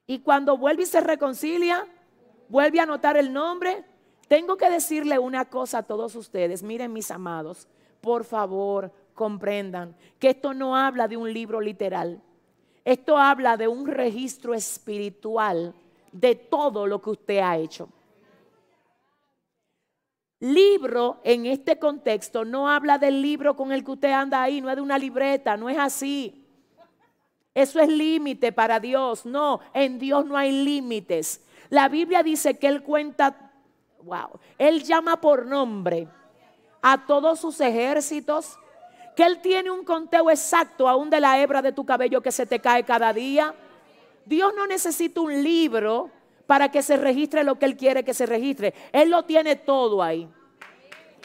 Y 0.07 0.21
cuando 0.21 0.59
vuelve 0.59 0.83
y 0.83 0.87
se 0.87 1.01
reconcilia, 1.01 1.87
vuelve 2.55 2.79
a 2.79 2.85
anotar 2.85 3.17
el 3.17 3.33
nombre. 3.33 3.85
Tengo 4.29 4.57
que 4.57 4.71
decirle 4.71 5.19
una 5.19 5.45
cosa 5.47 5.79
a 5.79 5.83
todos 5.83 6.15
ustedes. 6.15 6.63
Miren 6.63 6.93
mis 6.93 7.11
amados, 7.11 7.67
por 8.01 8.23
favor, 8.23 8.93
comprendan 9.13 9.97
que 10.21 10.31
esto 10.31 10.55
no 10.55 10.77
habla 10.77 11.09
de 11.09 11.17
un 11.17 11.33
libro 11.33 11.61
literal. 11.61 12.23
Esto 12.85 13.19
habla 13.19 13.57
de 13.57 13.67
un 13.67 13.89
registro 13.89 14.55
espiritual 14.55 15.75
de 16.13 16.37
todo 16.37 16.87
lo 16.87 17.03
que 17.03 17.11
usted 17.11 17.39
ha 17.39 17.57
hecho. 17.57 17.89
Libro 20.39 21.19
en 21.25 21.47
este 21.47 21.81
contexto 21.81 22.45
no 22.45 22.69
habla 22.69 22.99
del 22.99 23.21
libro 23.21 23.57
con 23.57 23.73
el 23.73 23.83
que 23.83 23.91
usted 23.91 24.13
anda 24.13 24.41
ahí, 24.41 24.61
no 24.61 24.71
es 24.71 24.77
de 24.77 24.83
una 24.83 24.97
libreta, 24.97 25.57
no 25.57 25.69
es 25.69 25.79
así. 25.79 26.47
Eso 27.53 27.81
es 27.81 27.89
límite 27.89 28.53
para 28.53 28.79
Dios. 28.79 29.27
No, 29.27 29.59
en 29.73 29.99
Dios 29.99 30.25
no 30.25 30.37
hay 30.37 30.53
límites. 30.53 31.41
La 31.75 31.89
Biblia 31.89 32.23
dice 32.23 32.57
que 32.57 32.69
Él 32.69 32.85
cuenta, 32.85 33.51
wow, 34.05 34.39
Él 34.59 34.85
llama 34.85 35.21
por 35.21 35.45
nombre 35.45 36.07
a 36.81 37.05
todos 37.05 37.41
sus 37.41 37.61
ejércitos, 37.61 38.57
que 39.17 39.25
Él 39.25 39.41
tiene 39.41 39.73
un 39.73 39.85
conteo 39.85 40.31
exacto 40.31 40.89
aún 40.89 41.11
de 41.11 41.19
la 41.19 41.41
hebra 41.41 41.63
de 41.63 41.73
tu 41.73 41.85
cabello 41.85 42.21
que 42.21 42.31
se 42.31 42.47
te 42.47 42.61
cae 42.61 42.85
cada 42.85 43.13
día. 43.13 43.57
Dios 44.25 44.55
no 44.55 44.69
necesita 44.69 45.21
un 45.21 45.43
libro 45.43 46.13
para 46.47 46.71
que 46.71 46.81
se 46.81 46.97
registre 46.97 47.43
lo 47.43 47.59
que 47.59 47.67
Él 47.67 47.77
quiere 47.77 48.05
que 48.05 48.15
se 48.15 48.27
registre. 48.27 48.73
Él 48.93 49.11
lo 49.11 49.25
tiene 49.25 49.57
todo 49.57 50.01
ahí. 50.01 50.29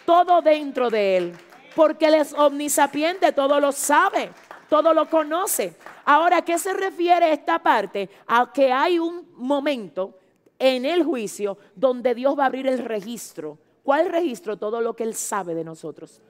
Todo 0.03 0.41
dentro 0.41 0.89
de 0.89 1.17
Él. 1.17 1.33
Porque 1.75 2.07
Él 2.07 2.15
es 2.15 2.33
omnisapiente, 2.33 3.33
todo 3.33 3.59
lo 3.59 3.71
sabe, 3.71 4.31
todo 4.67 4.95
lo 4.95 5.07
conoce. 5.11 5.75
Ahora, 6.05 6.37
¿a 6.37 6.41
qué 6.41 6.57
se 6.57 6.73
refiere 6.73 7.33
esta 7.33 7.59
parte? 7.59 8.09
A 8.25 8.51
que 8.51 8.73
hay 8.73 8.97
un 8.97 9.31
momento 9.35 10.15
en 10.59 10.85
el 10.85 11.03
juicio 11.03 11.57
donde 11.75 12.13
Dios 12.13 12.37
va 12.37 12.43
a 12.43 12.47
abrir 12.47 12.67
el 12.67 12.79
registro. 12.79 13.57
¿Cuál 13.81 14.09
registro? 14.09 14.57
Todo 14.57 14.81
lo 14.81 14.95
que 14.95 15.03
Él 15.03 15.15
sabe 15.15 15.55
de 15.55 15.63
nosotros. 15.63 16.21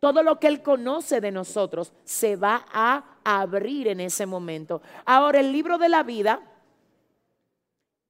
Todo 0.00 0.22
lo 0.22 0.38
que 0.38 0.48
Él 0.48 0.62
conoce 0.62 1.20
de 1.20 1.32
nosotros 1.32 1.92
se 2.04 2.36
va 2.36 2.66
a 2.72 3.16
abrir 3.24 3.88
en 3.88 4.00
ese 4.00 4.26
momento. 4.26 4.82
Ahora, 5.06 5.40
el 5.40 5.52
libro 5.52 5.78
de 5.78 5.88
la 5.88 6.02
vida 6.02 6.42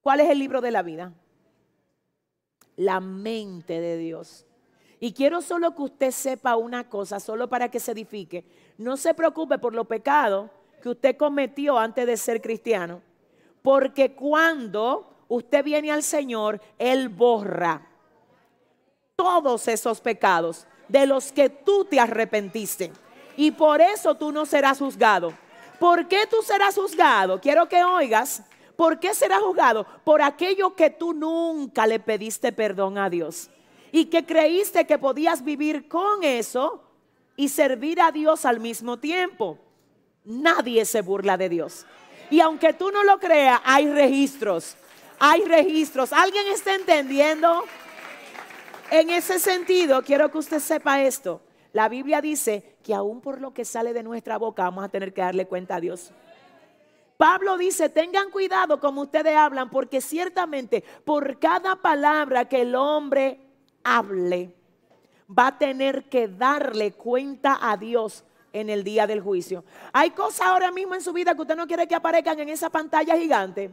¿Cuál 0.07 0.21
es 0.21 0.31
el 0.31 0.39
libro 0.39 0.61
de 0.61 0.71
la 0.71 0.85
vida? 0.85 1.13
La 2.77 3.01
mente 3.01 3.81
de 3.81 3.97
Dios. 3.97 4.47
Y 5.01 5.13
quiero 5.13 5.43
solo 5.43 5.75
que 5.75 5.83
usted 5.83 6.11
sepa 6.13 6.55
una 6.55 6.89
cosa, 6.89 7.19
solo 7.19 7.49
para 7.49 7.73
que 7.73 7.81
se 7.81 7.91
edifique. 7.91 8.45
No 8.79 8.97
se 8.97 9.15
preocupe 9.15 9.59
por 9.59 9.75
los 9.75 9.89
pecados 9.89 10.49
que 10.81 10.91
usted 10.91 11.17
cometió 11.17 11.77
antes 11.77 12.07
de 12.07 12.17
ser 12.17 12.41
cristiano. 12.41 13.03
Porque 13.63 14.15
cuando 14.15 15.16
usted 15.29 15.65
viene 15.65 15.91
al 15.91 16.03
Señor, 16.03 16.61
Él 16.79 17.09
borra 17.09 17.87
todos 19.17 19.69
esos 19.69 20.01
pecados 20.01 20.67
de 20.89 21.07
los 21.07 21.33
que 21.33 21.49
tú 21.49 21.85
te 21.85 21.99
arrepentiste. 21.99 22.93
Y 23.37 23.51
por 23.51 23.81
eso 23.81 24.15
tú 24.15 24.33
no 24.33 24.47
serás 24.47 24.79
juzgado. 24.79 25.33
¿Por 25.79 26.09
qué 26.09 26.27
tú 26.31 26.37
serás 26.43 26.75
juzgado? 26.75 27.41
Quiero 27.41 27.69
que 27.69 27.85
oigas 27.85 28.43
¿Por 28.77 29.01
qué 29.01 29.15
será 29.15 29.41
juzgado? 29.41 29.87
Por 30.05 30.21
aquello 30.23 30.77
que 30.77 30.91
tú 30.91 31.15
nunca 31.15 31.87
le 31.87 31.99
pediste 31.99 32.53
perdón 32.53 32.99
a 32.99 33.09
Dios. 33.09 33.51
Y 33.91 34.07
que 34.07 34.27
creíste 34.27 34.87
que 34.87 34.99
podías 34.99 35.43
vivir 35.43 35.89
con 35.89 36.23
eso 36.23 36.83
y 37.37 37.49
servir 37.49 38.01
a 38.01 38.13
Dios 38.13 38.45
al 38.45 38.61
mismo 38.61 38.99
tiempo. 38.99 39.59
Nadie 40.25 40.85
se 40.85 41.01
burla 41.01 41.39
de 41.39 41.49
Dios. 41.49 41.87
Y 42.31 42.41
aunque 42.41 42.75
tú 42.75 42.91
no 42.91 43.03
lo 43.03 43.19
creas, 43.19 43.61
hay 43.65 43.91
registros. 43.91 44.77
Hay 45.19 45.45
registros. 45.45 46.13
¿Alguien 46.13 46.47
está 46.49 46.75
entendiendo? 46.75 47.65
En 48.91 49.11
ese 49.11 49.39
sentido, 49.39 50.03
quiero 50.03 50.31
que 50.31 50.39
usted 50.39 50.61
sepa 50.61 51.03
esto. 51.03 51.41
La 51.73 51.89
Biblia 51.89 52.21
dice 52.21 52.77
que 52.83 52.95
aún 52.95 53.21
por 53.21 53.41
lo 53.41 53.53
que 53.53 53.65
sale 53.65 53.93
de 53.93 54.03
nuestra 54.03 54.39
boca 54.39 54.65
vamos 54.65 54.85
a 54.85 54.89
tener 54.89 55.13
que 55.13 55.21
darle 55.21 55.47
cuenta 55.47 55.77
a 55.77 55.81
Dios. 55.81 56.13
Pablo 57.17 57.57
dice, 57.57 57.89
tengan 57.89 58.31
cuidado 58.31 58.79
como 58.79 59.03
ustedes 59.03 59.35
hablan, 59.35 59.71
porque 59.71 60.01
ciertamente 60.01 60.85
por 61.05 61.39
cada 61.39 61.77
palabra 61.77 62.47
que 62.47 62.63
el 62.63 62.75
hombre 62.75 63.41
hable, 63.85 64.55
va 65.27 65.49
a 65.49 65.59
tener 65.59 66.09
que 66.09 66.29
darle 66.29 66.93
cuenta 66.93 67.59
a 67.61 67.77
Dios 67.77 68.25
en 68.53 68.71
el 68.71 68.85
día 68.85 69.07
del 69.07 69.21
juicio. 69.21 69.65
Hay 69.93 70.11
cosas 70.11 70.47
ahora 70.47 70.71
mismo 70.71 70.95
en 70.95 71.03
su 71.03 71.13
vida 71.13 71.35
que 71.35 71.43
usted 71.43 71.57
no 71.57 71.67
quiere 71.67 71.89
que 71.89 71.95
aparezcan 71.95 72.39
en 72.41 72.51
esa 72.51 72.71
pantalla 72.71 73.17
gigante. 73.17 73.71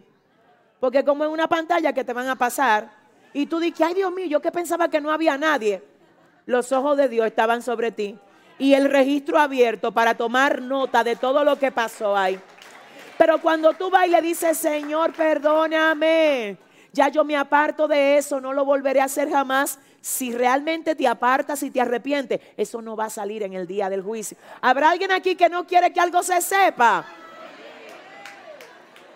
Porque 0.83 1.05
como 1.05 1.23
en 1.23 1.29
una 1.29 1.47
pantalla 1.47 1.93
que 1.93 2.03
te 2.03 2.11
van 2.11 2.27
a 2.27 2.35
pasar 2.35 2.89
y 3.31 3.45
tú 3.45 3.61
dices, 3.61 3.79
ay 3.79 3.93
Dios 3.93 4.11
mío, 4.11 4.25
yo 4.25 4.41
que 4.41 4.51
pensaba 4.51 4.89
que 4.89 4.99
no 4.99 5.13
había 5.13 5.37
nadie. 5.37 5.81
Los 6.45 6.73
ojos 6.73 6.97
de 6.97 7.07
Dios 7.07 7.25
estaban 7.25 7.61
sobre 7.61 7.93
ti 7.93 8.19
y 8.59 8.73
el 8.73 8.91
registro 8.91 9.39
abierto 9.39 9.93
para 9.93 10.15
tomar 10.15 10.61
nota 10.61 11.01
de 11.05 11.15
todo 11.15 11.45
lo 11.45 11.57
que 11.57 11.71
pasó 11.71 12.17
ahí. 12.17 12.37
Pero 13.17 13.41
cuando 13.41 13.71
tú 13.71 13.89
vas 13.89 14.07
y 14.07 14.09
le 14.09 14.21
dices, 14.21 14.57
Señor, 14.57 15.13
perdóname, 15.13 16.57
ya 16.91 17.07
yo 17.07 17.23
me 17.23 17.37
aparto 17.37 17.87
de 17.87 18.17
eso, 18.17 18.41
no 18.41 18.51
lo 18.51 18.65
volveré 18.65 18.99
a 18.99 19.05
hacer 19.05 19.29
jamás. 19.29 19.79
Si 20.01 20.33
realmente 20.33 20.95
te 20.95 21.07
apartas 21.07 21.63
y 21.63 21.71
te 21.71 21.79
arrepientes, 21.79 22.41
eso 22.57 22.81
no 22.81 22.97
va 22.97 23.05
a 23.05 23.09
salir 23.09 23.43
en 23.43 23.53
el 23.53 23.67
día 23.67 23.89
del 23.89 24.01
juicio. 24.01 24.35
¿Habrá 24.59 24.89
alguien 24.89 25.13
aquí 25.13 25.37
que 25.37 25.47
no 25.47 25.65
quiere 25.65 25.93
que 25.93 26.01
algo 26.01 26.21
se 26.23 26.41
sepa? 26.41 27.05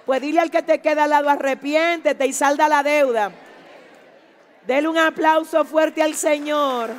Pues 0.07 0.21
dile 0.21 0.39
al 0.39 0.49
que 0.49 0.63
te 0.63 0.79
queda 0.79 1.03
al 1.03 1.09
lado, 1.09 1.29
arrepiéntete 1.29 2.25
y 2.25 2.31
salda 2.31 2.69
la 2.69 2.81
deuda. 2.81 3.29
Dele 4.65 4.87
un 4.87 4.97
aplauso 4.97 5.65
fuerte 5.65 6.01
al 6.01 6.13
Señor. 6.13 6.91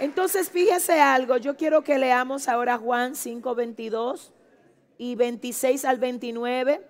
Entonces, 0.00 0.50
fíjese 0.50 1.00
algo, 1.00 1.36
yo 1.36 1.56
quiero 1.56 1.84
que 1.84 1.98
leamos 1.98 2.48
ahora 2.48 2.76
Juan 2.78 3.14
5, 3.14 3.54
22 3.54 4.32
y 4.98 5.14
26 5.14 5.84
al 5.84 5.98
29 5.98 6.84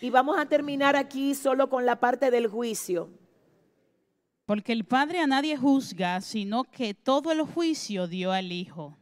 y 0.00 0.10
vamos 0.10 0.36
a 0.36 0.46
terminar 0.46 0.96
aquí 0.96 1.36
solo 1.36 1.70
con 1.70 1.86
la 1.86 2.00
parte 2.00 2.32
del 2.32 2.48
juicio. 2.48 3.08
Porque 4.46 4.72
el 4.72 4.84
Padre 4.84 5.20
a 5.20 5.28
nadie 5.28 5.56
juzga, 5.56 6.20
sino 6.22 6.64
que 6.64 6.92
todo 6.92 7.30
el 7.30 7.42
juicio 7.42 8.08
dio 8.08 8.32
al 8.32 8.50
Hijo 8.50 8.98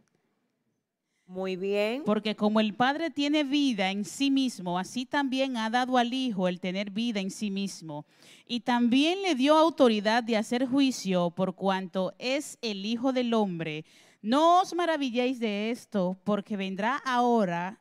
muy 1.27 1.57
bien. 1.57 2.03
Porque 2.05 2.37
como 2.37 2.61
el 2.61 2.75
Padre 2.75 3.11
tiene 3.11 3.45
vida 3.45 3.91
en 3.91 4.05
sí 4.05 4.31
mismo, 4.31 4.79
así 4.79 5.07
también 5.07 5.57
ha 5.57 5.69
dado 5.71 5.99
al 5.99 6.13
Hijo 6.15 6.49
el 6.49 6.61
tener 6.61 6.91
vida 6.91 7.21
en 7.21 7.31
sí 7.31 7.51
mismo. 7.51 8.07
Y 8.47 8.61
también 8.61 9.23
le 9.23 9.35
dio 9.35 9.57
autoridad 9.57 10.23
de 10.23 10.37
hacer 10.37 10.67
juicio 10.67 11.31
por 11.31 11.55
cuanto 11.55 12.15
es 12.19 12.59
el 12.63 12.87
Hijo 12.87 13.13
del 13.13 13.35
Hombre. 13.35 13.85
No 14.23 14.61
os 14.61 14.75
maravilléis 14.75 15.41
de 15.41 15.71
esto, 15.71 16.17
porque 16.25 16.57
vendrá 16.57 16.97
ahora 17.05 17.81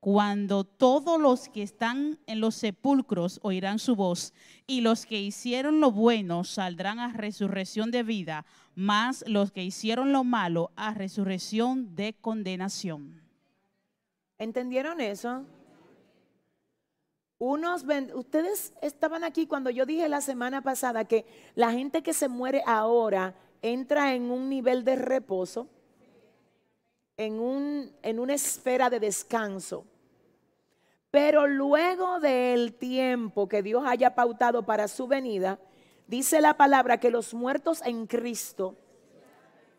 cuando 0.00 0.64
todos 0.64 1.20
los 1.20 1.48
que 1.48 1.62
están 1.62 2.20
en 2.26 2.40
los 2.40 2.54
sepulcros 2.54 3.40
oirán 3.42 3.78
su 3.78 3.96
voz, 3.96 4.32
y 4.66 4.80
los 4.80 5.06
que 5.06 5.20
hicieron 5.20 5.80
lo 5.80 5.90
bueno 5.90 6.44
saldrán 6.44 7.00
a 7.00 7.12
resurrección 7.12 7.90
de 7.90 8.04
vida, 8.04 8.46
más 8.78 9.24
los 9.26 9.50
que 9.50 9.64
hicieron 9.64 10.12
lo 10.12 10.22
malo 10.22 10.70
a 10.76 10.94
resurrección 10.94 11.96
de 11.96 12.14
condenación. 12.14 13.20
¿Entendieron 14.38 15.00
eso? 15.00 15.44
Unos 17.38 17.84
ustedes 18.14 18.72
estaban 18.80 19.24
aquí 19.24 19.48
cuando 19.48 19.70
yo 19.70 19.84
dije 19.84 20.08
la 20.08 20.20
semana 20.20 20.62
pasada 20.62 21.04
que 21.04 21.26
la 21.56 21.72
gente 21.72 22.04
que 22.04 22.12
se 22.12 22.28
muere 22.28 22.62
ahora 22.66 23.34
entra 23.62 24.14
en 24.14 24.30
un 24.30 24.48
nivel 24.48 24.84
de 24.84 24.94
reposo 24.94 25.66
en, 27.16 27.40
un, 27.40 27.92
en 28.02 28.20
una 28.20 28.34
esfera 28.34 28.88
de 28.88 29.00
descanso. 29.00 29.86
Pero 31.10 31.48
luego 31.48 32.20
del 32.20 32.74
tiempo 32.74 33.48
que 33.48 33.60
Dios 33.60 33.82
haya 33.84 34.14
pautado 34.14 34.62
para 34.62 34.86
su 34.86 35.08
venida, 35.08 35.58
dice 36.08 36.40
la 36.40 36.56
palabra 36.56 36.98
que 36.98 37.10
los 37.10 37.34
muertos 37.34 37.80
en 37.84 38.06
Cristo 38.06 38.74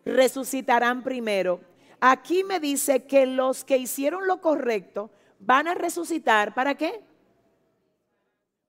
resucitarán 0.06 1.02
primero. 1.02 1.60
Aquí 2.00 2.44
me 2.44 2.60
dice 2.60 3.04
que 3.04 3.26
los 3.26 3.64
que 3.64 3.76
hicieron 3.76 4.26
lo 4.26 4.40
correcto 4.40 5.10
van 5.38 5.68
a 5.68 5.74
resucitar. 5.74 6.54
¿Para 6.54 6.76
qué? 6.76 7.02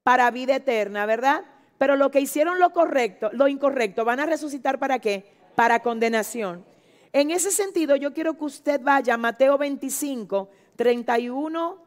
Para 0.04 0.30
vida 0.32 0.58
eterna, 0.58 1.06
¿verdad? 1.06 1.46
Pero 1.78 1.96
los 1.96 2.12
que 2.12 2.20
hicieron 2.20 2.60
lo 2.60 2.72
correcto, 2.72 3.30
lo 3.34 3.48
incorrecto, 3.48 4.04
van 4.04 4.20
a 4.20 4.26
resucitar 4.26 4.78
para 4.80 5.00
qué? 5.00 5.32
Para 5.56 5.82
condenación. 5.82 6.66
En 7.14 7.32
ese 7.32 7.52
sentido, 7.52 7.96
yo 7.96 8.14
quiero 8.14 8.38
que 8.38 8.46
usted 8.46 8.82
vaya 8.82 9.14
a 9.14 9.18
Mateo 9.18 9.58
25, 9.58 10.50
31 10.76 11.84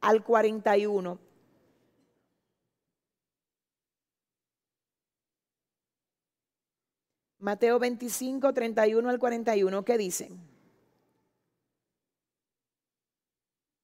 al 0.00 0.24
41. 0.24 1.27
Mateo 7.38 7.78
25, 7.78 8.52
31 8.52 9.08
al 9.08 9.18
41, 9.18 9.84
¿qué 9.84 9.96
dicen? 9.96 10.40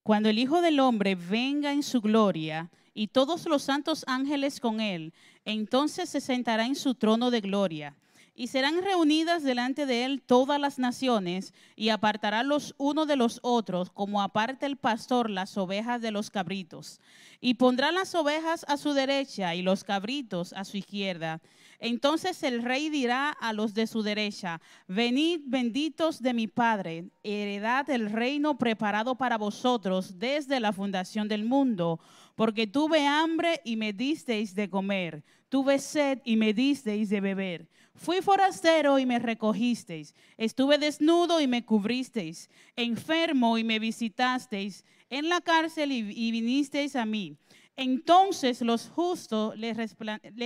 Cuando 0.03 0.29
el 0.29 0.39
Hijo 0.39 0.61
del 0.61 0.81
Hombre 0.81 1.15
venga 1.15 1.73
en 1.73 1.83
su 1.83 2.01
gloria 2.01 2.71
y 2.93 3.09
todos 3.09 3.47
los 3.47 3.63
santos 3.63 4.05
ángeles 4.07 4.61
con 4.61 4.81
él, 4.81 5.15
entonces 5.45 6.11
se 6.11 6.21
sentará 6.21 6.67
en 6.67 6.75
su 6.75 6.95
trono 6.95 7.31
de 7.31 7.41
gloria 7.41 7.97
y 8.35 8.49
serán 8.49 8.83
reunidas 8.83 9.45
delante 9.45 9.87
de 9.87 10.05
él 10.05 10.21
todas 10.21 10.61
las 10.61 10.79
naciones, 10.79 11.55
y 11.77 11.91
apartará 11.91 12.43
los 12.43 12.75
unos 12.79 13.07
de 13.07 13.17
los 13.17 13.39
otros, 13.43 13.91
como 13.91 14.23
aparta 14.23 14.67
el 14.67 14.77
pastor 14.77 15.31
las 15.31 15.57
ovejas 15.57 16.03
de 16.03 16.11
los 16.11 16.31
cabritos. 16.31 17.01
Y 17.41 17.55
pondrá 17.55 17.93
las 17.93 18.15
ovejas 18.15 18.65
a 18.69 18.77
su 18.77 18.93
derecha 18.93 19.55
y 19.55 19.63
los 19.63 19.85
cabritos 19.85 20.53
a 20.53 20.65
su 20.65 20.79
izquierda. 20.79 21.41
Entonces 21.79 22.43
el 22.43 22.63
rey 22.63 22.89
dirá 22.89 23.31
a 23.31 23.53
los 23.53 23.75
de 23.75 23.87
su 23.87 24.03
derecha, 24.03 24.61
venid 24.89 25.41
benditos 25.45 26.21
de 26.23 26.33
mi 26.33 26.47
Padre, 26.47 27.11
heredad 27.23 27.89
el 27.91 28.11
reino 28.11 28.57
preparado 28.57 29.17
para 29.17 29.39
vosotros 29.39 30.19
desde 30.19 30.61
la 30.61 30.73
fundación 30.73 31.29
del 31.29 31.45
mundo, 31.45 32.01
porque 32.37 32.67
tuve 32.67 33.07
hambre 33.07 33.61
y 33.65 33.77
me 33.77 33.93
disteis 33.93 34.55
de 34.55 34.71
comer, 34.71 35.25
tuve 35.49 35.79
sed 35.79 36.21
y 36.25 36.37
me 36.37 36.55
disteis 36.55 37.11
de 37.11 37.21
beber 37.21 37.69
Fui 37.97 38.21
forastero 38.23 38.99
y 38.99 39.07
me 39.07 39.21
recogisteis. 39.21 40.15
Estuve 40.37 40.79
desnudo 40.79 41.41
y 41.41 41.47
me 41.47 41.65
cubristeis. 41.65 42.51
Enfermo 42.75 43.57
y 43.57 43.63
me 43.63 43.79
visitasteis. 43.79 44.85
En 45.11 45.29
la 45.29 45.41
cárcel 45.41 45.93
y, 45.93 46.31
vinisteis 46.33 46.97
a 46.97 47.07
mí. 47.07 47.37
Entonces 47.77 48.63
los 48.63 48.89
justos 48.89 49.57
le, 49.57 49.75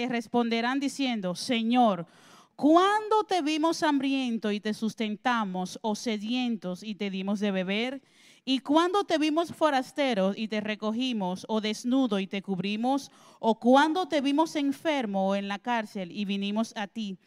responderán 0.08 0.78
diciendo, 0.78 1.34
Señor, 1.34 2.06
¿cuándo 2.54 3.24
te 3.24 3.40
vimos 3.40 3.82
hambriento 3.82 4.52
y 4.52 4.60
te 4.60 4.74
sustentamos 4.74 5.78
o 5.82 5.94
sedientos 5.94 6.82
y 6.82 6.96
te 6.96 7.08
dimos 7.08 7.40
de 7.40 7.50
beber? 7.50 8.02
¿Y 8.44 8.60
cuándo 8.60 9.04
te 9.04 9.18
vimos 9.18 9.52
forastero 9.52 10.32
y 10.34 10.48
te 10.48 10.60
recogimos 10.60 11.44
o 11.48 11.60
desnudo 11.60 12.18
y 12.18 12.26
te 12.26 12.40
cubrimos? 12.40 13.10
¿O 13.40 13.58
cuándo 13.58 14.06
te 14.08 14.20
vimos 14.20 14.56
enfermo 14.56 15.28
o 15.28 15.34
en 15.34 15.48
la 15.48 15.58
cárcel 15.58 16.12
y 16.12 16.24
vinimos 16.24 16.74
a 16.76 16.86
ti? 16.86 17.18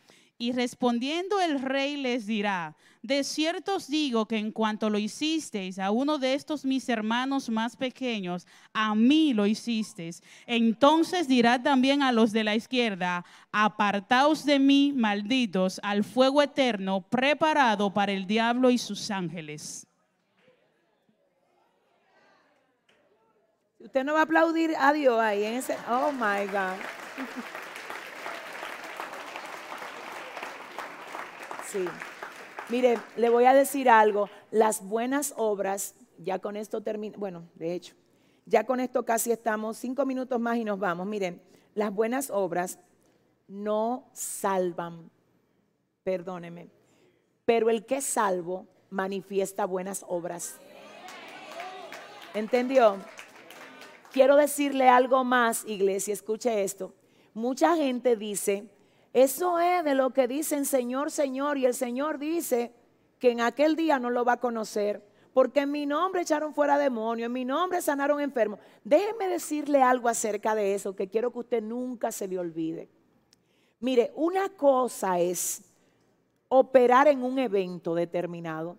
Y 0.41 0.53
respondiendo 0.53 1.39
el 1.39 1.61
rey 1.61 1.97
les 1.97 2.25
dirá, 2.25 2.75
de 3.03 3.23
cierto 3.23 3.75
os 3.75 3.87
digo 3.87 4.25
que 4.25 4.37
en 4.37 4.51
cuanto 4.51 4.89
lo 4.89 4.97
hicisteis 4.97 5.77
a 5.77 5.91
uno 5.91 6.17
de 6.17 6.33
estos 6.33 6.65
mis 6.65 6.89
hermanos 6.89 7.47
más 7.47 7.75
pequeños, 7.75 8.47
a 8.73 8.95
mí 8.95 9.35
lo 9.35 9.45
hicisteis. 9.45 10.23
Entonces 10.47 11.27
dirá 11.27 11.61
también 11.61 12.01
a 12.01 12.11
los 12.11 12.31
de 12.31 12.43
la 12.43 12.55
izquierda, 12.55 13.23
apartaos 13.51 14.43
de 14.43 14.57
mí, 14.57 14.91
malditos, 14.95 15.79
al 15.83 16.03
fuego 16.03 16.41
eterno 16.41 17.01
preparado 17.01 17.93
para 17.93 18.11
el 18.11 18.25
diablo 18.25 18.71
y 18.71 18.79
sus 18.79 19.11
ángeles. 19.11 19.85
Usted 23.77 24.03
no 24.03 24.13
va 24.13 24.21
a 24.21 24.23
aplaudir 24.23 24.73
a 24.75 24.91
Dios 24.91 25.19
ahí. 25.19 25.61
Oh 25.87 26.11
my 26.11 26.47
God. 26.47 27.60
Mire, 32.69 32.99
le 33.17 33.29
voy 33.29 33.45
a 33.45 33.53
decir 33.53 33.89
algo. 33.89 34.29
Las 34.51 34.81
buenas 34.87 35.33
obras, 35.37 35.95
ya 36.17 36.39
con 36.39 36.55
esto 36.55 36.81
termina, 36.81 37.17
bueno, 37.17 37.43
de 37.55 37.73
hecho, 37.73 37.95
ya 38.45 38.65
con 38.65 38.79
esto 38.79 39.05
casi 39.05 39.31
estamos, 39.31 39.77
cinco 39.77 40.05
minutos 40.05 40.39
más 40.39 40.57
y 40.57 40.63
nos 40.63 40.79
vamos. 40.79 41.07
Miren, 41.07 41.41
las 41.75 41.93
buenas 41.93 42.29
obras 42.29 42.79
no 43.47 44.09
salvan, 44.13 45.09
perdóneme, 46.03 46.69
pero 47.45 47.69
el 47.69 47.85
que 47.85 47.97
es 47.97 48.05
salvo 48.05 48.67
manifiesta 48.89 49.65
buenas 49.65 50.05
obras. 50.07 50.55
¿Entendió? 52.33 52.97
Quiero 54.11 54.35
decirle 54.35 54.89
algo 54.89 55.23
más, 55.23 55.65
iglesia, 55.65 56.13
escuche 56.13 56.63
esto. 56.63 56.93
Mucha 57.33 57.75
gente 57.75 58.15
dice, 58.15 58.67
eso 59.13 59.59
es 59.59 59.83
de 59.83 59.95
lo 59.95 60.11
que 60.11 60.27
dicen 60.27 60.65
Señor, 60.65 61.11
Señor. 61.11 61.57
Y 61.57 61.65
el 61.65 61.73
Señor 61.73 62.17
dice 62.17 62.73
que 63.19 63.31
en 63.31 63.41
aquel 63.41 63.75
día 63.75 63.99
no 63.99 64.09
lo 64.09 64.23
va 64.23 64.33
a 64.33 64.39
conocer. 64.39 65.05
Porque 65.33 65.61
en 65.61 65.71
mi 65.71 65.85
nombre 65.85 66.21
echaron 66.21 66.53
fuera 66.53 66.77
demonios, 66.77 67.27
en 67.27 67.31
mi 67.31 67.45
nombre 67.45 67.81
sanaron 67.81 68.19
enfermos. 68.19 68.59
Déjeme 68.83 69.29
decirle 69.29 69.81
algo 69.81 70.09
acerca 70.09 70.55
de 70.55 70.73
eso 70.73 70.93
que 70.93 71.07
quiero 71.07 71.31
que 71.31 71.39
usted 71.39 71.63
nunca 71.63 72.11
se 72.11 72.27
le 72.27 72.37
olvide. 72.37 72.89
Mire, 73.79 74.11
una 74.15 74.49
cosa 74.49 75.19
es 75.19 75.63
operar 76.49 77.07
en 77.07 77.23
un 77.23 77.39
evento 77.39 77.95
determinado 77.95 78.77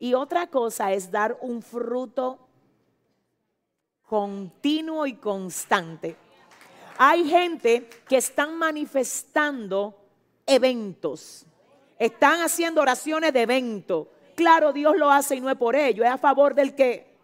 Y 0.00 0.14
otra 0.14 0.48
cosa 0.48 0.92
es 0.92 1.12
dar 1.12 1.38
un 1.40 1.62
fruto 1.62 2.40
continuo 4.02 5.06
y 5.06 5.14
constante. 5.14 6.16
Hay 6.96 7.28
gente 7.28 7.88
que 8.08 8.16
están 8.16 8.56
manifestando 8.56 9.94
eventos, 10.46 11.44
están 11.98 12.40
haciendo 12.40 12.80
oraciones 12.80 13.32
de 13.32 13.42
evento. 13.42 14.08
Claro, 14.36 14.72
Dios 14.72 14.96
lo 14.96 15.10
hace 15.10 15.36
y 15.36 15.40
no 15.40 15.50
es 15.50 15.56
por 15.56 15.74
ello, 15.74 16.04
es 16.04 16.10
a 16.10 16.18
favor 16.18 16.54
del 16.54 16.74
que 16.74 17.14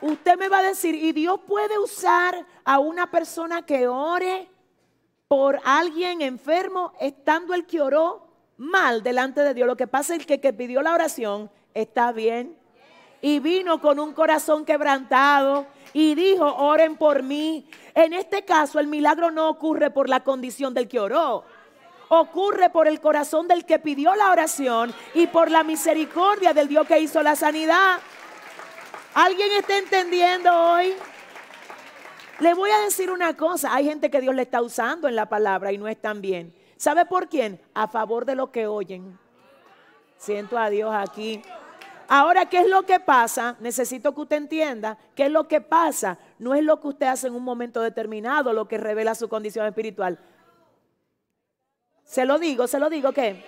Usted 0.00 0.38
me 0.38 0.48
va 0.48 0.58
a 0.58 0.62
decir, 0.62 0.94
¿y 0.94 1.12
Dios 1.12 1.40
puede 1.46 1.76
usar 1.78 2.46
a 2.64 2.78
una 2.78 3.10
persona 3.10 3.62
que 3.62 3.88
ore 3.88 4.48
por 5.26 5.60
alguien 5.64 6.22
enfermo 6.22 6.92
estando 7.00 7.52
el 7.52 7.66
que 7.66 7.80
oró 7.80 8.28
mal 8.56 9.02
delante 9.02 9.40
de 9.40 9.54
Dios? 9.54 9.66
Lo 9.66 9.76
que 9.76 9.88
pasa 9.88 10.14
es 10.14 10.24
que 10.24 10.34
el 10.34 10.40
que 10.40 10.52
pidió 10.52 10.82
la 10.82 10.94
oración 10.94 11.50
está 11.74 12.12
bien 12.12 12.56
y 13.20 13.40
vino 13.40 13.80
con 13.80 13.98
un 13.98 14.12
corazón 14.12 14.64
quebrantado 14.64 15.66
y 15.92 16.14
dijo, 16.14 16.44
oren 16.44 16.96
por 16.96 17.22
mí. 17.22 17.68
En 17.94 18.12
este 18.12 18.44
caso 18.44 18.78
el 18.78 18.86
milagro 18.86 19.30
no 19.30 19.48
ocurre 19.48 19.90
por 19.90 20.08
la 20.08 20.20
condición 20.20 20.74
del 20.74 20.88
que 20.88 21.00
oró. 21.00 21.44
Ocurre 22.10 22.70
por 22.70 22.88
el 22.88 23.00
corazón 23.00 23.48
del 23.48 23.66
que 23.66 23.78
pidió 23.78 24.14
la 24.14 24.30
oración 24.30 24.94
y 25.14 25.26
por 25.26 25.50
la 25.50 25.62
misericordia 25.62 26.54
del 26.54 26.68
Dios 26.68 26.86
que 26.86 27.00
hizo 27.00 27.22
la 27.22 27.36
sanidad. 27.36 27.98
¿Alguien 29.14 29.52
está 29.52 29.76
entendiendo 29.76 30.50
hoy? 30.52 30.94
Le 32.40 32.54
voy 32.54 32.70
a 32.70 32.78
decir 32.80 33.10
una 33.10 33.36
cosa, 33.36 33.74
hay 33.74 33.84
gente 33.84 34.10
que 34.10 34.20
Dios 34.20 34.34
le 34.34 34.42
está 34.42 34.62
usando 34.62 35.08
en 35.08 35.16
la 35.16 35.28
palabra 35.28 35.72
y 35.72 35.78
no 35.78 35.88
están 35.88 36.20
bien. 36.20 36.54
¿Sabe 36.76 37.04
por 37.04 37.28
quién? 37.28 37.60
A 37.74 37.88
favor 37.88 38.24
de 38.24 38.36
lo 38.36 38.52
que 38.52 38.68
oyen. 38.68 39.18
Siento 40.16 40.56
a 40.56 40.70
Dios 40.70 40.94
aquí. 40.94 41.42
Ahora, 42.10 42.46
¿qué 42.46 42.60
es 42.60 42.68
lo 42.68 42.84
que 42.84 43.00
pasa? 43.00 43.56
Necesito 43.60 44.14
que 44.14 44.22
usted 44.22 44.36
entienda 44.36 44.96
qué 45.14 45.26
es 45.26 45.30
lo 45.30 45.46
que 45.46 45.60
pasa. 45.60 46.18
No 46.38 46.54
es 46.54 46.64
lo 46.64 46.80
que 46.80 46.88
usted 46.88 47.06
hace 47.06 47.26
en 47.26 47.34
un 47.34 47.44
momento 47.44 47.82
determinado 47.82 48.54
lo 48.54 48.66
que 48.66 48.78
revela 48.78 49.14
su 49.14 49.28
condición 49.28 49.66
espiritual. 49.66 50.18
Se 52.04 52.24
lo 52.24 52.38
digo, 52.38 52.66
se 52.66 52.78
lo 52.78 52.88
digo 52.88 53.12
que 53.12 53.44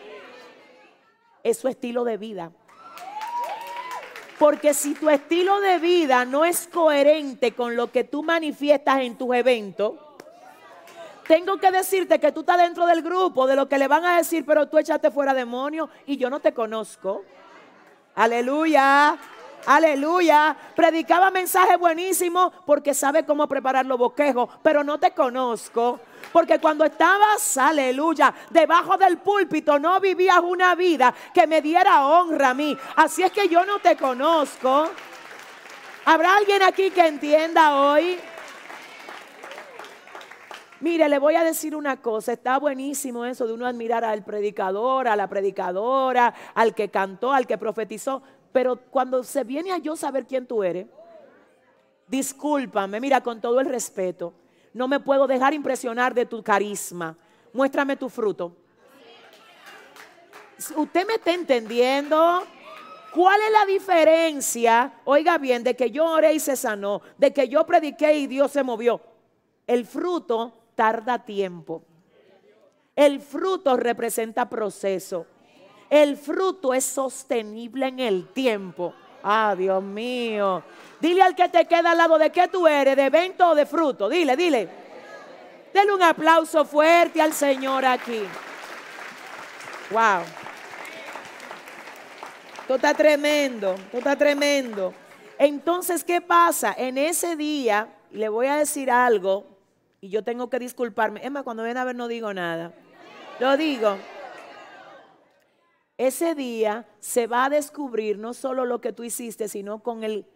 es 1.43 1.57
su 1.57 1.69
estilo 1.69 2.05
de 2.05 2.19
vida. 2.19 2.53
Porque 4.39 4.75
si 4.75 4.95
tu 4.95 5.09
estilo 5.09 5.59
de 5.61 5.79
vida 5.79 6.27
no 6.27 6.45
es 6.45 6.67
coherente 6.67 7.53
con 7.53 7.77
lo 7.77 7.91
que 7.91 8.05
tú 8.05 8.23
manifiestas 8.23 9.01
en 9.01 9.17
tus 9.17 9.35
eventos, 9.35 9.95
tengo 11.27 11.57
que 11.57 11.71
decirte 11.71 12.19
que 12.19 12.33
tú 12.33 12.41
estás 12.41 12.59
dentro 12.59 12.85
del 12.85 13.01
grupo 13.01 13.47
de 13.47 13.57
lo 13.57 13.69
que 13.71 13.79
le 13.79 13.89
van 13.89 14.05
a 14.05 14.19
decir, 14.19 14.45
pero 14.45 14.67
tú 14.67 14.77
echaste 14.77 15.11
fuera 15.11 15.33
demonio 15.33 15.89
y 16.05 16.19
yo 16.19 16.29
no 16.29 16.41
te 16.41 16.53
conozco. 16.53 17.25
Aleluya. 18.21 19.17
Aleluya. 19.65 20.55
Predicaba 20.77 21.31
mensaje 21.31 21.77
buenísimo 21.79 22.53
porque 22.67 22.93
sabe 22.93 23.25
cómo 23.25 23.47
preparar 23.47 23.87
los 23.87 23.97
boquejos, 23.97 24.47
pero 24.63 24.85
no 24.85 24.99
te 24.99 25.13
conozco. 25.13 26.01
Porque 26.31 26.59
cuando 26.59 26.85
estabas, 26.85 27.57
aleluya, 27.57 28.35
debajo 28.51 28.99
del 28.99 29.17
púlpito 29.17 29.79
no 29.79 29.99
vivías 30.01 30.39
una 30.41 30.75
vida 30.75 31.15
que 31.33 31.47
me 31.47 31.63
diera 31.63 32.07
honra 32.07 32.51
a 32.51 32.55
mí. 32.55 32.77
Así 32.97 33.23
es 33.23 33.33
que 33.33 33.49
yo 33.49 33.65
no 33.65 33.79
te 33.79 33.97
conozco. 33.97 34.91
¿Habrá 36.05 36.37
alguien 36.37 36.63
aquí 36.63 36.91
que 36.91 37.07
entienda 37.07 37.75
hoy? 37.75 38.21
Mire, 40.81 41.11
le 41.11 41.19
voy 41.19 41.35
a 41.35 41.45
decir 41.45 41.77
una 41.77 42.01
cosa, 42.01 42.33
está 42.33 42.59
buenísimo 42.59 43.27
eso 43.27 43.47
de 43.47 43.53
uno 43.53 43.67
admirar 43.67 44.03
al 44.03 44.25
predicador, 44.25 45.09
a 45.09 45.17
la 45.17 45.29
predicadora, 45.29 46.35
al 46.55 46.75
que 46.75 46.89
cantó, 46.89 47.33
al 47.33 47.47
que 47.47 47.59
profetizó, 47.59 48.23
pero 48.51 48.77
cuando 48.91 49.23
se 49.23 49.45
viene 49.45 49.73
a 49.73 49.79
yo 49.79 49.95
saber 49.95 50.27
quién 50.27 50.47
tú 50.47 50.65
eres, 50.65 50.87
discúlpame, 52.09 52.99
mira, 52.99 53.23
con 53.23 53.43
todo 53.43 53.61
el 53.61 53.67
respeto, 53.67 54.33
no 54.73 54.89
me 54.89 55.01
puedo 55.01 55.27
dejar 55.27 55.53
impresionar 55.53 56.15
de 56.15 56.25
tu 56.25 56.43
carisma. 56.43 57.15
Muéstrame 57.53 57.97
tu 57.97 58.09
fruto. 58.09 58.57
¿Usted 60.77 61.07
me 61.07 61.15
está 61.15 61.33
entendiendo? 61.33 62.45
¿Cuál 63.15 63.41
es 63.43 63.53
la 63.53 63.67
diferencia? 63.67 64.93
Oiga 65.05 65.37
bien, 65.37 65.63
de 65.63 65.77
que 65.77 65.91
yo 65.91 66.07
oré 66.07 66.33
y 66.33 66.41
se 66.41 66.57
sanó, 66.57 67.03
de 67.19 67.33
que 67.33 67.49
yo 67.49 67.67
prediqué 67.67 68.17
y 68.17 68.27
Dios 68.27 68.53
se 68.53 68.63
movió. 68.63 69.01
El 69.67 69.85
fruto 69.85 70.60
tarda 70.81 71.19
tiempo. 71.19 71.83
El 72.97 73.21
fruto 73.21 73.77
representa 73.77 74.49
proceso. 74.49 75.27
El 75.91 76.17
fruto 76.17 76.73
es 76.73 76.87
sostenible 76.87 77.89
en 77.89 78.01
el 78.01 78.29
tiempo. 78.29 78.95
Ah, 79.23 79.55
Dios 79.59 79.83
mío. 79.83 80.63
Dile 80.99 81.21
al 81.21 81.35
que 81.35 81.51
te 81.51 81.67
queda 81.67 81.91
al 81.91 81.99
lado 81.99 82.17
de 82.17 82.31
qué 82.33 82.49
tú 82.49 82.67
eres, 82.67 82.97
de 82.97 83.05
evento 83.05 83.51
o 83.51 83.55
de 83.55 83.67
fruto. 83.67 84.09
Dile, 84.09 84.35
dile. 84.39 84.71
Dele 85.75 85.93
un 85.93 86.03
aplauso 86.03 86.65
fuerte 86.65 87.21
al 87.21 87.35
Señor 87.35 87.85
aquí. 87.85 88.23
Wow. 89.91 90.23
Esto 92.63 92.75
está 92.77 92.95
tremendo, 92.95 93.75
esto 93.75 93.99
está 93.99 94.17
tremendo. 94.17 94.95
Entonces, 95.37 96.03
¿qué 96.05 96.23
pasa? 96.23 96.75
En 96.75 96.97
ese 96.97 97.37
día, 97.37 97.87
le 98.13 98.31
voy 98.31 98.47
a 98.47 98.57
decir 98.57 98.91
algo, 98.91 99.50
y 100.01 100.09
yo 100.09 100.25
tengo 100.25 100.49
que 100.49 100.59
disculparme. 100.59 101.25
Es 101.25 101.31
más, 101.31 101.43
cuando 101.43 101.63
ven 101.63 101.77
a 101.77 101.85
ver 101.85 101.97
no 101.97 102.09
digo 102.09 102.33
nada. 102.33 102.73
Lo 103.39 103.57
digo. 103.57 103.97
Ese 105.99 106.35
día 106.35 106.87
se 106.99 107.27
va 107.27 107.45
a 107.45 107.51
descubrir 107.51 108.19
no 108.19 108.33
solo 108.33 108.65
lo 108.65 108.81
que 108.81 108.93
tú 108.93 109.05
hiciste, 109.05 109.49
sino 109.49 109.83
con 109.83 110.03
el 110.03 110.27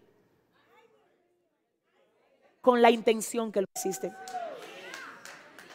con 2.61 2.81
la 2.81 2.91
intención 2.91 3.53
que 3.53 3.61
lo 3.61 3.67
hiciste. 3.75 4.13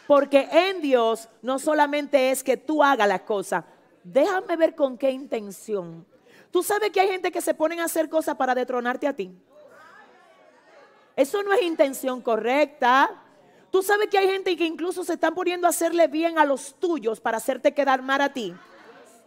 Porque 0.08 0.48
en 0.52 0.82
Dios 0.82 1.30
no 1.44 1.60
solamente 1.60 2.32
es 2.32 2.44
que 2.44 2.58
tú 2.58 2.84
hagas 2.84 3.08
la 3.08 3.26
cosa, 3.26 3.66
déjame 4.04 4.56
ver 4.56 4.74
con 4.74 4.98
qué 4.98 5.12
intención. 5.12 6.06
Tú 6.52 6.64
sabes 6.64 6.90
que 6.90 7.00
hay 7.00 7.08
gente 7.08 7.32
que 7.32 7.42
se 7.42 7.54
ponen 7.54 7.80
a 7.80 7.86
hacer 7.86 8.10
cosas 8.10 8.36
para 8.36 8.56
detronarte 8.56 9.08
a 9.08 9.14
ti. 9.14 9.32
Eso 11.16 11.44
no 11.44 11.54
es 11.54 11.62
intención 11.62 12.22
correcta. 12.22 13.29
Tú 13.72 13.84
sabes 13.84 14.08
que 14.10 14.18
hay 14.18 14.28
gente 14.28 14.56
que 14.58 14.66
incluso 14.66 15.04
se 15.04 15.14
están 15.14 15.36
poniendo 15.36 15.68
a 15.68 15.70
hacerle 15.70 16.08
bien 16.08 16.38
a 16.40 16.46
los 16.46 16.76
tuyos 16.80 17.20
para 17.20 17.38
hacerte 17.38 17.74
quedar 17.74 18.02
mal 18.02 18.22
a 18.22 18.34
ti. 18.34 18.54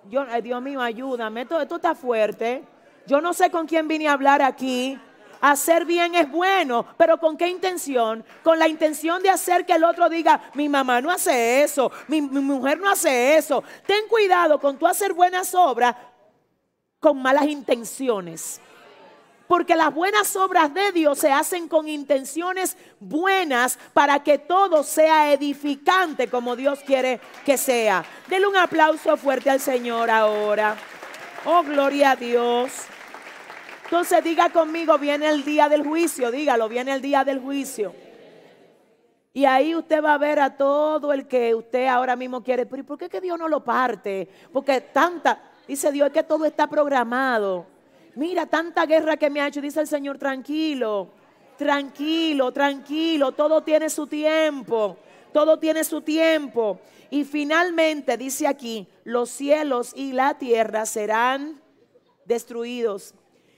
Dios 0.04 0.62
mío, 0.62 0.80
ayúdame. 0.80 1.42
Esto, 1.42 1.60
esto 1.60 1.76
está 1.76 1.94
fuerte. 1.94 2.64
Yo 3.06 3.20
no 3.20 3.32
sé 3.32 3.50
con 3.50 3.66
quién 3.66 3.86
vine 3.86 4.08
a 4.08 4.12
hablar 4.12 4.42
aquí. 4.42 4.98
Hacer 5.40 5.84
bien 5.84 6.14
es 6.14 6.30
bueno, 6.30 6.86
pero 6.96 7.18
¿con 7.18 7.36
qué 7.36 7.48
intención? 7.48 8.24
Con 8.44 8.60
la 8.60 8.68
intención 8.68 9.20
de 9.22 9.30
hacer 9.30 9.66
que 9.66 9.72
el 9.72 9.82
otro 9.82 10.08
diga, 10.08 10.40
mi 10.54 10.68
mamá 10.68 11.00
no 11.00 11.10
hace 11.10 11.64
eso, 11.64 11.90
mi, 12.06 12.22
mi 12.22 12.40
mujer 12.40 12.78
no 12.78 12.88
hace 12.88 13.36
eso. 13.36 13.64
Ten 13.84 14.06
cuidado 14.08 14.60
con 14.60 14.78
tú 14.78 14.86
hacer 14.86 15.12
buenas 15.12 15.52
obras 15.56 15.96
con 17.00 17.20
malas 17.20 17.46
intenciones. 17.46 18.60
Porque 19.52 19.76
las 19.76 19.92
buenas 19.92 20.34
obras 20.34 20.72
de 20.72 20.92
Dios 20.92 21.18
se 21.18 21.30
hacen 21.30 21.68
con 21.68 21.86
intenciones 21.86 22.74
buenas 22.98 23.78
para 23.92 24.22
que 24.22 24.38
todo 24.38 24.82
sea 24.82 25.30
edificante 25.34 26.28
como 26.28 26.56
Dios 26.56 26.78
quiere 26.86 27.20
que 27.44 27.58
sea. 27.58 28.02
Denle 28.28 28.46
un 28.46 28.56
aplauso 28.56 29.14
fuerte 29.18 29.50
al 29.50 29.60
Señor 29.60 30.08
ahora. 30.08 30.74
Oh, 31.44 31.62
gloria 31.64 32.12
a 32.12 32.16
Dios. 32.16 32.72
Entonces 33.84 34.24
diga 34.24 34.48
conmigo, 34.48 34.96
viene 34.96 35.28
el 35.28 35.44
día 35.44 35.68
del 35.68 35.84
juicio, 35.84 36.30
dígalo, 36.30 36.66
viene 36.70 36.94
el 36.94 37.02
día 37.02 37.22
del 37.22 37.38
juicio. 37.38 37.94
Y 39.34 39.44
ahí 39.44 39.74
usted 39.74 40.02
va 40.02 40.14
a 40.14 40.18
ver 40.18 40.40
a 40.40 40.56
todo 40.56 41.12
el 41.12 41.28
que 41.28 41.54
usted 41.54 41.88
ahora 41.88 42.16
mismo 42.16 42.42
quiere. 42.42 42.64
Pero 42.64 42.86
¿por 42.86 42.96
qué 42.96 43.10
que 43.10 43.20
Dios 43.20 43.38
no 43.38 43.48
lo 43.48 43.62
parte? 43.62 44.30
Porque 44.50 44.80
tanta, 44.80 45.42
dice 45.68 45.92
Dios, 45.92 46.08
que 46.08 46.22
todo 46.22 46.46
está 46.46 46.66
programado. 46.68 47.71
Mira, 48.14 48.46
tanta 48.46 48.84
guerra 48.84 49.16
que 49.16 49.30
me 49.30 49.40
ha 49.40 49.48
hecho, 49.48 49.60
dice 49.60 49.80
el 49.80 49.86
Señor, 49.86 50.18
tranquilo, 50.18 51.08
tranquilo, 51.56 52.52
tranquilo, 52.52 53.32
todo 53.32 53.62
tiene 53.62 53.88
su 53.88 54.06
tiempo, 54.06 54.98
todo 55.32 55.58
tiene 55.58 55.82
su 55.82 56.02
tiempo. 56.02 56.78
Y 57.08 57.24
finalmente 57.24 58.16
dice 58.16 58.46
aquí, 58.46 58.86
los 59.04 59.30
cielos 59.30 59.92
y 59.94 60.12
la 60.12 60.38
tierra 60.38 60.84
serán 60.84 61.60
destruidos. 62.26 63.14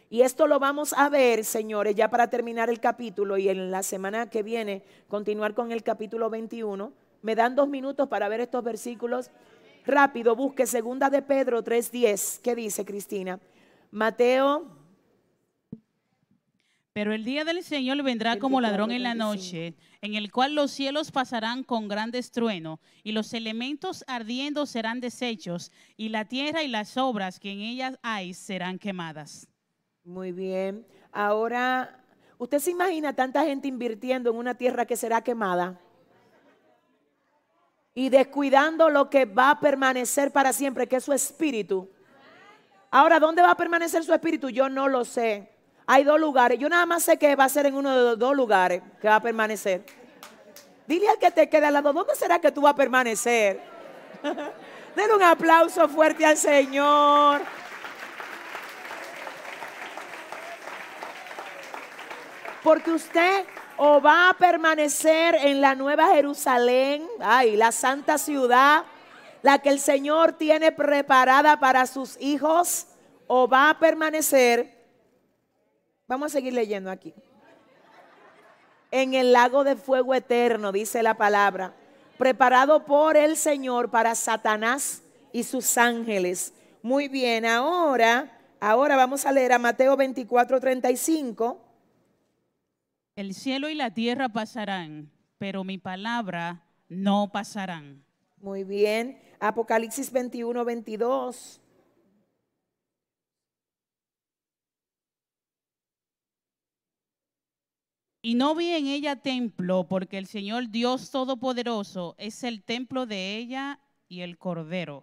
Y 0.08 0.22
esto 0.22 0.46
lo 0.46 0.60
vamos 0.60 0.92
a 0.92 1.08
ver, 1.08 1.44
señores, 1.44 1.96
ya 1.96 2.08
para 2.08 2.30
terminar 2.30 2.70
el 2.70 2.78
capítulo 2.78 3.36
y 3.36 3.48
en 3.48 3.72
la 3.72 3.82
semana 3.82 4.30
que 4.30 4.44
viene 4.44 4.84
continuar 5.08 5.54
con 5.54 5.72
el 5.72 5.82
capítulo 5.82 6.30
21. 6.30 6.92
Me 7.22 7.34
dan 7.34 7.56
dos 7.56 7.68
minutos 7.68 8.08
para 8.08 8.28
ver 8.28 8.40
estos 8.40 8.62
versículos. 8.62 9.30
Rápido, 9.84 10.36
busque 10.36 10.66
segunda 10.66 11.10
de 11.10 11.22
Pedro 11.22 11.64
3.10. 11.64 12.40
¿Qué 12.40 12.54
dice 12.54 12.84
Cristina? 12.84 13.40
Mateo. 13.94 14.66
Pero 16.92 17.12
el 17.12 17.24
día 17.24 17.44
del 17.44 17.62
Señor 17.62 18.02
vendrá 18.02 18.40
como 18.40 18.58
24, 18.58 18.60
ladrón 18.60 18.90
en 18.90 19.02
la 19.04 19.14
25. 19.14 19.32
noche, 19.32 19.74
en 20.00 20.14
el 20.16 20.32
cual 20.32 20.56
los 20.56 20.72
cielos 20.72 21.12
pasarán 21.12 21.62
con 21.62 21.86
grandes 21.86 22.32
truenos, 22.32 22.80
y 23.04 23.12
los 23.12 23.32
elementos 23.34 24.04
ardiendo 24.08 24.66
serán 24.66 25.00
deshechos, 25.00 25.70
y 25.96 26.08
la 26.08 26.24
tierra 26.24 26.64
y 26.64 26.68
las 26.68 26.96
obras 26.96 27.38
que 27.38 27.52
en 27.52 27.60
ellas 27.60 27.96
hay 28.02 28.34
serán 28.34 28.80
quemadas. 28.80 29.46
Muy 30.02 30.32
bien. 30.32 30.84
Ahora, 31.12 32.04
¿usted 32.38 32.58
se 32.58 32.72
imagina 32.72 33.12
tanta 33.12 33.44
gente 33.44 33.68
invirtiendo 33.68 34.30
en 34.30 34.36
una 34.36 34.56
tierra 34.56 34.86
que 34.86 34.96
será 34.96 35.22
quemada? 35.22 35.80
Y 37.94 38.08
descuidando 38.08 38.90
lo 38.90 39.08
que 39.08 39.24
va 39.24 39.50
a 39.50 39.60
permanecer 39.60 40.32
para 40.32 40.52
siempre, 40.52 40.88
que 40.88 40.96
es 40.96 41.04
su 41.04 41.12
espíritu. 41.12 41.93
Ahora, 42.94 43.18
¿dónde 43.18 43.42
va 43.42 43.50
a 43.50 43.56
permanecer 43.56 44.04
su 44.04 44.14
espíritu? 44.14 44.50
Yo 44.50 44.68
no 44.68 44.86
lo 44.86 45.04
sé. 45.04 45.48
Hay 45.84 46.04
dos 46.04 46.20
lugares. 46.20 46.60
Yo 46.60 46.68
nada 46.68 46.86
más 46.86 47.02
sé 47.02 47.16
que 47.16 47.34
va 47.34 47.42
a 47.42 47.48
ser 47.48 47.66
en 47.66 47.74
uno 47.74 47.90
de 47.90 48.04
los 48.10 48.16
dos 48.16 48.36
lugares 48.36 48.82
que 49.02 49.08
va 49.08 49.16
a 49.16 49.20
permanecer. 49.20 49.84
Dile 50.86 51.08
al 51.08 51.18
que 51.18 51.32
te 51.32 51.48
queda 51.48 51.66
al 51.66 51.74
lado, 51.74 51.92
¿dónde 51.92 52.14
será 52.14 52.38
que 52.38 52.52
tú 52.52 52.60
vas 52.60 52.74
a 52.74 52.76
permanecer? 52.76 53.60
Denle 54.94 55.12
un 55.12 55.24
aplauso 55.24 55.88
fuerte 55.88 56.24
al 56.24 56.36
Señor. 56.36 57.42
Porque 62.62 62.92
usted 62.92 63.44
o 63.76 64.00
va 64.00 64.28
a 64.28 64.34
permanecer 64.34 65.34
en 65.34 65.60
la 65.60 65.74
nueva 65.74 66.10
Jerusalén, 66.14 67.08
ay, 67.18 67.56
la 67.56 67.72
santa 67.72 68.18
ciudad, 68.18 68.84
la 69.44 69.58
que 69.58 69.68
el 69.68 69.78
Señor 69.78 70.32
tiene 70.32 70.72
preparada 70.72 71.60
para 71.60 71.86
sus 71.86 72.18
hijos, 72.18 72.86
o 73.26 73.46
va 73.46 73.68
a 73.68 73.78
permanecer, 73.78 74.74
vamos 76.08 76.32
a 76.32 76.36
seguir 76.36 76.54
leyendo 76.54 76.90
aquí, 76.90 77.12
en 78.90 79.12
el 79.12 79.34
lago 79.34 79.62
de 79.62 79.76
fuego 79.76 80.14
eterno, 80.14 80.72
dice 80.72 81.02
la 81.02 81.18
palabra, 81.18 81.74
preparado 82.16 82.86
por 82.86 83.18
el 83.18 83.36
Señor 83.36 83.90
para 83.90 84.14
Satanás 84.14 85.02
y 85.30 85.42
sus 85.42 85.76
ángeles. 85.76 86.54
Muy 86.80 87.08
bien, 87.08 87.44
ahora, 87.44 88.38
ahora 88.60 88.96
vamos 88.96 89.26
a 89.26 89.32
leer 89.32 89.52
a 89.52 89.58
Mateo 89.58 89.94
24, 89.94 90.58
35. 90.58 91.60
El 93.14 93.34
cielo 93.34 93.68
y 93.68 93.74
la 93.74 93.92
tierra 93.92 94.30
pasarán, 94.30 95.10
pero 95.36 95.64
mi 95.64 95.76
palabra 95.76 96.62
no 96.88 97.30
pasarán. 97.30 98.02
Muy 98.38 98.64
bien. 98.64 99.23
Apocalipsis 99.46 100.10
21, 100.10 100.64
22. 100.64 101.60
Y 108.22 108.36
no 108.36 108.54
vi 108.54 108.70
en 108.70 108.86
ella 108.86 109.16
templo, 109.16 109.86
porque 109.86 110.16
el 110.16 110.26
Señor 110.26 110.70
Dios 110.70 111.10
Todopoderoso 111.10 112.14
es 112.16 112.42
el 112.42 112.62
templo 112.62 113.04
de 113.04 113.36
ella 113.36 113.80
y 114.08 114.22
el 114.22 114.38
Cordero. 114.38 115.02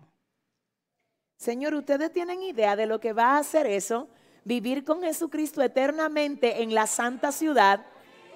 Señor, 1.38 1.76
¿ustedes 1.76 2.12
tienen 2.12 2.42
idea 2.42 2.76
de 2.76 2.88
lo 2.88 3.00
que 3.00 3.14
va 3.14 3.36
a 3.36 3.38
hacer 3.38 3.68
eso? 3.68 4.10
Vivir 4.44 4.84
con 4.84 5.04
Jesucristo 5.04 5.62
eternamente 5.62 6.64
en 6.64 6.74
la 6.74 6.88
santa 6.88 7.32
ciudad 7.32 7.86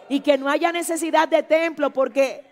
y 0.07 0.19
que 0.19 0.37
no 0.37 0.49
haya 0.49 0.71
necesidad 0.71 1.27
de 1.27 1.41
templo 1.41 1.91
porque... 1.91 2.43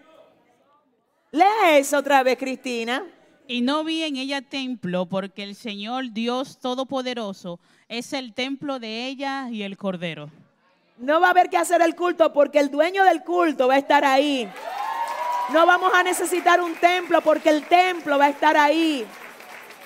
Lea 1.29 1.77
eso 1.77 1.99
otra 1.99 2.23
vez, 2.23 2.37
Cristina. 2.39 3.05
Y 3.47 3.61
no 3.61 3.83
vi 3.83 4.03
en 4.03 4.15
ella 4.15 4.41
templo, 4.41 5.05
porque 5.05 5.43
el 5.43 5.55
Señor 5.55 6.13
Dios 6.13 6.59
Todopoderoso 6.59 7.59
es 7.89 8.13
el 8.13 8.33
templo 8.33 8.79
de 8.79 9.07
ella 9.07 9.49
y 9.49 9.63
el 9.63 9.75
Cordero. 9.75 10.29
No 10.97 11.19
va 11.19 11.27
a 11.27 11.31
haber 11.31 11.49
que 11.49 11.57
hacer 11.57 11.81
el 11.81 11.95
culto 11.95 12.31
porque 12.31 12.59
el 12.59 12.71
dueño 12.71 13.03
del 13.03 13.23
culto 13.23 13.67
va 13.67 13.73
a 13.73 13.79
estar 13.79 14.05
ahí. 14.05 14.49
No 15.51 15.65
vamos 15.65 15.91
a 15.93 16.03
necesitar 16.03 16.61
un 16.61 16.73
templo 16.75 17.19
porque 17.21 17.49
el 17.49 17.63
templo 17.67 18.17
va 18.17 18.25
a 18.25 18.29
estar 18.29 18.55
ahí. 18.55 19.05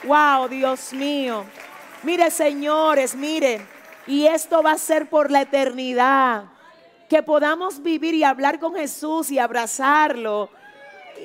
Wow, 0.04 0.48
Dios 0.48 0.94
mío. 0.94 1.44
Mire, 2.04 2.30
señores, 2.30 3.16
mire. 3.16 3.66
Y 4.06 4.28
esto 4.28 4.62
va 4.62 4.74
a 4.74 4.78
ser 4.78 5.10
por 5.10 5.32
la 5.32 5.42
eternidad. 5.42 6.44
Que 7.10 7.24
podamos 7.24 7.82
vivir 7.82 8.14
y 8.14 8.24
hablar 8.24 8.60
con 8.60 8.76
Jesús 8.76 9.32
y 9.32 9.40
abrazarlo 9.40 10.52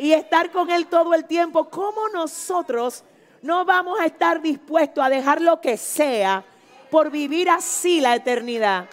y 0.00 0.12
estar 0.12 0.50
con 0.50 0.70
Él 0.70 0.86
todo 0.86 1.14
el 1.14 1.24
tiempo. 1.24 1.68
¿Cómo 1.68 2.08
nosotros 2.08 3.04
no 3.42 3.64
vamos 3.64 4.00
a 4.00 4.06
estar 4.06 4.40
dispuestos 4.40 5.04
a 5.04 5.08
dejar 5.08 5.40
lo 5.40 5.60
que 5.60 5.76
sea 5.76 6.44
por 6.90 7.10
vivir 7.10 7.50
así 7.50 8.00
la 8.00 8.14
eternidad? 8.14 8.86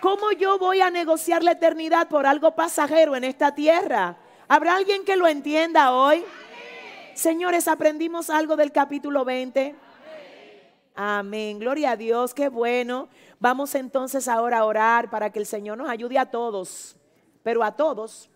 ¿Cómo 0.00 0.32
yo 0.32 0.58
voy 0.58 0.80
a 0.80 0.90
negociar 0.90 1.44
la 1.44 1.52
eternidad 1.52 2.08
por 2.08 2.26
algo 2.26 2.54
pasajero 2.54 3.14
en 3.14 3.24
esta 3.24 3.54
tierra? 3.54 4.16
¿Habrá 4.48 4.76
alguien 4.76 5.04
que 5.04 5.16
lo 5.16 5.28
entienda 5.28 5.92
hoy? 5.92 6.24
Señores, 7.14 7.68
aprendimos 7.68 8.28
algo 8.28 8.56
del 8.56 8.72
capítulo 8.72 9.24
20. 9.24 9.74
Amén. 10.94 11.58
Gloria 11.58 11.92
a 11.92 11.96
Dios, 11.96 12.34
qué 12.34 12.48
bueno. 12.48 13.08
Vamos 13.38 13.74
entonces 13.74 14.28
ahora 14.28 14.58
a 14.58 14.64
orar 14.64 15.08
para 15.08 15.30
que 15.30 15.38
el 15.38 15.46
Señor 15.46 15.78
nos 15.78 15.88
ayude 15.88 16.18
a 16.18 16.30
todos, 16.30 16.96
pero 17.42 17.62
a 17.62 17.72
todos, 17.72 18.28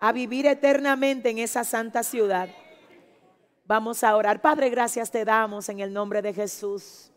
a 0.00 0.12
vivir 0.12 0.46
eternamente 0.46 1.28
en 1.30 1.38
esa 1.38 1.62
santa 1.62 2.02
ciudad. 2.02 2.48
Vamos 3.66 4.02
a 4.02 4.16
orar. 4.16 4.40
Padre, 4.40 4.70
gracias 4.70 5.10
te 5.10 5.24
damos 5.24 5.68
en 5.68 5.80
el 5.80 5.92
nombre 5.92 6.22
de 6.22 6.32
Jesús. 6.32 7.12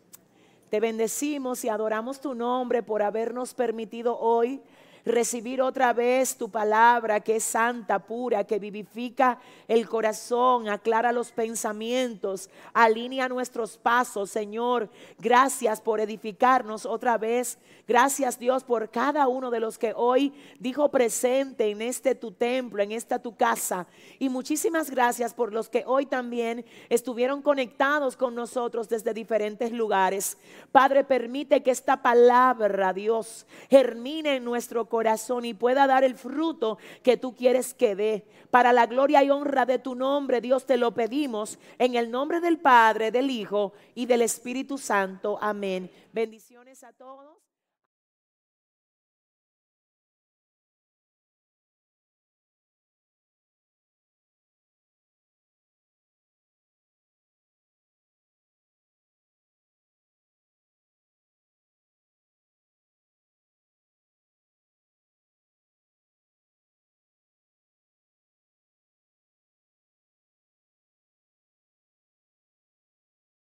Te 0.70 0.80
bendecimos 0.80 1.64
y 1.64 1.68
adoramos 1.68 2.20
tu 2.20 2.34
nombre 2.34 2.82
por 2.82 3.02
habernos 3.02 3.54
permitido 3.54 4.18
hoy 4.18 4.62
recibir 5.04 5.60
otra 5.60 5.92
vez 5.92 6.36
tu 6.36 6.48
palabra 6.48 7.20
que 7.20 7.36
es 7.36 7.44
santa, 7.44 7.98
pura, 7.98 8.44
que 8.44 8.58
vivifica 8.58 9.38
el 9.68 9.88
corazón, 9.88 10.68
aclara 10.68 11.12
los 11.12 11.32
pensamientos, 11.32 12.48
alinea 12.72 13.28
nuestros 13.28 13.76
pasos, 13.76 14.30
Señor. 14.30 14.88
Gracias 15.18 15.80
por 15.80 16.00
edificarnos 16.00 16.86
otra 16.86 17.18
vez. 17.18 17.58
Gracias 17.86 18.38
Dios 18.38 18.64
por 18.64 18.90
cada 18.90 19.28
uno 19.28 19.50
de 19.50 19.60
los 19.60 19.76
que 19.76 19.92
hoy 19.94 20.32
dijo 20.58 20.90
presente 20.90 21.70
en 21.70 21.82
este 21.82 22.14
tu 22.14 22.32
templo, 22.32 22.82
en 22.82 22.92
esta 22.92 23.18
tu 23.18 23.36
casa. 23.36 23.86
Y 24.18 24.30
muchísimas 24.30 24.90
gracias 24.90 25.34
por 25.34 25.52
los 25.52 25.68
que 25.68 25.84
hoy 25.86 26.06
también 26.06 26.64
estuvieron 26.88 27.42
conectados 27.42 28.16
con 28.16 28.34
nosotros 28.34 28.88
desde 28.88 29.12
diferentes 29.12 29.72
lugares. 29.72 30.38
Padre, 30.72 31.04
permite 31.04 31.62
que 31.62 31.70
esta 31.70 32.02
palabra, 32.02 32.92
Dios, 32.92 33.46
germine 33.68 34.36
en 34.36 34.44
nuestro 34.44 34.88
corazón 34.94 35.44
y 35.44 35.54
pueda 35.54 35.88
dar 35.88 36.04
el 36.04 36.14
fruto 36.14 36.78
que 37.02 37.16
tú 37.16 37.34
quieres 37.34 37.74
que 37.74 37.96
dé. 37.96 38.24
Para 38.52 38.72
la 38.72 38.86
gloria 38.86 39.24
y 39.24 39.30
honra 39.30 39.66
de 39.66 39.80
tu 39.80 39.96
nombre, 39.96 40.40
Dios, 40.40 40.66
te 40.66 40.76
lo 40.76 40.94
pedimos 40.94 41.58
en 41.80 41.96
el 41.96 42.12
nombre 42.12 42.38
del 42.38 42.60
Padre, 42.60 43.10
del 43.10 43.28
Hijo 43.28 43.72
y 43.96 44.06
del 44.06 44.22
Espíritu 44.22 44.78
Santo. 44.78 45.36
Amén. 45.40 45.90
Bendiciones 46.12 46.84
a 46.84 46.92
todos. 46.92 47.33